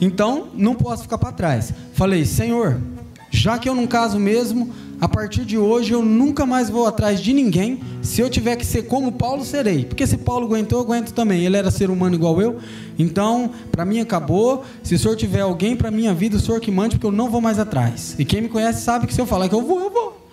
Então 0.02 0.48
não 0.56 0.74
posso 0.74 1.04
ficar 1.04 1.20
para 1.20 1.32
trás. 1.32 1.72
Falei, 1.94 2.26
Senhor, 2.26 2.82
já 3.30 3.60
que 3.60 3.70
eu 3.70 3.76
não 3.76 3.86
caso 3.86 4.18
mesmo, 4.18 4.74
a 5.00 5.08
partir 5.08 5.46
de 5.46 5.58
hoje 5.58 5.94
eu 5.94 6.02
nunca 6.02 6.46
mais 6.46 6.70
vou 6.70 6.88
atrás 6.88 7.22
de 7.22 7.32
ninguém. 7.32 7.80
Se 8.02 8.20
eu 8.20 8.30
tiver 8.30 8.56
que 8.56 8.66
ser 8.66 8.84
como 8.84 9.12
Paulo, 9.12 9.46
serei. 9.46 9.86
Porque 9.86 10.08
se 10.08 10.18
Paulo 10.18 10.48
aguentou, 10.48 10.80
eu 10.80 10.86
aguento 10.86 11.12
também. 11.12 11.46
Ele 11.46 11.56
era 11.56 11.70
ser 11.70 11.92
humano 11.92 12.16
igual 12.16 12.42
eu. 12.42 12.58
Então, 12.98 13.52
para 13.72 13.86
mim 13.86 14.00
acabou. 14.00 14.64
Se 14.82 14.96
o 14.96 15.00
senhor 15.00 15.16
tiver 15.16 15.42
alguém 15.42 15.76
para 15.76 15.92
minha 15.92 16.14
vida, 16.16 16.38
o 16.38 16.40
senhor 16.40 16.60
que 16.60 16.72
mande, 16.72 16.96
porque 16.96 17.06
eu 17.06 17.12
não 17.12 17.30
vou 17.30 17.40
mais 17.40 17.60
atrás. 17.60 18.16
E 18.18 18.26
quem 18.26 18.42
me 18.42 18.50
conhece 18.50 18.82
sabe 18.82 19.06
que 19.06 19.14
se 19.14 19.22
eu 19.22 19.28
falar 19.28 19.48
que 19.48 19.54
eu 19.54 19.62
vou, 19.62 19.80
eu 19.80 19.92
vou. 19.92 20.28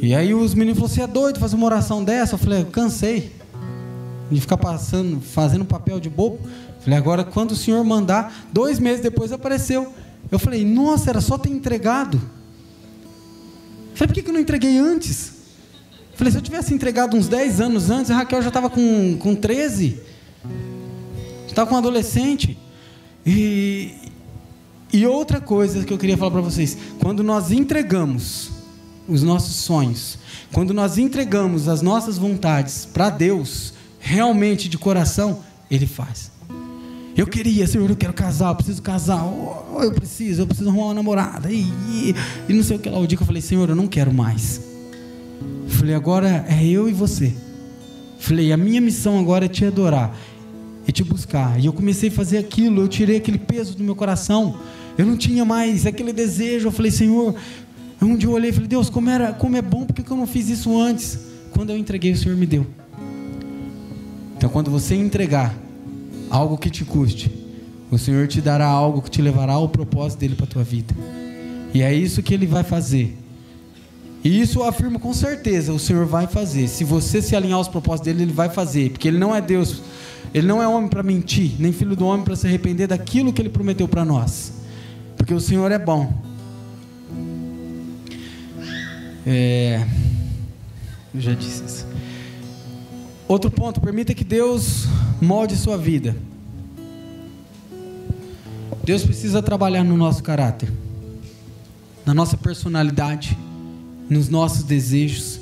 E 0.00 0.14
aí 0.14 0.32
os 0.32 0.54
meninos 0.54 0.78
falaram: 0.78 0.94
Você 0.94 1.02
é 1.02 1.06
doido 1.06 1.38
fazer 1.38 1.56
uma 1.56 1.66
oração 1.66 2.02
dessa? 2.02 2.34
Eu 2.34 2.38
falei: 2.38 2.62
Eu 2.62 2.66
cansei 2.66 3.32
de 4.30 4.40
ficar 4.40 4.56
passando, 4.56 5.20
fazendo 5.20 5.64
papel 5.66 6.00
de 6.00 6.08
bobo. 6.08 6.38
Eu 6.42 6.82
falei: 6.82 6.98
Agora, 6.98 7.22
quando 7.22 7.50
o 7.50 7.56
senhor 7.56 7.84
mandar, 7.84 8.46
dois 8.50 8.78
meses 8.78 9.02
depois 9.02 9.30
apareceu. 9.30 9.92
Eu 10.30 10.38
falei: 10.38 10.64
Nossa, 10.64 11.10
era 11.10 11.20
só 11.20 11.36
ter 11.36 11.50
entregado. 11.50 12.18
Falei: 13.98 14.14
Por 14.14 14.22
que, 14.22 14.30
eu 14.30 14.32
não 14.32 14.40
entreguei 14.40 14.78
antes? 14.78 15.32
Falei: 16.14 16.30
Se 16.30 16.38
eu 16.38 16.42
tivesse 16.42 16.72
entregado 16.72 17.16
uns 17.16 17.26
10 17.26 17.60
anos 17.60 17.90
antes, 17.90 18.12
a 18.12 18.14
Raquel 18.14 18.40
já 18.40 18.46
estava 18.46 18.70
com, 18.70 19.18
com 19.18 19.34
13. 19.34 20.00
Estava 21.48 21.68
com 21.68 21.74
um 21.74 21.78
adolescente. 21.78 22.56
E, 23.26 23.92
e 24.92 25.04
outra 25.04 25.40
coisa 25.40 25.84
que 25.84 25.92
eu 25.92 25.98
queria 25.98 26.16
falar 26.16 26.30
para 26.30 26.40
vocês: 26.40 26.78
quando 27.00 27.24
nós 27.24 27.50
entregamos 27.50 28.50
os 29.08 29.24
nossos 29.24 29.56
sonhos, 29.56 30.16
quando 30.52 30.72
nós 30.72 30.96
entregamos 30.96 31.66
as 31.66 31.82
nossas 31.82 32.16
vontades 32.16 32.86
para 32.86 33.10
Deus, 33.10 33.74
realmente 33.98 34.68
de 34.68 34.78
coração, 34.78 35.42
Ele 35.68 35.88
faz. 35.88 36.30
Eu 37.18 37.26
queria, 37.26 37.66
Senhor, 37.66 37.90
eu 37.90 37.96
quero 37.96 38.12
casar, 38.12 38.50
eu 38.50 38.54
preciso 38.54 38.80
casar, 38.80 39.24
oh, 39.24 39.82
eu 39.82 39.90
preciso, 39.90 40.42
eu 40.42 40.46
preciso 40.46 40.68
arrumar 40.68 40.84
uma 40.84 40.94
namorada, 40.94 41.50
e, 41.50 41.66
e, 42.48 42.52
não 42.52 42.62
sei 42.62 42.76
o 42.76 42.78
que 42.78 42.88
lá. 42.88 42.96
O 42.96 43.08
dia 43.08 43.16
que 43.16 43.22
eu 43.24 43.26
falei, 43.26 43.42
Senhor, 43.42 43.68
eu 43.68 43.74
não 43.74 43.88
quero 43.88 44.14
mais. 44.14 44.60
Falei, 45.66 45.96
agora 45.96 46.46
é 46.48 46.64
eu 46.64 46.88
e 46.88 46.92
você. 46.92 47.34
Falei, 48.20 48.52
a 48.52 48.56
minha 48.56 48.80
missão 48.80 49.18
agora 49.18 49.46
é 49.46 49.48
te 49.48 49.64
adorar 49.64 50.16
e 50.86 50.92
te 50.92 51.02
buscar. 51.02 51.58
E 51.58 51.66
eu 51.66 51.72
comecei 51.72 52.08
a 52.08 52.12
fazer 52.12 52.38
aquilo, 52.38 52.82
eu 52.82 52.88
tirei 52.88 53.16
aquele 53.16 53.38
peso 53.38 53.76
do 53.76 53.82
meu 53.82 53.96
coração. 53.96 54.56
Eu 54.96 55.04
não 55.04 55.16
tinha 55.16 55.44
mais 55.44 55.86
aquele 55.86 56.12
desejo. 56.12 56.68
Eu 56.68 56.72
falei, 56.72 56.92
Senhor, 56.92 57.34
um 58.00 58.14
dia 58.14 58.28
eu 58.28 58.32
olhei 58.32 58.50
e 58.50 58.52
falei, 58.52 58.68
Deus, 58.68 58.88
como, 58.88 59.10
era, 59.10 59.32
como 59.32 59.56
é 59.56 59.62
bom, 59.62 59.84
porque 59.84 60.08
eu 60.08 60.16
não 60.16 60.26
fiz 60.26 60.48
isso 60.48 60.80
antes? 60.80 61.18
Quando 61.50 61.70
eu 61.70 61.76
entreguei, 61.76 62.12
o 62.12 62.16
Senhor 62.16 62.38
me 62.38 62.46
deu. 62.46 62.64
Então, 64.36 64.48
quando 64.48 64.70
você 64.70 64.94
entregar 64.94 65.52
algo 66.30 66.58
que 66.58 66.70
te 66.70 66.84
custe, 66.84 67.30
o 67.90 67.98
Senhor 67.98 68.28
te 68.28 68.40
dará 68.40 68.66
algo 68.66 69.00
que 69.02 69.10
te 69.10 69.22
levará 69.22 69.54
ao 69.54 69.68
propósito 69.68 70.20
dele 70.20 70.34
para 70.34 70.44
a 70.44 70.48
tua 70.48 70.64
vida. 70.64 70.94
E 71.72 71.82
é 71.82 71.92
isso 71.92 72.22
que 72.22 72.34
ele 72.34 72.46
vai 72.46 72.62
fazer. 72.62 73.16
E 74.22 74.40
isso 74.40 74.58
eu 74.58 74.64
afirmo 74.64 74.98
com 74.98 75.12
certeza, 75.14 75.72
o 75.72 75.78
Senhor 75.78 76.04
vai 76.04 76.26
fazer. 76.26 76.68
Se 76.68 76.84
você 76.84 77.22
se 77.22 77.36
alinhar 77.36 77.58
aos 77.58 77.68
propósitos 77.68 78.06
dele, 78.12 78.24
ele 78.24 78.32
vai 78.32 78.48
fazer, 78.48 78.90
porque 78.90 79.08
ele 79.08 79.18
não 79.18 79.34
é 79.34 79.40
Deus, 79.40 79.80
ele 80.34 80.46
não 80.46 80.62
é 80.62 80.68
homem 80.68 80.88
para 80.88 81.02
mentir, 81.02 81.52
nem 81.58 81.72
filho 81.72 81.94
do 81.94 82.04
homem 82.06 82.24
para 82.24 82.36
se 82.36 82.46
arrepender 82.46 82.88
daquilo 82.88 83.32
que 83.32 83.40
ele 83.40 83.48
prometeu 83.48 83.86
para 83.86 84.04
nós. 84.04 84.52
Porque 85.16 85.32
o 85.32 85.40
Senhor 85.40 85.70
é 85.70 85.78
bom. 85.78 86.12
É, 89.26 89.84
eu 91.14 91.20
já 91.20 91.34
disse 91.34 91.64
isso. 91.64 91.87
Outro 93.28 93.50
ponto, 93.50 93.78
permita 93.78 94.14
que 94.14 94.24
Deus 94.24 94.86
molde 95.20 95.54
sua 95.54 95.76
vida. 95.76 96.16
Deus 98.82 99.04
precisa 99.04 99.42
trabalhar 99.42 99.84
no 99.84 99.98
nosso 99.98 100.22
caráter, 100.22 100.72
na 102.06 102.14
nossa 102.14 102.38
personalidade, 102.38 103.36
nos 104.08 104.30
nossos 104.30 104.62
desejos. 104.62 105.40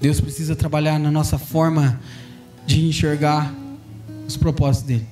Deus 0.00 0.20
precisa 0.20 0.56
trabalhar 0.56 0.98
na 0.98 1.08
nossa 1.08 1.38
forma 1.38 2.00
de 2.66 2.84
enxergar 2.84 3.54
os 4.26 4.36
propósitos 4.36 4.88
dele. 4.88 5.06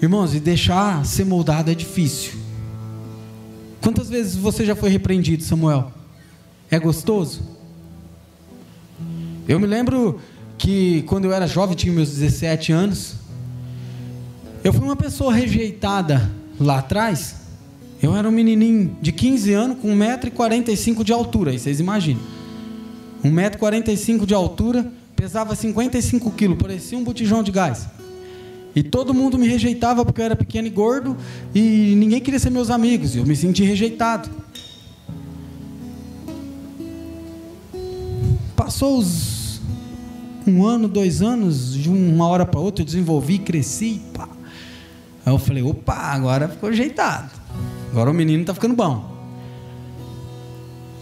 Irmãos, 0.00 0.32
e 0.32 0.38
deixar 0.38 1.04
ser 1.04 1.24
moldado 1.24 1.72
é 1.72 1.74
difícil. 1.74 2.34
Quantas 3.80 4.08
vezes 4.08 4.36
você 4.36 4.64
já 4.64 4.76
foi 4.76 4.90
repreendido, 4.90 5.42
Samuel? 5.42 5.90
É 6.70 6.78
gostoso? 6.78 7.42
Eu 9.50 9.58
me 9.58 9.66
lembro 9.66 10.20
que 10.56 11.02
quando 11.08 11.24
eu 11.24 11.32
era 11.32 11.44
jovem, 11.44 11.74
tinha 11.74 11.92
meus 11.92 12.10
17 12.10 12.70
anos, 12.70 13.14
eu 14.62 14.72
fui 14.72 14.84
uma 14.84 14.94
pessoa 14.94 15.34
rejeitada 15.34 16.30
lá 16.56 16.78
atrás. 16.78 17.34
Eu 18.00 18.14
era 18.14 18.28
um 18.28 18.30
menininho 18.30 18.96
de 19.02 19.10
15 19.10 19.52
anos 19.52 19.78
com 19.80 19.88
1,45m 19.88 21.02
de 21.02 21.12
altura, 21.12 21.50
aí 21.50 21.58
vocês 21.58 21.80
imaginam. 21.80 22.20
1,45m 23.24 24.24
de 24.24 24.34
altura, 24.34 24.88
pesava 25.16 25.56
55 25.56 26.30
quilos, 26.30 26.56
parecia 26.56 26.96
um 26.96 27.02
botijão 27.02 27.42
de 27.42 27.50
gás. 27.50 27.88
E 28.72 28.84
todo 28.84 29.12
mundo 29.12 29.36
me 29.36 29.48
rejeitava 29.48 30.04
porque 30.04 30.20
eu 30.20 30.26
era 30.26 30.36
pequeno 30.36 30.68
e 30.68 30.70
gordo 30.70 31.16
e 31.52 31.96
ninguém 31.96 32.20
queria 32.20 32.38
ser 32.38 32.50
meus 32.50 32.70
amigos. 32.70 33.16
Eu 33.16 33.26
me 33.26 33.34
senti 33.34 33.64
rejeitado. 33.64 34.30
Passou 38.54 38.96
os 38.96 39.29
um 40.50 40.66
ano, 40.66 40.88
dois 40.88 41.22
anos, 41.22 41.74
de 41.74 41.88
uma 41.88 42.26
hora 42.26 42.44
para 42.44 42.60
outra 42.60 42.82
eu 42.82 42.86
desenvolvi, 42.86 43.38
cresci, 43.38 44.00
pá. 44.14 44.28
Aí 45.24 45.32
eu 45.32 45.38
falei, 45.38 45.62
opa, 45.62 45.94
agora 45.94 46.48
ficou 46.48 46.68
ajeitado. 46.68 47.30
Agora 47.90 48.10
o 48.10 48.14
menino 48.14 48.42
está 48.42 48.54
ficando 48.54 48.74
bom. 48.74 49.10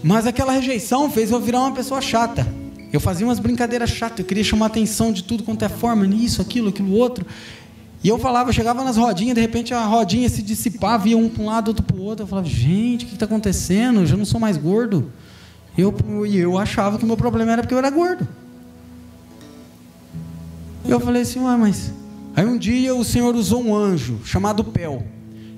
Mas 0.03 0.27
aquela 0.27 0.53
rejeição 0.53 1.11
fez 1.11 1.31
eu 1.31 1.41
virar 1.41 1.61
uma 1.61 1.73
pessoa 1.73 2.01
chata. 2.01 2.47
Eu 2.93 3.01
fazia 3.01 3.27
umas 3.27 3.39
brincadeiras 3.39 3.91
chatas, 3.91 4.21
eu 4.21 4.25
queria 4.25 4.45
chamar 4.45 4.67
atenção 4.67 5.13
de 5.13 5.23
tudo 5.23 5.43
quanto 5.43 5.65
é 5.65 5.69
forma, 5.69 6.07
nisso, 6.07 6.41
aquilo, 6.41 6.71
aquilo 6.71 6.93
outro. 6.93 7.27
E 8.03 8.09
eu 8.09 8.19
falava, 8.19 8.49
eu 8.49 8.53
chegava 8.53 8.83
nas 8.85 8.97
rodinhas, 8.97 9.35
de 9.35 9.41
repente 9.41 9.75
a 9.75 9.85
rodinha 9.85 10.29
se 10.29 10.41
dissipava, 10.41 11.09
ia 11.09 11.19
um 11.19 11.29
para 11.29 11.43
um 11.43 11.47
lado, 11.47 11.69
outro 11.69 11.83
para 11.83 11.97
o 11.97 12.03
outro. 12.03 12.23
Eu 12.23 12.29
falava, 12.29 12.49
gente, 12.49 13.05
o 13.05 13.09
que 13.09 13.15
está 13.15 13.27
acontecendo? 13.27 14.01
Eu 14.01 14.07
já 14.07 14.17
não 14.17 14.25
sou 14.25 14.41
mais 14.41 14.57
gordo. 14.57 15.13
Eu, 15.77 15.95
e 16.27 16.39
eu 16.39 16.57
achava 16.57 16.97
que 16.97 17.05
o 17.05 17.07
meu 17.07 17.17
problema 17.17 17.53
era 17.53 17.63
porque 17.63 17.75
eu 17.75 17.79
era 17.79 17.91
gordo. 17.91 18.27
Eu 20.89 20.99
falei 20.99 21.23
assim, 21.23 21.39
ué, 21.39 21.57
mas. 21.57 21.93
Aí 22.35 22.47
um 22.47 22.57
dia 22.57 22.95
o 22.95 23.05
Senhor 23.05 23.35
usou 23.37 23.63
um 23.63 23.75
anjo 23.75 24.21
chamado 24.25 24.65
Pel. 24.65 25.05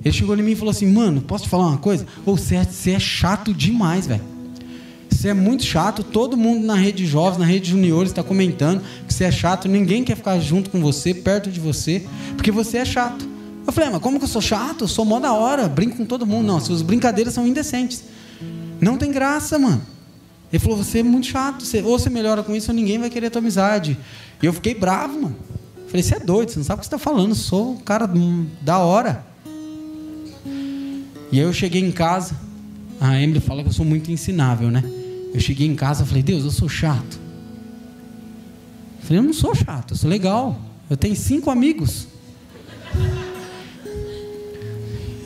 Ele 0.04 0.14
chegou 0.14 0.36
em 0.36 0.42
mim 0.42 0.52
e 0.52 0.56
falou 0.56 0.70
assim: 0.70 0.90
Mano, 0.90 1.20
posso 1.20 1.44
te 1.44 1.50
falar 1.50 1.66
uma 1.68 1.78
coisa? 1.78 2.06
Você, 2.24 2.56
é, 2.56 2.64
você 2.64 2.92
é 2.92 2.98
chato 2.98 3.54
demais, 3.54 4.06
velho. 4.06 4.22
Você 5.10 5.28
é 5.28 5.34
muito 5.34 5.62
chato. 5.62 6.02
Todo 6.02 6.36
mundo 6.36 6.64
na 6.64 6.74
rede 6.74 7.04
de 7.04 7.06
jovens, 7.06 7.38
na 7.38 7.44
rede 7.44 7.66
de 7.66 7.70
juniores 7.72 8.10
está 8.10 8.22
comentando 8.22 8.82
que 9.06 9.12
você 9.12 9.24
é 9.24 9.30
chato. 9.30 9.68
Ninguém 9.68 10.02
quer 10.02 10.16
ficar 10.16 10.38
junto 10.40 10.70
com 10.70 10.80
você, 10.80 11.12
perto 11.12 11.50
de 11.50 11.60
você, 11.60 12.04
porque 12.34 12.50
você 12.50 12.78
é 12.78 12.84
chato. 12.84 13.28
Eu 13.66 13.72
falei, 13.72 13.90
mas 13.90 14.00
como 14.00 14.18
que 14.18 14.24
eu 14.24 14.28
sou 14.28 14.40
chato? 14.40 14.84
Eu 14.84 14.88
sou 14.88 15.04
mó 15.04 15.20
da 15.20 15.32
hora, 15.32 15.68
brinco 15.68 15.98
com 15.98 16.06
todo 16.06 16.26
mundo. 16.26 16.46
Não, 16.46 16.60
suas 16.60 16.80
brincadeiras 16.80 17.34
são 17.34 17.46
indecentes. 17.46 18.04
Não 18.80 18.96
tem 18.96 19.12
graça, 19.12 19.58
mano. 19.58 19.82
Ele 20.50 20.58
falou: 20.58 20.78
Você 20.78 21.00
é 21.00 21.02
muito 21.02 21.26
chato. 21.26 21.64
Você, 21.64 21.82
ou 21.82 21.98
você 21.98 22.08
melhora 22.08 22.42
com 22.42 22.56
isso, 22.56 22.70
ou 22.70 22.74
ninguém 22.74 22.98
vai 22.98 23.10
querer 23.10 23.26
a 23.26 23.30
tua 23.30 23.40
amizade. 23.40 23.98
E 24.43 24.47
eu 24.47 24.53
fiquei 24.53 24.74
bravo, 24.74 25.20
mano. 25.20 25.36
Falei: 25.86 26.03
Você 26.03 26.14
é 26.14 26.20
doido, 26.20 26.51
você 26.51 26.59
não 26.59 26.64
sabe 26.64 26.78
o 26.78 26.80
que 26.80 26.86
você 26.86 26.95
está 26.95 26.99
falando. 26.99 27.30
Eu 27.30 27.36
sou 27.36 27.72
um 27.72 27.76
cara 27.78 28.09
da 28.62 28.78
hora. 28.78 29.24
E 31.32 31.38
aí 31.38 31.45
eu 31.45 31.53
cheguei 31.53 31.82
em 31.82 31.93
casa. 31.93 32.34
A 33.01 33.20
Emily 33.20 33.41
fala 33.41 33.62
que 33.62 33.68
eu 33.68 33.72
sou 33.72 33.84
muito 33.84 34.11
ensinável, 34.11 34.70
né? 34.70 34.84
Eu 35.32 35.41
cheguei 35.41 35.66
em 35.66 35.74
casa 35.74 36.05
e 36.05 36.07
falei: 36.07 36.22
Deus, 36.22 36.45
eu 36.45 36.51
sou 36.51 36.68
chato. 36.68 37.18
Eu 39.01 39.07
falei: 39.07 39.18
Eu 39.18 39.22
não 39.22 39.32
sou 39.32 39.55
chato, 39.55 39.93
eu 39.93 39.97
sou 39.97 40.09
legal. 40.09 40.61
Eu 40.88 40.97
tenho 40.97 41.14
cinco 41.14 41.51
amigos. 41.51 42.09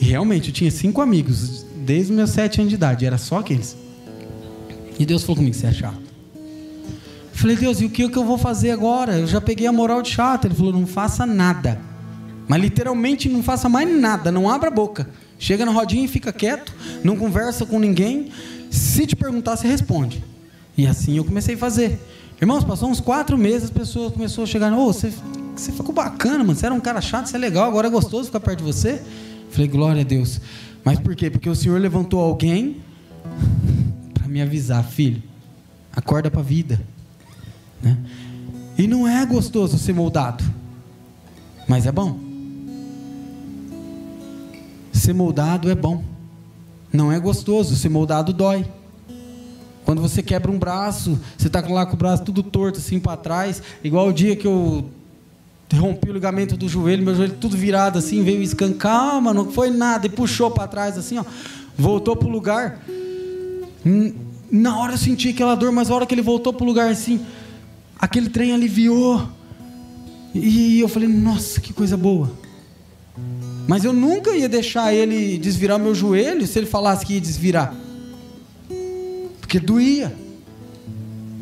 E 0.00 0.04
realmente, 0.04 0.48
eu 0.48 0.54
tinha 0.54 0.70
cinco 0.70 1.00
amigos 1.00 1.64
desde 1.76 2.12
os 2.12 2.16
meus 2.16 2.30
sete 2.30 2.60
anos 2.60 2.70
de 2.70 2.76
idade. 2.76 3.06
Era 3.06 3.16
só 3.16 3.38
aqueles. 3.38 3.76
E 4.98 5.06
Deus 5.06 5.22
falou 5.22 5.36
comigo: 5.36 5.54
Você 5.54 5.66
é 5.66 5.72
chato. 5.72 6.03
Falei: 7.34 7.56
Deus, 7.56 7.80
e 7.80 7.84
o 7.84 7.90
que, 7.90 8.04
eu 8.04 8.24
vou 8.24 8.38
fazer 8.38 8.70
agora? 8.70 9.18
Eu 9.18 9.26
já 9.26 9.40
peguei 9.40 9.66
a 9.66 9.72
moral 9.72 10.02
de 10.02 10.10
chato. 10.10 10.46
Ele 10.46 10.54
falou: 10.54 10.72
Não 10.72 10.86
faça 10.86 11.26
nada. 11.26 11.80
Mas 12.48 12.60
literalmente 12.60 13.28
não 13.28 13.42
faça 13.42 13.68
mais 13.68 13.88
nada. 13.88 14.30
Não 14.30 14.48
abra 14.48 14.68
a 14.68 14.72
boca. 14.72 15.08
Chega 15.38 15.64
na 15.64 15.72
rodinha 15.72 16.04
e 16.04 16.08
fica 16.08 16.32
quieto. 16.32 16.72
Não 17.02 17.16
conversa 17.16 17.66
com 17.66 17.78
ninguém. 17.78 18.30
Se 18.70 19.06
te 19.06 19.16
perguntar, 19.16 19.56
você 19.56 19.66
responde. 19.66 20.22
E 20.76 20.86
assim 20.86 21.16
eu 21.16 21.24
comecei 21.24 21.54
a 21.54 21.58
fazer. 21.58 22.00
Irmãos, 22.40 22.64
passou 22.64 22.90
uns 22.90 23.00
quatro 23.00 23.38
meses, 23.38 23.64
as 23.64 23.70
pessoas 23.70 24.12
começaram 24.12 24.42
a 24.42 24.46
chegar, 24.46 24.72
ô, 24.72 24.88
oh, 24.88 24.92
você, 24.92 25.12
você 25.54 25.70
ficou 25.70 25.94
bacana, 25.94 26.38
mano. 26.38 26.54
Você 26.54 26.66
era 26.66 26.74
um 26.74 26.80
cara 26.80 27.00
chato, 27.00 27.26
você 27.26 27.36
é 27.36 27.38
legal, 27.38 27.68
agora 27.68 27.86
é 27.86 27.90
gostoso 27.90 28.26
ficar 28.26 28.40
perto 28.40 28.58
de 28.58 28.64
você. 28.64 29.00
Falei, 29.50 29.68
glória 29.68 30.02
a 30.02 30.04
Deus. 30.04 30.40
Mas 30.84 30.98
por 30.98 31.14
quê? 31.14 31.30
Porque 31.30 31.48
o 31.48 31.54
Senhor 31.54 31.80
levantou 31.80 32.20
alguém 32.20 32.82
me 34.34 34.42
avisar, 34.42 34.82
filho, 34.82 35.22
acorda 35.94 36.28
para 36.28 36.40
a 36.40 36.42
vida. 36.42 36.80
Né? 37.84 37.96
E 38.78 38.88
não 38.88 39.06
é 39.06 39.24
gostoso 39.24 39.78
ser 39.78 39.92
moldado, 39.92 40.42
mas 41.68 41.86
é 41.86 41.92
bom. 41.92 42.18
Ser 44.92 45.12
moldado 45.12 45.70
é 45.70 45.74
bom. 45.74 46.02
Não 46.92 47.12
é 47.12 47.18
gostoso, 47.20 47.76
ser 47.76 47.88
moldado 47.88 48.32
dói. 48.32 48.64
Quando 49.84 50.00
você 50.00 50.22
quebra 50.22 50.50
um 50.50 50.58
braço, 50.58 51.20
você 51.36 51.48
está 51.48 51.60
lá 51.60 51.84
com 51.84 51.94
o 51.94 51.96
braço 51.96 52.24
tudo 52.24 52.42
torto 52.42 52.78
assim 52.78 52.98
para 52.98 53.16
trás, 53.18 53.62
igual 53.82 54.08
o 54.08 54.12
dia 54.12 54.34
que 54.34 54.46
eu 54.46 54.88
rompi 55.74 56.08
o 56.08 56.12
ligamento 56.12 56.56
do 56.56 56.68
joelho, 56.68 57.04
meu 57.04 57.14
joelho 57.14 57.34
tudo 57.38 57.56
virado 57.56 57.98
assim, 57.98 58.22
veio 58.22 58.40
escancar, 58.40 59.10
calma, 59.10 59.34
não 59.34 59.50
foi 59.50 59.70
nada, 59.70 60.06
e 60.06 60.08
puxou 60.08 60.50
para 60.50 60.68
trás 60.68 60.96
assim, 60.96 61.18
ó, 61.18 61.24
voltou 61.76 62.16
para 62.16 62.28
o 62.28 62.30
lugar 62.30 62.80
na 64.50 64.78
hora 64.78 64.94
eu 64.94 64.98
senti 64.98 65.30
aquela 65.30 65.54
dor, 65.54 65.72
mas 65.72 65.90
a 65.90 65.94
hora 65.94 66.06
que 66.06 66.14
ele 66.14 66.22
voltou 66.22 66.52
para 66.52 66.64
o 66.64 66.66
lugar 66.66 66.90
assim, 66.90 67.20
aquele 67.98 68.28
trem 68.28 68.52
aliviou. 68.52 69.28
E 70.34 70.80
eu 70.80 70.88
falei, 70.88 71.08
nossa, 71.08 71.60
que 71.60 71.72
coisa 71.72 71.96
boa. 71.96 72.32
Mas 73.66 73.84
eu 73.84 73.92
nunca 73.92 74.30
ia 74.32 74.48
deixar 74.48 74.92
ele 74.92 75.38
desvirar 75.38 75.78
meu 75.78 75.94
joelho 75.94 76.46
se 76.46 76.58
ele 76.58 76.66
falasse 76.66 77.06
que 77.06 77.14
ia 77.14 77.20
desvirar. 77.20 77.74
Porque 79.40 79.60
doía. 79.60 80.14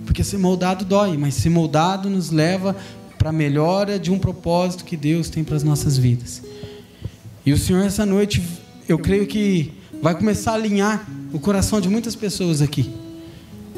Porque 0.05 0.23
ser 0.23 0.39
moldado 0.39 0.85
dói, 0.85 1.17
mas 1.17 1.35
ser 1.35 1.49
moldado 1.49 2.11
nos 2.11 2.31
leva 2.31 2.77
para 3.19 3.31
a 3.31 3.33
melhora 3.33 3.99
de 3.99 4.11
um 4.11 4.19
propósito 4.19 4.85
que 4.85 4.97
Deus 4.97 5.31
tem 5.31 5.43
para 5.43 5.57
as 5.57 5.63
nossas 5.63 5.97
vidas. 5.97 6.43
E 7.47 7.53
o 7.53 7.59
Senhor, 7.59 7.85
essa 7.85 8.05
noite, 8.05 8.43
eu 8.89 8.99
creio 8.99 9.27
que 9.27 9.73
vai 10.03 10.15
começar 10.15 10.53
a 10.53 10.55
alinhar 10.55 11.09
o 11.33 11.41
coração 11.41 11.81
de 11.81 11.89
muitas 11.89 12.15
pessoas 12.15 12.61
aqui. 12.61 12.93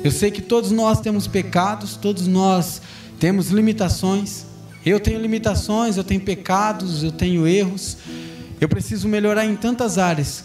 Eu 0.05 0.11
sei 0.11 0.31
que 0.31 0.43
todos 0.43 0.71
nós 0.71 1.01
temos 1.01 1.27
pecados, 1.27 1.97
todos 1.97 2.27
nós 2.27 2.83
temos 3.19 3.49
limitações. 3.49 4.45
Eu 4.85 5.01
tenho 5.01 5.19
limitações, 5.19 5.97
eu 5.97 6.05
tenho 6.05 6.21
pecados, 6.21 7.03
eu 7.03 7.11
tenho 7.11 7.49
erros. 7.49 7.97
Eu 8.61 8.69
preciso 8.69 9.09
melhorar 9.09 9.47
em 9.47 9.57
tantas 9.57 9.97
áreas. 9.97 10.45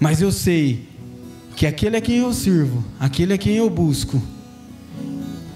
Mas 0.00 0.22
eu 0.22 0.32
sei 0.32 0.88
que 1.54 1.66
aquele 1.66 1.98
a 1.98 2.00
quem 2.00 2.16
eu 2.16 2.32
sirvo, 2.32 2.82
aquele 2.98 3.34
a 3.34 3.38
quem 3.38 3.56
eu 3.56 3.68
busco, 3.68 4.20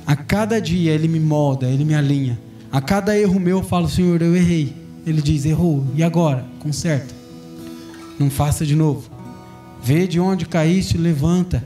a 0.07 0.14
cada 0.14 0.61
dia 0.61 0.93
ele 0.93 1.09
me 1.09 1.18
molda, 1.18 1.66
ele 1.66 1.83
me 1.83 1.95
alinha. 1.95 2.39
A 2.70 2.83
cada 2.83 3.18
erro 3.18 3.41
meu 3.41 3.61
eu 3.61 3.64
falo, 3.64 3.89
Senhor, 3.89 4.20
eu 4.20 4.37
errei. 4.37 4.77
Ele 5.07 5.22
diz, 5.22 5.47
errou. 5.47 5.87
E 5.95 6.03
agora? 6.03 6.45
Conserta. 6.61 7.14
Não 8.18 8.29
faça 8.29 8.66
de 8.66 8.77
novo. 8.77 9.11
Vê 9.83 10.07
de 10.07 10.20
onde 10.20 10.45
caíste, 10.45 10.99
levanta. 10.99 11.64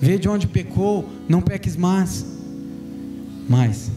Vê 0.00 0.18
de 0.18 0.28
onde 0.28 0.46
pecou, 0.46 1.08
não 1.28 1.40
peques 1.40 1.76
mais. 1.76 2.24
Mais. 3.48 3.90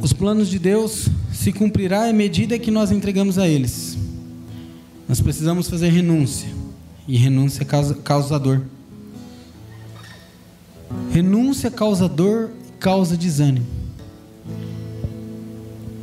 Os 0.00 0.12
planos 0.12 0.48
de 0.48 0.58
Deus 0.58 1.08
se 1.32 1.52
cumprirá 1.52 2.08
à 2.08 2.12
medida 2.12 2.58
que 2.58 2.70
nós 2.70 2.90
entregamos 2.90 3.38
a 3.38 3.48
eles. 3.48 3.96
Nós 5.08 5.20
precisamos 5.20 5.68
fazer 5.68 5.88
renúncia. 5.88 6.48
E 7.06 7.16
renúncia 7.16 7.64
causa, 7.64 7.94
causa 7.94 8.38
dor. 8.38 8.62
Renúncia 11.12 11.70
causa 11.70 12.08
dor 12.08 12.50
e 12.68 12.78
causa 12.78 13.16
desânimo. 13.16 13.66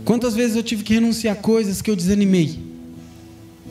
Quantas 0.05 0.35
vezes 0.35 0.55
eu 0.55 0.63
tive 0.63 0.83
que 0.83 0.93
renunciar 0.93 1.35
a 1.37 1.39
coisas 1.39 1.81
que 1.81 1.89
eu 1.89 1.95
desanimei? 1.95 2.59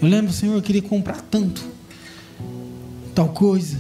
Eu 0.01 0.09
lembro, 0.09 0.33
Senhor, 0.33 0.55
eu 0.55 0.63
queria 0.63 0.83
comprar 0.83 1.21
tanto, 1.21 1.63
tal 3.15 3.29
coisa, 3.29 3.79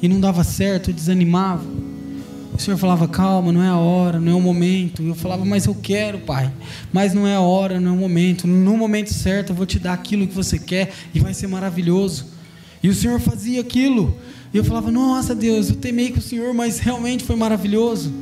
e 0.00 0.08
não 0.08 0.20
dava 0.20 0.42
certo, 0.42 0.90
eu 0.90 0.94
desanimava. 0.94 1.64
O 2.54 2.60
Senhor 2.60 2.76
falava, 2.76 3.08
calma, 3.08 3.50
não 3.50 3.62
é 3.62 3.68
a 3.68 3.76
hora, 3.76 4.20
não 4.20 4.32
é 4.32 4.34
o 4.34 4.40
momento. 4.40 5.02
Eu 5.02 5.14
falava, 5.14 5.44
mas 5.44 5.64
eu 5.64 5.74
quero, 5.74 6.18
Pai. 6.18 6.52
Mas 6.92 7.14
não 7.14 7.26
é 7.26 7.34
a 7.34 7.40
hora, 7.40 7.80
não 7.80 7.92
é 7.92 7.94
o 7.94 7.98
momento. 7.98 8.46
No 8.46 8.76
momento 8.76 9.12
certo 9.12 9.50
eu 9.50 9.56
vou 9.56 9.64
te 9.64 9.78
dar 9.78 9.94
aquilo 9.94 10.26
que 10.26 10.34
você 10.34 10.58
quer 10.58 10.92
e 11.14 11.20
vai 11.20 11.32
ser 11.32 11.46
maravilhoso. 11.46 12.26
E 12.82 12.88
o 12.88 12.94
Senhor 12.94 13.18
fazia 13.20 13.60
aquilo. 13.60 14.14
E 14.52 14.58
eu 14.58 14.64
falava, 14.64 14.90
nossa 14.90 15.34
Deus, 15.34 15.70
eu 15.70 15.76
temei 15.76 16.10
com 16.12 16.18
o 16.18 16.22
Senhor, 16.22 16.52
mas 16.52 16.78
realmente 16.78 17.24
foi 17.24 17.36
maravilhoso. 17.36 18.12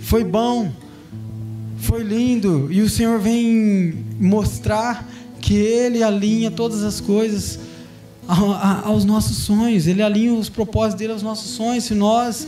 Foi 0.00 0.22
bom. 0.22 0.70
Foi 1.78 2.02
lindo. 2.02 2.68
E 2.70 2.82
o 2.82 2.90
Senhor 2.90 3.18
vem 3.18 4.04
mostrar 4.20 5.08
que 5.40 5.54
Ele 5.54 6.02
alinha 6.02 6.50
todas 6.50 6.82
as 6.82 7.00
coisas 7.00 7.58
aos 8.84 9.04
nossos 9.06 9.38
sonhos. 9.38 9.86
Ele 9.86 10.02
alinha 10.02 10.34
os 10.34 10.50
propósitos 10.50 10.98
dele 10.98 11.12
aos 11.14 11.22
nossos 11.22 11.50
sonhos. 11.52 11.84
Se 11.84 11.94
nós 11.94 12.46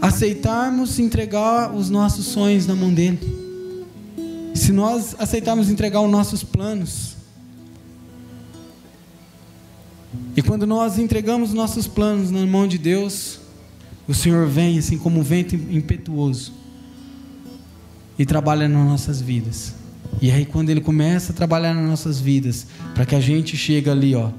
aceitarmos 0.00 0.98
entregar 0.98 1.72
os 1.74 1.88
nossos 1.88 2.26
sonhos 2.26 2.66
na 2.66 2.74
mão 2.74 2.92
dele, 2.92 3.18
se 4.54 4.72
nós 4.72 5.14
aceitarmos 5.18 5.70
entregar 5.70 6.00
os 6.00 6.10
nossos 6.10 6.42
planos, 6.42 7.14
e 10.36 10.42
quando 10.42 10.66
nós 10.66 10.98
entregamos 10.98 11.52
nossos 11.52 11.86
planos 11.86 12.30
na 12.30 12.44
mão 12.44 12.66
de 12.66 12.78
Deus, 12.78 13.38
o 14.08 14.14
Senhor 14.14 14.48
vem 14.48 14.78
assim 14.78 14.98
como 14.98 15.20
um 15.20 15.22
vento 15.22 15.54
impetuoso 15.54 16.52
e 18.18 18.26
trabalha 18.26 18.68
nas 18.68 18.86
nossas 18.86 19.20
vidas. 19.20 19.74
E 20.20 20.30
aí 20.30 20.44
quando 20.44 20.70
ele 20.70 20.80
começa 20.80 21.32
a 21.32 21.34
trabalhar 21.34 21.74
nas 21.74 21.88
nossas 21.88 22.20
vidas, 22.20 22.66
para 22.94 23.06
que 23.06 23.14
a 23.14 23.20
gente 23.20 23.56
chegue 23.56 23.88
ali, 23.88 24.14
ó, 24.14 24.30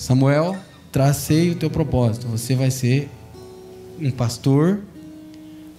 Samuel, 0.00 0.56
tracei 0.90 1.50
o 1.50 1.54
teu 1.54 1.68
propósito. 1.68 2.26
Você 2.28 2.54
vai 2.54 2.70
ser 2.70 3.10
um 4.00 4.10
pastor 4.10 4.80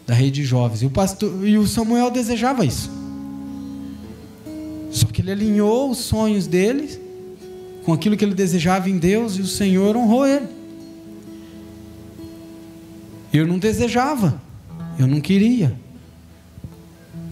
da 0.05 0.13
rede 0.13 0.41
de 0.41 0.43
jovens. 0.43 0.83
E 0.83 0.85
o, 0.85 0.91
pastor, 0.91 1.43
e 1.43 1.57
o 1.57 1.65
Samuel 1.65 2.11
desejava 2.11 2.63
isso. 2.63 2.91
Só 4.91 5.07
que 5.07 5.23
ele 5.23 5.31
alinhou 5.31 5.89
os 5.89 5.97
sonhos 5.97 6.45
dele 6.45 7.01
com 7.83 7.93
aquilo 7.93 8.15
que 8.15 8.23
ele 8.23 8.35
desejava 8.35 8.87
em 8.91 8.99
Deus 8.99 9.37
e 9.37 9.41
o 9.41 9.47
Senhor 9.47 9.97
honrou 9.97 10.27
ele. 10.27 10.45
Eu 13.33 13.47
não 13.47 13.57
desejava, 13.57 14.39
eu 14.99 15.07
não 15.07 15.19
queria. 15.19 15.75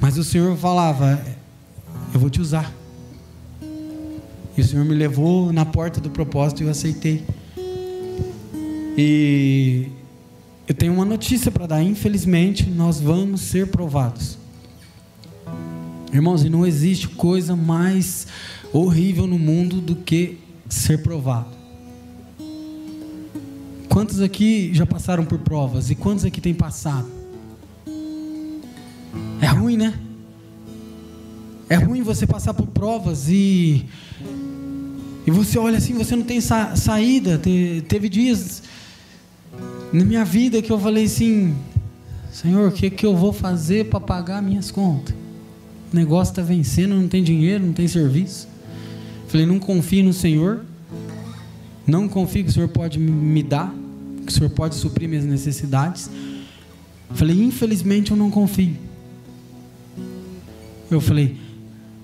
Mas 0.02 0.18
o 0.18 0.24
Senhor 0.24 0.58
falava: 0.58 1.24
Eu 2.12 2.20
vou 2.20 2.32
te 2.32 2.42
usar. 2.42 2.79
E 4.60 4.62
o 4.62 4.66
Senhor 4.66 4.84
me 4.84 4.94
levou 4.94 5.54
na 5.54 5.64
porta 5.64 6.02
do 6.02 6.10
propósito 6.10 6.62
e 6.62 6.66
eu 6.66 6.70
aceitei. 6.70 7.24
E 8.98 9.88
eu 10.68 10.76
tenho 10.76 10.92
uma 10.92 11.06
notícia 11.06 11.50
para 11.50 11.66
dar. 11.66 11.82
Infelizmente, 11.82 12.70
nós 12.70 13.00
vamos 13.00 13.40
ser 13.40 13.68
provados. 13.68 14.38
Irmãos, 16.12 16.44
e 16.44 16.50
não 16.50 16.68
existe 16.68 17.08
coisa 17.08 17.56
mais 17.56 18.28
horrível 18.74 19.26
no 19.26 19.40
mundo 19.40 19.80
do 19.80 19.96
que 19.96 20.40
ser 20.68 21.04
provado. 21.04 21.56
Quantos 23.88 24.20
aqui 24.20 24.74
já 24.74 24.86
passaram 24.86 25.24
por 25.24 25.40
provas 25.40 25.90
e 25.90 25.96
quantos 25.96 26.26
aqui 26.26 26.42
têm 26.42 26.54
passado? 26.54 27.10
É 29.40 29.46
ruim, 29.46 29.78
né? 29.78 29.98
É 31.70 31.76
ruim 31.76 32.02
você 32.02 32.26
passar 32.26 32.54
por 32.54 32.68
provas 32.68 33.30
e 33.30 33.86
e 35.28 35.32
você 35.32 35.60
olha 35.60 35.78
assim, 35.78 35.94
você 35.94 36.16
não 36.16 36.24
tem 36.24 36.42
sa 36.42 36.76
saída. 36.76 37.38
Te 37.38 37.84
teve 37.88 38.10
dias 38.10 38.64
na 39.94 40.04
minha 40.04 40.26
vida 40.26 40.60
que 40.60 40.72
eu 40.72 40.80
falei 40.80 41.06
assim: 41.06 41.56
Senhor, 42.32 42.70
o 42.70 42.72
que, 42.72 42.90
que 42.90 43.06
eu 43.06 43.16
vou 43.16 43.32
fazer 43.32 43.86
para 43.86 44.00
pagar 44.00 44.42
minhas 44.42 44.72
contas? 44.72 45.14
O 45.94 45.96
negócio 45.96 46.32
está 46.32 46.42
vencendo, 46.42 46.96
não 46.96 47.08
tem 47.08 47.24
dinheiro, 47.24 47.64
não 47.64 47.74
tem 47.74 47.88
serviço. 47.88 48.48
Falei: 49.28 49.46
não 49.46 49.60
confie 49.60 50.02
no 50.02 50.14
Senhor, 50.14 50.66
não 51.86 52.10
confie 52.10 52.44
que 52.44 52.50
o 52.50 52.54
Senhor 52.54 52.70
pode 52.70 52.98
me 52.98 53.44
dar, 53.44 53.72
que 54.26 54.32
o 54.32 54.36
Senhor 54.36 54.50
pode 54.50 54.74
suprir 54.74 55.08
minhas 55.08 55.26
necessidades. 55.26 56.10
Falei: 57.12 57.40
infelizmente 57.40 58.10
eu 58.10 58.18
não 58.18 58.32
confio. 58.32 58.76
Eu 60.90 61.00
falei: 61.00 61.38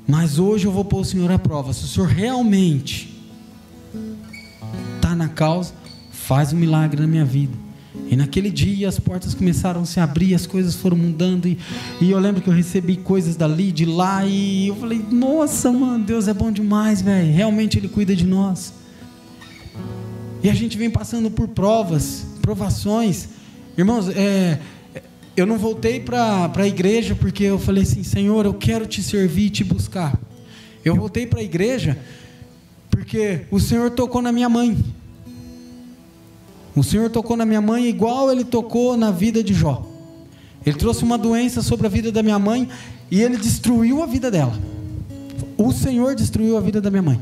mas 0.08 0.38
hoje 0.40 0.66
eu 0.66 0.72
vou 0.72 0.86
pôr 0.86 1.00
o 1.00 1.06
Senhor 1.06 1.32
à 1.32 1.40
prova. 1.40 1.74
Se 1.74 1.84
o 1.84 1.88
Senhor 1.88 2.08
realmente 2.08 3.14
está 4.96 5.16
na 5.16 5.28
causa, 5.28 5.74
faz 6.12 6.54
um 6.54 6.58
milagre 6.58 7.02
na 7.02 7.08
minha 7.08 7.26
vida. 7.26 7.66
E 8.08 8.16
naquele 8.16 8.52
dia 8.52 8.88
as 8.88 9.00
portas 9.00 9.34
começaram 9.34 9.82
a 9.82 9.86
se 9.86 10.00
abrir, 10.00 10.36
as 10.36 10.46
coisas 10.46 10.76
foram 10.76 10.98
mudando. 10.98 11.48
E, 11.48 11.58
e, 12.00 12.12
eu 12.12 12.20
lembro 12.20 12.42
que 12.42 12.50
eu 12.50 12.54
recebi 12.54 12.98
coisas 12.98 13.36
dali, 13.36 13.72
de 13.72 13.86
lá. 13.86 14.26
E 14.26 14.68
eu 14.68 14.76
falei: 14.76 15.04
Nossa, 15.12 15.72
mano, 15.72 16.04
Deus 16.04 16.28
é 16.28 16.34
bom 16.34 16.52
demais, 16.52 17.02
velho. 17.02 17.34
Realmente 17.34 17.80
Ele 17.80 17.88
cuida 17.88 18.16
de 18.16 18.26
nós. 18.26 18.74
E 20.44 20.50
a 20.50 20.54
gente 20.54 20.78
vem 20.78 20.90
passando 20.90 21.32
por 21.32 21.48
provas, 21.48 22.28
provações. 22.42 23.30
Irmãos, 23.76 24.10
é, 24.10 24.60
eu 25.36 25.46
não 25.46 25.58
voltei 25.58 26.00
para 26.00 26.50
a 26.56 26.68
igreja 26.68 27.16
porque 27.16 27.44
eu 27.44 27.60
falei 27.60 27.84
assim: 27.84 28.04
Senhor, 28.04 28.46
eu 28.46 28.54
quero 28.54 28.86
te 28.86 29.04
servir 29.04 29.48
e 29.48 29.50
te 29.50 29.64
buscar. 29.64 30.18
Eu 30.84 30.96
voltei 30.96 31.26
para 31.26 31.40
a 31.40 31.44
igreja 31.44 31.98
porque 32.90 33.42
o 33.52 33.60
Senhor 33.60 33.92
tocou 33.92 34.22
na 34.22 34.32
minha 34.32 34.48
mãe. 34.48 34.78
O 36.76 36.84
Senhor 36.84 37.10
tocou 37.10 37.36
na 37.36 37.46
minha 37.46 37.62
mãe 37.62 37.88
igual 37.88 38.32
ele 38.32 38.44
tocou 38.44 38.96
na 38.96 39.12
vida 39.12 39.44
de 39.44 39.54
Jó. 39.54 39.86
Ele 40.66 40.78
trouxe 40.78 41.04
uma 41.04 41.18
doença 41.18 41.62
sobre 41.62 41.86
a 41.88 41.90
vida 41.90 42.12
da 42.12 42.24
minha 42.24 42.40
mãe 42.40 42.68
e 43.12 43.22
ele 43.22 43.38
destruiu 43.38 44.02
a 44.02 44.06
vida 44.06 44.32
dela. 44.32 44.54
O 45.58 45.72
Senhor 45.72 46.16
destruiu 46.16 46.58
a 46.58 46.62
vida 46.62 46.82
da 46.82 46.90
minha 46.90 47.02
mãe. 47.02 47.20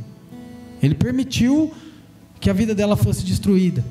Ele 0.82 0.96
permitiu 0.96 1.72
que 2.40 2.50
a 2.50 2.54
vida 2.54 2.76
dela 2.76 2.96
fosse 2.96 3.24
destruída. 3.24 3.84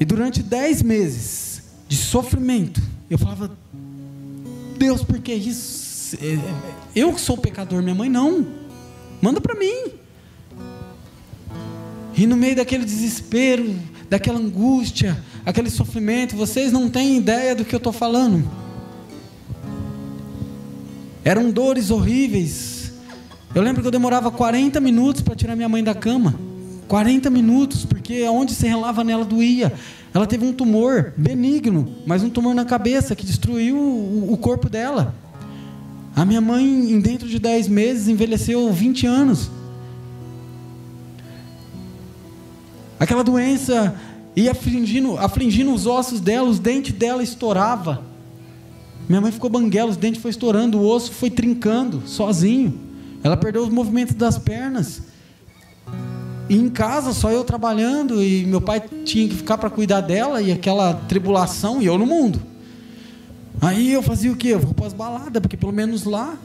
E 0.00 0.04
durante 0.04 0.42
dez 0.42 0.82
meses 0.82 1.62
de 1.88 1.96
sofrimento, 1.96 2.80
eu 3.10 3.18
falava: 3.18 3.50
Deus, 4.76 5.02
por 5.02 5.18
que 5.18 5.32
isso? 5.32 6.16
É, 6.16 6.38
eu 6.94 7.12
que 7.12 7.20
sou 7.20 7.36
pecador, 7.36 7.82
minha 7.82 7.94
mãe 7.94 8.08
não. 8.08 8.46
Manda 9.20 9.40
para 9.40 9.54
mim. 9.54 9.92
E 12.16 12.26
no 12.26 12.36
meio 12.36 12.56
daquele 12.56 12.84
desespero, 12.84 13.74
daquela 14.08 14.38
angústia, 14.38 15.22
aquele 15.44 15.70
sofrimento. 15.70 16.36
Vocês 16.36 16.72
não 16.72 16.88
têm 16.88 17.16
ideia 17.16 17.54
do 17.54 17.64
que 17.64 17.74
eu 17.74 17.78
estou 17.78 17.92
falando. 17.92 18.48
Eram 21.24 21.50
dores 21.50 21.90
horríveis. 21.90 22.92
Eu 23.54 23.62
lembro 23.62 23.82
que 23.82 23.86
eu 23.86 23.92
demorava 23.92 24.30
40 24.30 24.80
minutos 24.80 25.22
para 25.22 25.34
tirar 25.34 25.56
minha 25.56 25.68
mãe 25.68 25.82
da 25.82 25.94
cama. 25.94 26.47
40 26.88 27.28
minutos, 27.28 27.84
porque 27.84 28.26
onde 28.28 28.54
se 28.54 28.66
relava 28.66 29.04
nela 29.04 29.24
doía. 29.24 29.72
Ela 30.12 30.26
teve 30.26 30.44
um 30.44 30.52
tumor 30.52 31.12
benigno, 31.16 31.96
mas 32.06 32.22
um 32.22 32.30
tumor 32.30 32.54
na 32.54 32.64
cabeça 32.64 33.14
que 33.14 33.26
destruiu 33.26 33.76
o, 33.76 34.36
corpo 34.40 34.68
dela. 34.68 35.14
A 36.16 36.24
minha 36.24 36.40
mãe, 36.40 36.98
dentro 37.00 37.28
de 37.28 37.38
10 37.38 37.68
meses, 37.68 38.08
envelheceu 38.08 38.72
20 38.72 39.06
anos. 39.06 39.50
Aquela 42.98 43.22
doença 43.22 43.94
ia 44.34 44.52
afligindo, 44.52 45.16
afligindo 45.18 45.72
os 45.72 45.86
ossos 45.86 46.20
dela, 46.20 46.48
os 46.48 46.58
dentes 46.58 46.92
dela 46.94 47.22
estourava. 47.22 48.02
Minha 49.08 49.20
mãe 49.20 49.30
ficou 49.30 49.48
banguela, 49.48 49.90
os 49.90 49.96
dentes 49.96 50.20
foi 50.20 50.30
estourando, 50.30 50.78
o 50.78 50.86
osso 50.86 51.12
foi 51.12 51.30
trincando 51.30 52.02
sozinho. 52.06 52.80
Ela 53.22 53.36
perdeu 53.36 53.62
os 53.62 53.68
movimentos 53.68 54.14
das 54.14 54.38
pernas. 54.38 55.02
E 56.48 56.56
em 56.56 56.68
casa, 56.68 57.12
só 57.12 57.30
eu 57.30 57.44
trabalhando, 57.44 58.22
e 58.22 58.44
meu 58.46 58.60
pai 58.60 58.82
tinha 59.04 59.28
que 59.28 59.34
ficar 59.34 59.58
para 59.58 59.68
cuidar 59.68 60.00
dela, 60.00 60.40
e 60.40 60.50
aquela 60.50 60.94
tribulação, 60.94 61.82
e 61.82 61.86
eu 61.86 61.98
no 61.98 62.06
mundo. 62.06 62.40
Aí 63.60 63.92
eu 63.92 64.02
fazia 64.02 64.32
o 64.32 64.36
quê? 64.36 64.48
Eu 64.48 64.60
vou 64.60 64.72
para 64.72 64.86
as 64.86 64.92
baladas, 64.92 65.42
porque 65.42 65.56
pelo 65.56 65.72
menos 65.72 66.04
lá 66.04 66.38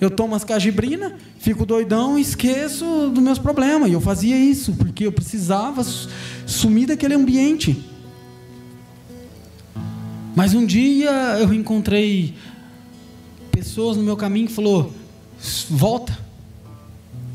eu 0.00 0.10
tomo 0.10 0.34
as 0.34 0.44
cajibrina, 0.44 1.14
fico 1.38 1.66
doidão 1.66 2.18
e 2.18 2.22
esqueço 2.22 3.10
dos 3.12 3.22
meus 3.22 3.38
problemas. 3.38 3.90
E 3.90 3.92
eu 3.92 4.00
fazia 4.00 4.36
isso, 4.36 4.72
porque 4.72 5.06
eu 5.06 5.12
precisava 5.12 5.84
sumir 6.46 6.86
daquele 6.86 7.14
ambiente. 7.14 7.84
Mas 10.34 10.54
um 10.54 10.64
dia 10.64 11.10
eu 11.38 11.52
encontrei 11.52 12.34
pessoas 13.52 13.96
no 13.96 14.02
meu 14.02 14.16
caminho 14.16 14.46
que 14.46 14.52
falou: 14.54 14.92
"Volta. 15.68 16.29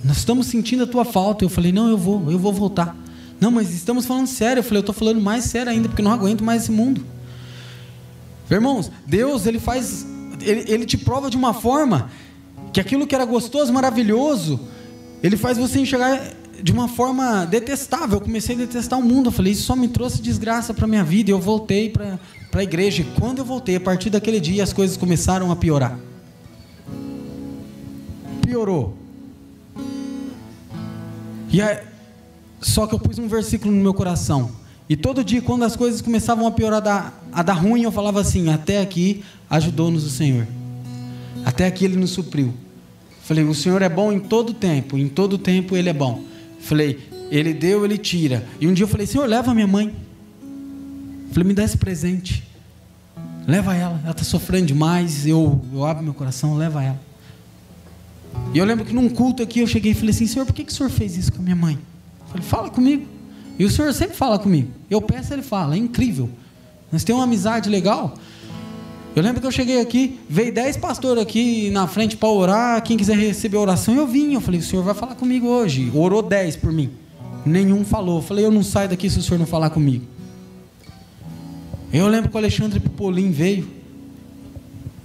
Nós 0.05 0.17
estamos 0.17 0.47
sentindo 0.47 0.83
a 0.83 0.87
tua 0.87 1.03
falta". 1.03 1.43
Eu 1.43 1.49
falei: 1.49 1.71
"Não, 1.71 1.89
eu 1.89 1.97
vou, 1.97 2.31
eu 2.31 2.39
vou 2.39 2.53
voltar". 2.53 2.95
Não, 3.39 3.51
mas 3.51 3.73
estamos 3.73 4.05
falando 4.05 4.27
sério. 4.27 4.59
Eu 4.59 4.63
falei: 4.63 4.77
"Eu 4.77 4.81
estou 4.81 4.95
falando 4.95 5.19
mais 5.19 5.43
sério 5.45 5.71
ainda, 5.71 5.89
porque 5.89 6.01
não 6.01 6.11
aguento 6.11 6.43
mais 6.43 6.63
esse 6.63 6.71
mundo". 6.71 7.05
Irmãos, 8.49 8.91
Deus 9.07 9.47
ele 9.47 9.59
faz, 9.59 10.05
ele, 10.41 10.65
ele 10.71 10.85
te 10.85 10.97
prova 10.97 11.29
de 11.29 11.35
uma 11.35 11.53
forma 11.53 12.09
que 12.71 12.79
aquilo 12.79 13.07
que 13.07 13.15
era 13.15 13.25
gostoso, 13.25 13.73
maravilhoso, 13.73 14.59
ele 15.23 15.35
faz 15.35 15.57
você 15.57 15.79
enxergar 15.79 16.21
de 16.61 16.71
uma 16.71 16.87
forma 16.87 17.45
detestável. 17.45 18.17
Eu 18.17 18.21
comecei 18.21 18.55
a 18.55 18.59
detestar 18.59 18.99
o 18.99 19.01
mundo. 19.01 19.27
Eu 19.27 19.31
falei, 19.31 19.53
isso 19.53 19.63
só 19.63 19.75
me 19.75 19.87
trouxe 19.87 20.21
desgraça 20.21 20.73
para 20.73 20.87
minha 20.87 21.03
vida. 21.03 21.29
E 21.29 21.33
eu 21.33 21.39
voltei 21.39 21.89
para 21.89 22.19
a 22.53 22.63
igreja. 22.63 23.01
E 23.01 23.05
quando 23.19 23.39
eu 23.39 23.45
voltei, 23.45 23.75
a 23.75 23.79
partir 23.79 24.09
daquele 24.09 24.39
dia, 24.39 24.63
as 24.63 24.73
coisas 24.73 24.97
começaram 24.97 25.51
a 25.51 25.55
piorar. 25.55 25.97
Piorou. 28.41 29.04
E 31.55 31.61
aí, 31.61 31.77
só 32.59 32.85
que 32.85 32.93
eu 32.93 32.99
pus 32.99 33.17
um 33.17 33.29
versículo 33.29 33.73
no 33.73 33.81
meu 33.81 33.93
coração. 33.93 34.51
E 34.89 34.97
todo 34.97 35.23
dia, 35.23 35.41
quando 35.41 35.63
as 35.63 35.73
coisas 35.73 36.01
começavam 36.01 36.45
a 36.45 36.51
piorar, 36.51 36.79
a 36.79 36.81
dar, 36.81 37.23
a 37.31 37.41
dar 37.41 37.53
ruim, 37.53 37.83
eu 37.83 37.93
falava 37.93 38.19
assim: 38.19 38.49
até 38.49 38.81
aqui 38.81 39.23
ajudou-nos 39.49 40.03
o 40.03 40.09
Senhor. 40.09 40.45
Até 41.45 41.65
aqui 41.65 41.85
Ele 41.85 41.95
nos 41.95 42.09
supriu. 42.09 42.53
Falei: 43.23 43.45
o 43.45 43.55
Senhor 43.55 43.81
é 43.81 43.87
bom 43.87 44.11
em 44.11 44.19
todo 44.19 44.53
tempo, 44.53 44.97
em 44.97 45.07
todo 45.07 45.37
tempo 45.37 45.77
Ele 45.77 45.87
é 45.87 45.93
bom. 45.93 46.25
Falei: 46.59 46.99
Ele 47.31 47.53
deu, 47.53 47.85
Ele 47.85 47.97
tira. 47.97 48.45
E 48.59 48.67
um 48.67 48.73
dia 48.73 48.83
eu 48.83 48.89
falei: 48.89 49.07
Senhor, 49.07 49.25
leva 49.25 49.53
minha 49.53 49.65
mãe. 49.65 49.95
Falei: 51.31 51.47
me 51.47 51.53
dá 51.53 51.63
esse 51.63 51.77
presente. 51.77 52.43
Leva 53.47 53.73
ela, 53.73 53.97
ela 54.03 54.11
está 54.11 54.25
sofrendo 54.25 54.65
demais. 54.65 55.25
Eu, 55.25 55.63
eu 55.73 55.85
abro 55.85 56.03
meu 56.03 56.13
coração, 56.13 56.57
leva 56.57 56.83
ela. 56.83 56.99
E 58.53 58.57
eu 58.57 58.65
lembro 58.65 58.85
que 58.85 58.93
num 58.93 59.09
culto 59.09 59.43
aqui 59.43 59.59
eu 59.59 59.67
cheguei 59.67 59.91
e 59.91 59.95
falei 59.95 60.11
assim: 60.11 60.27
Senhor, 60.27 60.45
por 60.45 60.53
que, 60.53 60.63
que 60.63 60.71
o 60.71 60.75
Senhor 60.75 60.89
fez 60.89 61.17
isso 61.17 61.31
com 61.33 61.39
a 61.39 61.43
minha 61.43 61.55
mãe? 61.55 61.77
falei: 62.27 62.47
Fala 62.47 62.69
comigo. 62.69 63.05
E 63.57 63.63
o 63.63 63.69
Senhor 63.69 63.93
sempre 63.93 64.15
fala 64.15 64.37
comigo. 64.37 64.69
Eu 64.89 65.01
peço, 65.01 65.33
Ele 65.33 65.41
fala. 65.41 65.75
É 65.75 65.77
incrível. 65.77 66.29
Nós 66.91 67.03
temos 67.03 67.19
uma 67.21 67.25
amizade 67.25 67.69
legal. 67.69 68.15
Eu 69.15 69.23
lembro 69.23 69.39
que 69.39 69.47
eu 69.47 69.51
cheguei 69.51 69.79
aqui, 69.79 70.19
veio 70.29 70.53
dez 70.53 70.75
pastores 70.75 71.23
aqui 71.23 71.69
na 71.69 71.87
frente 71.87 72.17
para 72.17 72.27
orar. 72.27 72.83
Quem 72.83 72.97
quiser 72.97 73.17
receber 73.17 73.55
oração, 73.55 73.95
eu 73.95 74.05
vim. 74.05 74.33
Eu 74.33 74.41
falei: 74.41 74.59
O 74.59 74.63
Senhor 74.63 74.83
vai 74.83 74.93
falar 74.93 75.15
comigo 75.15 75.47
hoje. 75.47 75.89
Orou 75.93 76.21
dez 76.21 76.55
por 76.55 76.71
mim. 76.71 76.91
Nenhum 77.45 77.85
falou. 77.85 78.17
Eu 78.17 78.21
falei: 78.21 78.45
Eu 78.45 78.51
não 78.51 78.63
saio 78.63 78.89
daqui 78.89 79.09
se 79.09 79.19
o 79.19 79.23
Senhor 79.23 79.39
não 79.39 79.45
falar 79.45 79.69
comigo. 79.69 80.05
Eu 81.93 82.07
lembro 82.07 82.29
que 82.29 82.35
o 82.35 82.39
Alexandre 82.39 82.79
Pipolim 82.79 83.31
veio. 83.31 83.69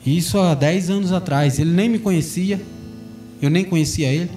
Isso 0.05 0.39
há 0.39 0.55
dez 0.55 0.91
anos 0.91 1.13
atrás. 1.13 1.61
Ele 1.61 1.71
nem 1.71 1.89
me 1.89 1.99
conhecia. 2.01 2.61
Eu 3.41 3.51
nem 3.51 3.65
conhecia 3.65 4.09
ele. 4.09 4.31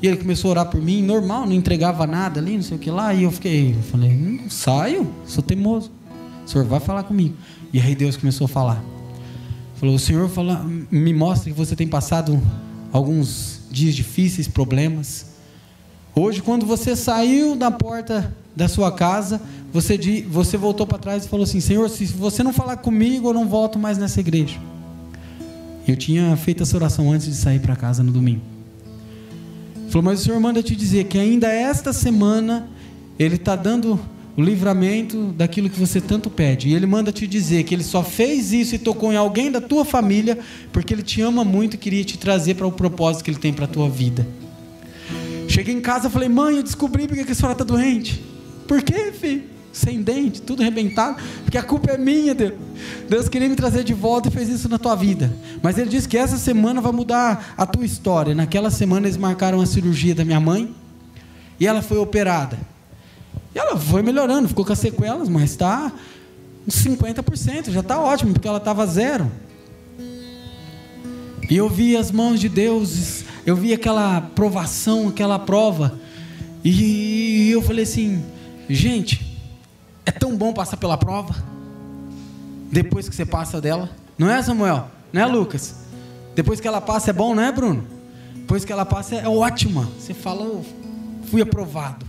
E 0.00 0.06
ele 0.06 0.16
começou 0.16 0.48
a 0.48 0.52
orar 0.52 0.66
por 0.66 0.80
mim, 0.80 1.02
normal, 1.02 1.44
não 1.46 1.52
entregava 1.52 2.06
nada 2.06 2.38
ali, 2.40 2.54
não 2.54 2.62
sei 2.62 2.76
o 2.76 2.80
que 2.80 2.90
lá. 2.90 3.12
E 3.12 3.24
eu 3.24 3.30
fiquei, 3.30 3.70
eu 3.70 3.82
falei, 3.82 4.10
não 4.10 4.44
hum, 4.44 4.50
saio, 4.50 5.12
sou 5.26 5.42
teimoso. 5.42 5.90
O 6.46 6.48
senhor 6.48 6.64
vai 6.66 6.78
falar 6.80 7.02
comigo. 7.02 7.34
E 7.72 7.80
aí 7.80 7.94
Deus 7.94 8.16
começou 8.16 8.44
a 8.44 8.48
falar. 8.48 8.82
Falou, 9.74 9.94
o 9.94 9.98
senhor 9.98 10.28
fala, 10.28 10.64
me 10.90 11.12
mostra 11.12 11.50
que 11.50 11.56
você 11.56 11.74
tem 11.74 11.86
passado 11.86 12.40
alguns 12.92 13.60
dias 13.70 13.94
difíceis, 13.94 14.48
problemas. 14.48 15.26
Hoje, 16.14 16.42
quando 16.42 16.64
você 16.64 16.96
saiu 16.96 17.54
da 17.54 17.70
porta 17.70 18.34
da 18.56 18.66
sua 18.66 18.90
casa, 18.90 19.40
você, 19.72 19.98
você 20.28 20.56
voltou 20.56 20.86
para 20.86 20.98
trás 20.98 21.24
e 21.24 21.28
falou 21.28 21.44
assim: 21.44 21.60
Senhor, 21.60 21.88
se 21.88 22.06
você 22.06 22.42
não 22.42 22.52
falar 22.52 22.78
comigo, 22.78 23.28
eu 23.28 23.34
não 23.34 23.46
volto 23.46 23.78
mais 23.78 23.98
nessa 23.98 24.18
igreja. 24.20 24.58
Eu 25.88 25.96
tinha 25.96 26.36
feito 26.36 26.62
essa 26.62 26.76
oração 26.76 27.10
antes 27.10 27.26
de 27.26 27.34
sair 27.34 27.60
para 27.60 27.74
casa 27.74 28.02
no 28.02 28.12
domingo. 28.12 28.42
Falou, 29.88 30.02
mas 30.02 30.20
o 30.20 30.24
Senhor 30.24 30.38
manda 30.38 30.62
te 30.62 30.76
dizer 30.76 31.04
que 31.04 31.16
ainda 31.16 31.48
esta 31.48 31.94
semana 31.94 32.68
Ele 33.18 33.36
está 33.36 33.56
dando 33.56 33.98
o 34.36 34.42
livramento 34.42 35.32
daquilo 35.32 35.70
que 35.70 35.80
você 35.80 35.98
tanto 35.98 36.28
pede. 36.28 36.68
E 36.68 36.74
Ele 36.74 36.84
manda 36.84 37.10
te 37.10 37.26
dizer 37.26 37.64
que 37.64 37.74
Ele 37.74 37.82
só 37.82 38.04
fez 38.04 38.52
isso 38.52 38.74
e 38.74 38.78
tocou 38.78 39.10
em 39.10 39.16
alguém 39.16 39.50
da 39.50 39.62
tua 39.62 39.82
família 39.82 40.38
porque 40.70 40.92
Ele 40.92 41.02
te 41.02 41.22
ama 41.22 41.42
muito 41.42 41.74
e 41.74 41.78
queria 41.78 42.04
te 42.04 42.18
trazer 42.18 42.54
para 42.54 42.66
o 42.66 42.72
propósito 42.72 43.24
que 43.24 43.30
Ele 43.30 43.38
tem 43.38 43.54
para 43.54 43.64
a 43.64 43.68
tua 43.68 43.88
vida. 43.88 44.28
Cheguei 45.48 45.74
em 45.74 45.80
casa 45.80 46.08
e 46.08 46.10
falei, 46.10 46.28
mãe, 46.28 46.56
eu 46.56 46.62
descobri 46.62 47.08
porque 47.08 47.22
a 47.22 47.34
senhora 47.34 47.54
está 47.54 47.64
doente. 47.64 48.22
Por 48.66 48.82
quê, 48.82 49.10
filho? 49.10 49.57
Sem 49.72 50.02
dente, 50.02 50.42
tudo 50.42 50.62
arrebentado, 50.62 51.20
porque 51.44 51.58
a 51.58 51.62
culpa 51.62 51.92
é 51.92 51.98
minha, 51.98 52.34
Deus. 52.34 52.54
Deus 53.08 53.28
queria 53.28 53.48
me 53.48 53.56
trazer 53.56 53.84
de 53.84 53.94
volta 53.94 54.28
e 54.28 54.30
fez 54.30 54.48
isso 54.48 54.68
na 54.68 54.78
tua 54.78 54.94
vida. 54.94 55.32
Mas 55.62 55.78
Ele 55.78 55.88
disse 55.88 56.08
que 56.08 56.16
essa 56.16 56.36
semana 56.36 56.80
vai 56.80 56.92
mudar 56.92 57.54
a 57.56 57.66
tua 57.66 57.84
história. 57.84 58.34
Naquela 58.34 58.70
semana 58.70 59.06
eles 59.06 59.16
marcaram 59.16 59.60
a 59.60 59.66
cirurgia 59.66 60.14
da 60.14 60.24
minha 60.24 60.40
mãe 60.40 60.74
e 61.58 61.66
ela 61.66 61.82
foi 61.82 61.98
operada. 61.98 62.58
E 63.54 63.58
ela 63.58 63.76
foi 63.78 64.02
melhorando, 64.02 64.48
ficou 64.48 64.64
com 64.64 64.72
as 64.72 64.78
sequelas, 64.78 65.28
mas 65.28 65.50
está 65.50 65.92
uns 66.66 66.84
50%, 66.84 67.70
já 67.70 67.80
está 67.80 68.00
ótimo, 68.00 68.32
porque 68.32 68.46
ela 68.46 68.58
estava 68.58 68.86
zero. 68.86 69.30
E 71.48 71.56
eu 71.56 71.68
vi 71.68 71.96
as 71.96 72.10
mãos 72.10 72.38
de 72.38 72.48
Deus, 72.48 73.24
eu 73.46 73.56
vi 73.56 73.72
aquela 73.72 74.20
provação, 74.20 75.08
aquela 75.08 75.38
prova. 75.38 75.98
E 76.62 77.48
eu 77.50 77.62
falei 77.62 77.84
assim, 77.84 78.22
gente, 78.68 79.27
é 80.08 80.10
tão 80.10 80.34
bom 80.34 80.54
passar 80.54 80.78
pela 80.78 80.96
prova. 80.96 81.36
Depois 82.72 83.10
que 83.10 83.14
você 83.14 83.26
passa 83.26 83.60
dela. 83.60 83.90
Não 84.16 84.30
é, 84.30 84.42
Samuel? 84.42 84.88
Não 85.12 85.20
é, 85.20 85.26
Lucas? 85.26 85.74
Depois 86.34 86.60
que 86.60 86.66
ela 86.66 86.80
passa 86.80 87.10
é 87.10 87.12
bom, 87.12 87.34
não 87.34 87.42
é, 87.42 87.52
Bruno? 87.52 87.86
Depois 88.34 88.64
que 88.64 88.72
ela 88.72 88.86
passa 88.86 89.16
é 89.16 89.28
ótima. 89.28 89.86
Você 89.98 90.14
fala, 90.14 90.62
fui 91.26 91.42
aprovado. 91.42 92.06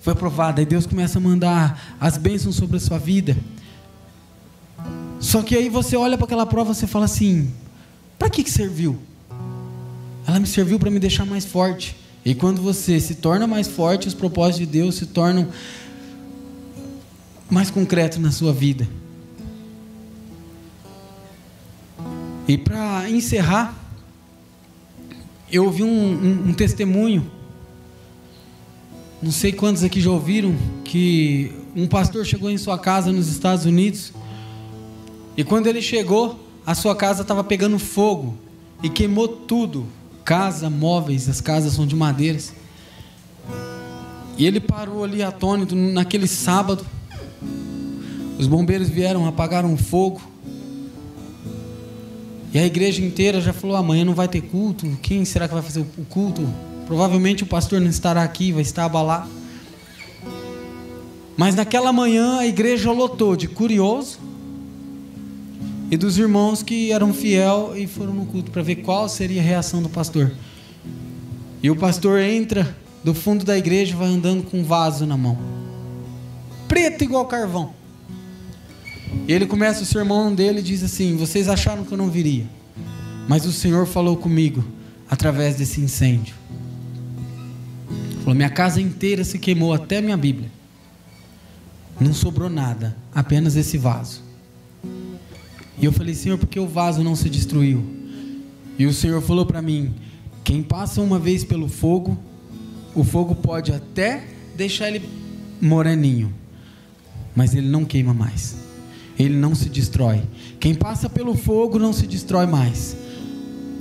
Foi 0.00 0.14
aprovado. 0.14 0.60
Aí 0.60 0.66
Deus 0.66 0.86
começa 0.86 1.18
a 1.18 1.20
mandar 1.20 1.96
as 2.00 2.16
bênçãos 2.16 2.56
sobre 2.56 2.78
a 2.78 2.80
sua 2.80 2.98
vida. 2.98 3.36
Só 5.18 5.42
que 5.42 5.54
aí 5.54 5.68
você 5.68 5.96
olha 5.96 6.16
para 6.16 6.24
aquela 6.24 6.46
prova 6.46 6.72
e 6.72 6.86
fala 6.86 7.04
assim: 7.04 7.52
para 8.18 8.30
que, 8.30 8.42
que 8.42 8.50
serviu? 8.50 8.98
Ela 10.26 10.40
me 10.40 10.46
serviu 10.46 10.78
para 10.78 10.90
me 10.90 10.98
deixar 10.98 11.26
mais 11.26 11.44
forte. 11.44 11.94
E 12.24 12.34
quando 12.34 12.62
você 12.62 12.98
se 12.98 13.16
torna 13.16 13.46
mais 13.46 13.68
forte, 13.68 14.08
os 14.08 14.14
propósitos 14.14 14.60
de 14.60 14.66
Deus 14.66 14.94
se 14.94 15.04
tornam 15.04 15.48
mais 17.50 17.70
concreto 17.70 18.20
na 18.20 18.30
sua 18.30 18.52
vida. 18.52 18.88
E 22.46 22.56
para 22.56 23.08
encerrar, 23.10 23.74
eu 25.50 25.64
ouvi 25.64 25.82
um, 25.82 25.88
um, 25.88 26.48
um, 26.48 26.52
testemunho, 26.52 27.30
não 29.22 29.30
sei 29.30 29.52
quantos 29.52 29.84
aqui 29.84 30.00
já 30.00 30.10
ouviram, 30.10 30.56
que 30.84 31.52
um 31.76 31.86
pastor 31.86 32.24
chegou 32.24 32.50
em 32.50 32.58
sua 32.58 32.78
casa 32.78 33.12
nos 33.12 33.28
Estados 33.28 33.64
Unidos, 33.66 34.12
e 35.36 35.44
quando 35.44 35.66
ele 35.66 35.82
chegou, 35.82 36.38
a 36.66 36.74
sua 36.74 36.94
casa 36.94 37.22
estava 37.22 37.42
pegando 37.42 37.78
fogo 37.78 38.36
e 38.82 38.88
queimou 38.88 39.28
tudo 39.28 39.86
casa, 40.24 40.70
móveis, 40.70 41.28
as 41.28 41.40
casas 41.40 41.72
são 41.72 41.86
de 41.86 41.96
madeiras. 41.96 42.52
E 44.38 44.46
ele 44.46 44.60
parou 44.60 45.02
ali 45.04 45.22
atônito 45.22 45.74
naquele 45.74 46.26
sábado. 46.26 46.86
Os 48.40 48.46
bombeiros 48.46 48.88
vieram, 48.88 49.26
apagaram 49.26 49.74
o 49.74 49.76
fogo. 49.76 50.18
E 52.54 52.58
a 52.58 52.64
igreja 52.64 53.04
inteira 53.04 53.38
já 53.38 53.52
falou: 53.52 53.76
amanhã 53.76 54.02
não 54.02 54.14
vai 54.14 54.28
ter 54.28 54.40
culto. 54.40 54.86
Quem 55.02 55.26
será 55.26 55.46
que 55.46 55.52
vai 55.52 55.62
fazer 55.62 55.80
o 55.80 56.04
culto? 56.06 56.48
Provavelmente 56.86 57.42
o 57.42 57.46
pastor 57.46 57.82
não 57.82 57.90
estará 57.90 58.22
aqui, 58.22 58.50
vai 58.50 58.62
estar 58.62 58.86
abalado. 58.86 59.28
Mas 61.36 61.54
naquela 61.54 61.92
manhã 61.92 62.38
a 62.38 62.46
igreja 62.46 62.90
lotou 62.90 63.36
de 63.36 63.46
curioso 63.46 64.18
e 65.90 65.96
dos 65.98 66.16
irmãos 66.16 66.62
que 66.62 66.92
eram 66.92 67.12
fiel 67.12 67.74
e 67.76 67.86
foram 67.86 68.14
no 68.14 68.24
culto 68.24 68.50
para 68.50 68.62
ver 68.62 68.76
qual 68.76 69.06
seria 69.06 69.42
a 69.42 69.44
reação 69.44 69.82
do 69.82 69.90
pastor. 69.90 70.32
E 71.62 71.70
o 71.70 71.76
pastor 71.76 72.18
entra 72.20 72.74
do 73.04 73.12
fundo 73.12 73.44
da 73.44 73.58
igreja 73.58 73.92
e 73.92 73.96
vai 73.96 74.08
andando 74.08 74.44
com 74.44 74.60
um 74.60 74.64
vaso 74.64 75.04
na 75.04 75.16
mão, 75.18 75.36
preto 76.66 77.04
igual 77.04 77.26
carvão. 77.26 77.79
E 79.26 79.32
ele 79.32 79.46
começa 79.46 79.82
o 79.82 79.86
sermão 79.86 80.34
dele 80.34 80.60
e 80.60 80.62
diz 80.62 80.82
assim: 80.82 81.16
Vocês 81.16 81.48
acharam 81.48 81.84
que 81.84 81.92
eu 81.92 81.98
não 81.98 82.10
viria, 82.10 82.46
mas 83.28 83.44
o 83.44 83.52
Senhor 83.52 83.86
falou 83.86 84.16
comigo 84.16 84.64
através 85.08 85.56
desse 85.56 85.80
incêndio. 85.80 86.34
Falou: 88.20 88.34
Minha 88.34 88.50
casa 88.50 88.80
inteira 88.80 89.24
se 89.24 89.38
queimou, 89.38 89.72
até 89.72 90.00
minha 90.00 90.16
Bíblia. 90.16 90.50
Não 92.00 92.14
sobrou 92.14 92.48
nada, 92.48 92.96
apenas 93.14 93.56
esse 93.56 93.76
vaso. 93.76 94.22
E 95.78 95.84
eu 95.84 95.92
falei: 95.92 96.14
Senhor, 96.14 96.38
por 96.38 96.48
que 96.48 96.60
o 96.60 96.66
vaso 96.66 97.02
não 97.02 97.16
se 97.16 97.28
destruiu? 97.28 97.84
E 98.78 98.86
o 98.86 98.94
Senhor 98.94 99.20
falou 99.20 99.44
para 99.44 99.60
mim: 99.60 99.92
Quem 100.44 100.62
passa 100.62 101.00
uma 101.00 101.18
vez 101.18 101.44
pelo 101.44 101.68
fogo, 101.68 102.16
o 102.94 103.04
fogo 103.04 103.34
pode 103.34 103.72
até 103.72 104.24
deixar 104.56 104.88
ele 104.88 105.08
moreninho, 105.60 106.32
mas 107.34 107.54
ele 107.54 107.68
não 107.68 107.84
queima 107.84 108.14
mais 108.14 108.69
ele 109.24 109.36
não 109.36 109.54
se 109.54 109.68
destrói. 109.68 110.22
Quem 110.58 110.74
passa 110.74 111.08
pelo 111.08 111.34
fogo 111.34 111.78
não 111.78 111.92
se 111.92 112.06
destrói 112.06 112.46
mais. 112.46 112.96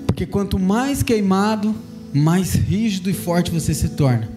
Porque 0.05 0.25
quanto 0.25 0.59
mais 0.59 1.01
queimado, 1.01 1.73
mais 2.13 2.53
rígido 2.53 3.09
e 3.09 3.13
forte 3.13 3.51
você 3.51 3.73
se 3.73 3.89
torna. 3.89 4.29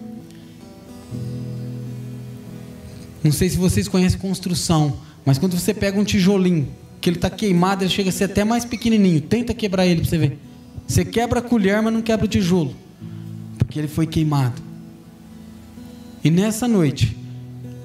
Não 3.23 3.31
sei 3.31 3.49
se 3.49 3.57
vocês 3.57 3.87
conhecem 3.87 4.19
construção, 4.19 4.97
mas 5.25 5.37
quando 5.37 5.57
você 5.57 5.73
pega 5.73 5.99
um 5.99 6.03
tijolinho, 6.03 6.67
que 6.99 7.09
ele 7.09 7.17
está 7.17 7.29
queimado, 7.29 7.83
ele 7.83 7.89
chega 7.89 8.09
a 8.09 8.13
ser 8.13 8.25
até 8.25 8.43
mais 8.43 8.63
pequenininho. 8.63 9.19
Tenta 9.21 9.53
quebrar 9.53 9.85
ele 9.85 10.01
para 10.01 10.09
você 10.09 10.17
ver. 10.17 10.39
Você 10.87 11.03
quebra 11.03 11.39
a 11.39 11.41
colher, 11.41 11.81
mas 11.81 11.93
não 11.93 12.01
quebra 12.01 12.25
o 12.25 12.29
tijolo, 12.29 12.73
porque 13.57 13.79
ele 13.79 13.87
foi 13.87 14.05
queimado. 14.05 14.61
E 16.23 16.31
nessa 16.31 16.67
noite, 16.67 17.17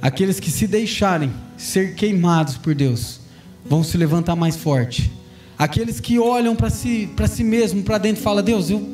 aqueles 0.00 0.38
que 0.38 0.50
se 0.50 0.66
deixarem 0.66 1.32
ser 1.58 1.94
queimados 1.94 2.56
por 2.56 2.74
Deus 2.74 3.20
vão 3.66 3.84
se 3.84 3.98
levantar 3.98 4.34
mais 4.34 4.56
forte. 4.56 5.12
Aqueles 5.58 6.00
que 6.00 6.18
olham 6.18 6.54
para 6.54 6.70
si, 6.70 7.10
para 7.14 7.26
si 7.26 7.44
mesmo, 7.44 7.82
para 7.82 7.98
dentro 7.98 8.20
e 8.20 8.24
falam: 8.24 8.42
Deus, 8.42 8.70
eu 8.70 8.88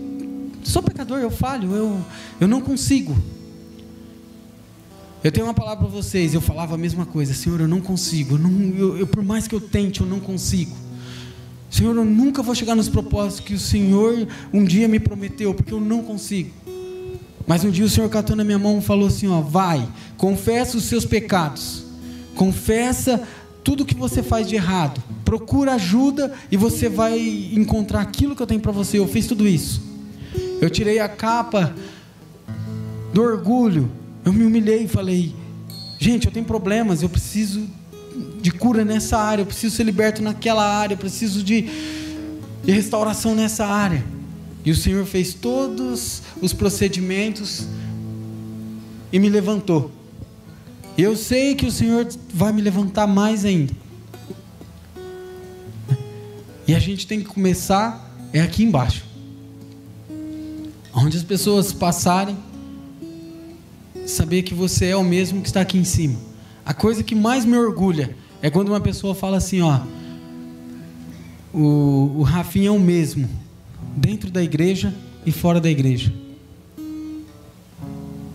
sou 0.65 0.83
pecador, 0.83 1.21
eu 1.21 1.31
falho, 1.31 1.73
eu, 1.75 2.01
eu 2.41 2.49
não 2.49 2.61
consigo. 2.61 3.17
Eu 5.23 5.33
tenho 5.33 5.47
uma 5.47 5.55
palavra 5.55 5.87
para 5.87 5.89
vocês. 5.89 6.35
Eu 6.35 6.41
falava 6.41 6.75
a 6.75 6.79
mesma 6.79 7.07
coisa, 7.07 7.33
Senhor, 7.33 7.61
eu 7.61 7.69
não 7.69 7.81
consigo. 7.81 8.35
Eu 8.35 8.39
não, 8.39 8.51
eu, 8.77 8.99
eu, 8.99 9.07
por 9.07 9.23
mais 9.23 9.47
que 9.47 9.55
eu 9.55 9.61
tente, 9.61 10.01
eu 10.01 10.07
não 10.07 10.21
consigo. 10.21 10.77
Senhor, 11.71 11.97
eu 11.97 12.05
nunca 12.05 12.43
vou 12.43 12.55
chegar 12.55 12.75
nos 12.75 12.89
propósitos 12.89 13.41
que 13.41 13.55
o 13.55 13.59
Senhor 13.59 14.29
um 14.53 14.65
dia 14.65 14.87
me 14.87 15.01
prometeu, 15.01 15.55
porque 15.55 15.73
eu 15.73 15.81
não 15.81 16.03
consigo. 16.03 16.51
Mas 17.47 17.65
um 17.65 17.71
dia 17.71 17.85
o 17.85 17.89
Senhor 17.89 18.09
catou 18.09 18.37
na 18.37 18.45
minha 18.45 18.59
mão 18.59 18.79
e 18.79 18.83
falou 18.83 19.09
assim: 19.09 19.27
ó, 19.29 19.41
vai, 19.41 19.87
confessa 20.17 20.77
os 20.77 20.85
seus 20.85 21.05
pecados, 21.05 21.84
confessa 22.35 23.23
tudo 23.63 23.85
que 23.85 23.95
você 23.95 24.23
faz 24.23 24.47
de 24.47 24.55
errado, 24.55 25.03
procura 25.25 25.75
ajuda 25.75 26.33
e 26.51 26.57
você 26.57 26.89
vai 26.89 27.19
encontrar 27.53 28.03
aquilo 28.03 28.37
que 28.37 28.43
eu 28.43 28.47
tenho 28.47 28.61
para 28.61 28.73
você. 28.73 28.99
Eu 28.99 29.09
fiz 29.09 29.27
tudo 29.27 29.49
isso. 29.49 29.83
Eu 30.61 30.69
tirei 30.69 30.99
a 30.99 31.09
capa 31.09 31.75
do 33.13 33.23
orgulho, 33.23 33.91
eu 34.25 34.33
me 34.33 34.45
humilhei 34.45 34.85
e 34.85 34.89
falei: 34.89 35.35
gente, 35.99 36.27
eu 36.27 36.33
tenho 36.33 36.45
problemas, 36.45 37.03
eu 37.03 37.09
preciso 37.09 37.67
de 38.41 38.51
cura 38.51 38.85
nessa 38.85 39.19
área, 39.19 39.43
eu 39.43 39.47
preciso 39.47 39.75
ser 39.75 39.85
liberto 39.85 40.23
naquela 40.23 40.65
área, 40.65 40.95
eu 40.95 40.99
preciso 40.99 41.43
de, 41.43 41.63
de 42.63 42.73
restauração 42.73 43.35
nessa 43.35 43.67
área. 43.67 44.05
E 44.65 44.71
o 44.71 44.77
Senhor 44.77 45.05
fez 45.07 45.35
todos 45.35 46.23
os 46.41 46.53
procedimentos 46.53 47.67
e 49.13 49.19
me 49.19 49.29
levantou. 49.29 49.91
Eu 50.97 51.17
sei 51.17 51.55
que 51.55 51.67
o 51.67 51.73
Senhor 51.73 52.07
vai 52.33 52.53
me 52.53 52.63
levantar 52.63 53.07
mais 53.07 53.45
ainda. 53.45 53.73
E 56.67 56.75
a 56.75 56.79
gente 56.79 57.07
tem 57.07 57.21
que 57.21 57.27
começar 57.27 58.05
é 58.33 58.41
aqui 58.41 58.63
embaixo. 58.63 59.05
Onde 60.93 61.17
as 61.17 61.23
pessoas 61.23 61.73
passarem, 61.73 62.37
saber 64.07 64.43
que 64.43 64.55
você 64.55 64.87
é 64.87 64.97
o 64.97 65.05
mesmo 65.05 65.41
que 65.41 65.49
está 65.49 65.61
aqui 65.61 65.79
em 65.79 65.85
cima. 65.85 66.19
A 66.65 66.73
coisa 66.73 67.03
que 67.03 67.15
mais 67.15 67.45
me 67.45 67.57
orgulha 67.57 68.17
é 68.41 68.49
quando 68.49 68.69
uma 68.69 68.81
pessoa 68.81 69.15
fala 69.15 69.37
assim, 69.37 69.61
ó, 69.61 69.81
o, 71.53 72.19
o 72.19 72.23
Rafinha 72.23 72.69
é 72.69 72.71
o 72.71 72.79
mesmo 72.79 73.29
dentro 73.97 74.31
da 74.31 74.43
igreja 74.43 74.95
e 75.27 75.33
fora 75.33 75.61
da 75.61 75.71
igreja. 75.71 76.13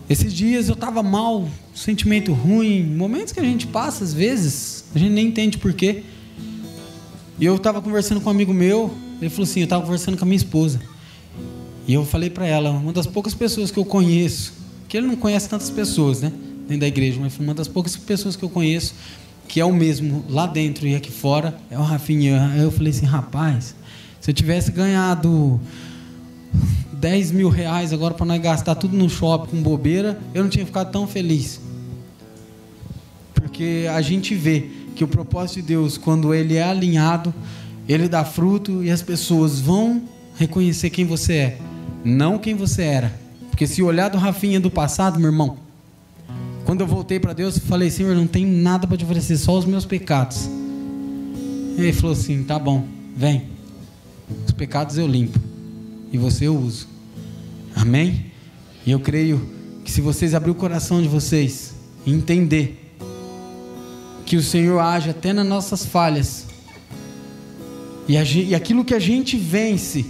Esses 0.10 0.34
dias 0.34 0.68
eu 0.68 0.74
estava 0.74 1.04
mal, 1.04 1.48
sentimento 1.74 2.34
ruim, 2.34 2.84
momentos 2.84 3.32
que 3.32 3.40
a 3.40 3.44
gente 3.44 3.68
passa 3.68 4.04
às 4.04 4.14
vezes, 4.14 4.86
a 4.94 4.98
gente 4.98 5.12
nem 5.12 5.28
entende 5.28 5.58
porquê. 5.58 6.04
E 7.40 7.46
eu 7.46 7.56
estava 7.56 7.82
conversando 7.82 8.20
com 8.20 8.30
um 8.30 8.32
amigo 8.32 8.54
meu, 8.54 8.94
ele 9.22 9.30
falou 9.30 9.44
assim: 9.44 9.60
eu 9.60 9.66
estava 9.66 9.84
conversando 9.84 10.18
com 10.18 10.26
a 10.26 10.28
minha 10.28 10.38
esposa. 10.38 10.82
E 11.88 11.94
eu 11.94 12.06
falei 12.06 12.30
para 12.30 12.46
ela, 12.46 12.72
uma 12.72 12.92
das 12.92 13.08
poucas 13.08 13.34
pessoas 13.34 13.72
que 13.72 13.78
eu 13.78 13.86
conheço, 13.86 14.54
que 14.88 14.98
ele 14.98 15.08
não 15.08 15.16
conhece 15.16 15.48
tantas 15.48 15.70
pessoas, 15.70 16.22
né, 16.22 16.32
dentro 16.68 16.82
da 16.82 16.88
igreja, 16.88 17.20
mas 17.20 17.38
uma 17.40 17.54
das 17.54 17.68
poucas 17.68 17.96
pessoas 17.96 18.36
que 18.36 18.44
eu 18.44 18.50
conheço 18.50 18.94
que 19.50 19.60
é 19.60 19.66
o 19.66 19.74
mesmo 19.74 20.24
lá 20.30 20.46
dentro 20.46 20.88
e 20.88 20.96
aqui 20.96 21.12
fora, 21.12 21.58
é 21.72 21.78
o 21.78 21.82
Rafinha. 21.82 22.54
Eu 22.56 22.72
falei 22.72 22.92
assim, 22.92 23.08
rapaz, 23.08 23.76
se 24.22 24.30
eu 24.30 24.34
tivesse 24.34 24.72
ganhado 24.72 25.60
10 27.00 27.32
mil 27.32 27.50
reais 27.50 27.94
agora 27.94 28.14
para 28.14 28.26
nós 28.26 28.42
gastar 28.42 28.76
tudo 28.76 28.96
no 28.96 29.10
shopping 29.10 29.52
com 29.52 29.64
bobeira, 29.64 30.20
eu 30.34 30.44
não 30.44 30.50
tinha 30.50 30.66
ficado 30.66 30.92
tão 30.92 31.08
feliz. 31.08 31.62
Porque 33.34 33.88
a 33.90 34.02
gente 34.02 34.36
vê 34.36 34.70
que 34.96 35.04
o 35.04 35.08
propósito 35.08 35.62
de 35.62 35.68
Deus, 35.68 35.98
quando 35.98 36.34
ele 36.34 36.56
é 36.56 36.64
alinhado, 36.64 37.34
ele 37.88 38.10
dá 38.10 38.26
fruto 38.26 38.84
e 38.84 38.92
as 38.92 39.02
pessoas 39.02 39.60
vão 39.60 40.04
reconhecer 40.36 40.90
quem 40.90 41.06
você 41.06 41.34
é, 41.34 41.58
não 42.04 42.38
quem 42.38 42.54
você 42.54 42.84
era. 42.84 43.14
Porque 43.50 43.66
se 43.66 43.82
olhar 43.82 44.10
do 44.10 44.18
Rafinha 44.18 44.60
do 44.60 44.70
passado, 44.70 45.20
meu 45.20 45.32
irmão, 45.32 45.58
quando 46.66 46.82
eu 46.82 46.88
voltei 46.88 47.20
para 47.20 47.34
Deus, 47.34 47.56
eu 47.56 47.64
falei: 47.64 47.90
Senhor, 47.90 48.14
não 48.14 48.28
tem 48.28 48.46
nada 48.46 48.86
para 48.86 48.98
te 48.98 49.06
oferecer, 49.06 49.38
só 49.38 49.58
os 49.58 49.66
meus 49.66 49.86
pecados. 49.86 50.50
E 51.78 51.82
ele 51.82 51.94
falou 51.94 52.12
assim: 52.12 52.44
tá 52.44 52.60
bom, 52.60 52.86
vem. 53.16 53.44
Os 54.46 54.52
pecados 54.52 54.98
eu 54.98 55.08
limpo 55.08 55.49
e 56.12 56.18
você 56.18 56.48
eu 56.48 56.58
uso. 56.58 56.88
Amém? 57.76 58.32
E 58.86 58.92
eu 58.92 59.00
creio 59.00 59.50
que 59.84 59.92
se 59.92 60.02
vocês 60.02 60.34
abrir 60.34 60.52
o 60.52 60.56
coração 60.56 61.02
de 61.02 61.08
vocês 61.08 61.74
e 62.06 62.12
entender 62.12 62.96
que 64.26 64.36
o 64.36 64.42
Senhor 64.44 64.80
age 64.80 65.10
até 65.10 65.34
nas 65.34 65.46
nossas 65.46 65.86
falhas 65.86 66.46
e, 68.10 68.16
e 68.16 68.56
aquilo 68.56 68.84
que 68.84 68.96
a 68.96 69.00
gente 69.00 69.38
vence, 69.38 70.04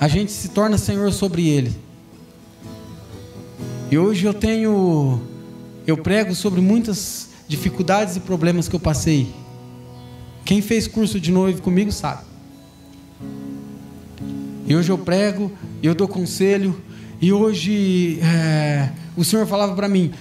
a 0.00 0.06
gente 0.06 0.30
se 0.30 0.50
torna 0.50 0.78
Senhor 0.78 1.12
sobre 1.12 1.48
ele. 1.48 1.74
E 3.90 3.98
hoje 3.98 4.24
eu 4.24 4.32
tenho, 4.32 5.20
eu 5.84 5.96
prego 5.96 6.32
sobre 6.32 6.60
muitas 6.60 7.30
dificuldades 7.48 8.14
e 8.14 8.20
problemas 8.20 8.68
que 8.68 8.76
eu 8.76 8.80
passei. 8.80 9.34
Quem 10.44 10.62
fez 10.62 10.86
curso 10.86 11.18
de 11.18 11.32
noivo 11.32 11.60
comigo 11.60 11.90
sabe. 11.90 12.27
E 14.68 14.76
hoje 14.76 14.92
eu 14.92 14.98
prego, 14.98 15.50
eu 15.82 15.94
dou 15.94 16.06
conselho. 16.06 16.78
E 17.22 17.32
hoje 17.32 18.20
é, 18.20 18.90
o 19.16 19.24
Senhor 19.24 19.46
falava 19.46 19.74
para 19.74 19.88
mim: 19.88 20.12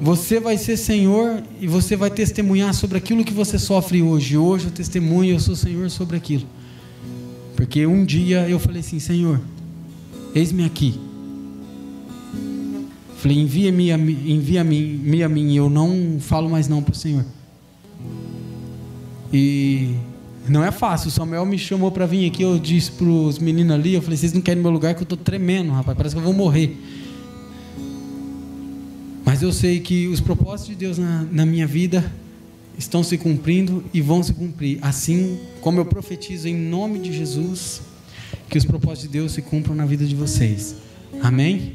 você 0.00 0.40
vai 0.40 0.58
ser 0.58 0.76
Senhor 0.76 1.40
e 1.60 1.68
você 1.68 1.94
vai 1.94 2.10
testemunhar 2.10 2.74
sobre 2.74 2.98
aquilo 2.98 3.24
que 3.24 3.32
você 3.32 3.60
sofre 3.60 4.02
hoje. 4.02 4.36
Hoje 4.36 4.66
eu 4.66 4.70
testemunho, 4.72 5.34
eu 5.34 5.40
sou 5.40 5.54
Senhor 5.54 5.88
sobre 5.88 6.16
aquilo. 6.16 6.44
Porque 7.54 7.86
um 7.86 8.04
dia 8.04 8.48
eu 8.48 8.58
falei 8.58 8.80
assim: 8.80 8.98
Senhor, 8.98 9.40
eis-me 10.34 10.64
aqui. 10.64 10.98
Falei: 13.18 13.38
envia-me 13.38 13.88
envia-me 13.92 15.22
a 15.22 15.28
mim. 15.28 15.54
Eu 15.54 15.70
não 15.70 16.18
falo 16.18 16.50
mais 16.50 16.66
não 16.66 16.82
para 16.82 16.92
o 16.92 16.96
Senhor. 16.96 17.24
E 19.32 19.94
não 20.48 20.64
é 20.64 20.70
fácil. 20.70 21.08
O 21.08 21.10
Samuel 21.10 21.46
me 21.46 21.58
chamou 21.58 21.90
para 21.90 22.06
vir 22.06 22.26
aqui. 22.28 22.42
Eu 22.42 22.58
disse 22.58 22.90
para 22.92 23.06
os 23.06 23.38
meninos 23.38 23.74
ali: 23.74 23.94
eu 23.94 24.02
falei, 24.02 24.16
vocês 24.16 24.32
não 24.32 24.40
querem 24.40 24.62
meu 24.62 24.70
lugar 24.70 24.94
que 24.94 25.00
eu 25.00 25.04
estou 25.04 25.18
tremendo, 25.18 25.72
rapaz. 25.72 25.96
Parece 25.96 26.14
que 26.14 26.20
eu 26.20 26.24
vou 26.24 26.32
morrer. 26.32 26.76
Mas 29.24 29.42
eu 29.42 29.52
sei 29.52 29.80
que 29.80 30.08
os 30.08 30.20
propósitos 30.20 30.68
de 30.68 30.74
Deus 30.74 30.98
na, 30.98 31.26
na 31.30 31.46
minha 31.46 31.66
vida 31.66 32.12
estão 32.76 33.02
se 33.04 33.16
cumprindo 33.16 33.84
e 33.94 34.00
vão 34.00 34.22
se 34.22 34.32
cumprir. 34.32 34.78
Assim 34.82 35.38
como 35.60 35.78
eu 35.78 35.84
profetizo 35.84 36.48
em 36.48 36.54
nome 36.54 36.98
de 36.98 37.12
Jesus, 37.12 37.82
que 38.48 38.58
os 38.58 38.64
propósitos 38.64 39.02
de 39.02 39.08
Deus 39.08 39.32
se 39.32 39.42
cumpram 39.42 39.74
na 39.74 39.86
vida 39.86 40.04
de 40.04 40.14
vocês. 40.14 40.76
Amém? 41.22 41.74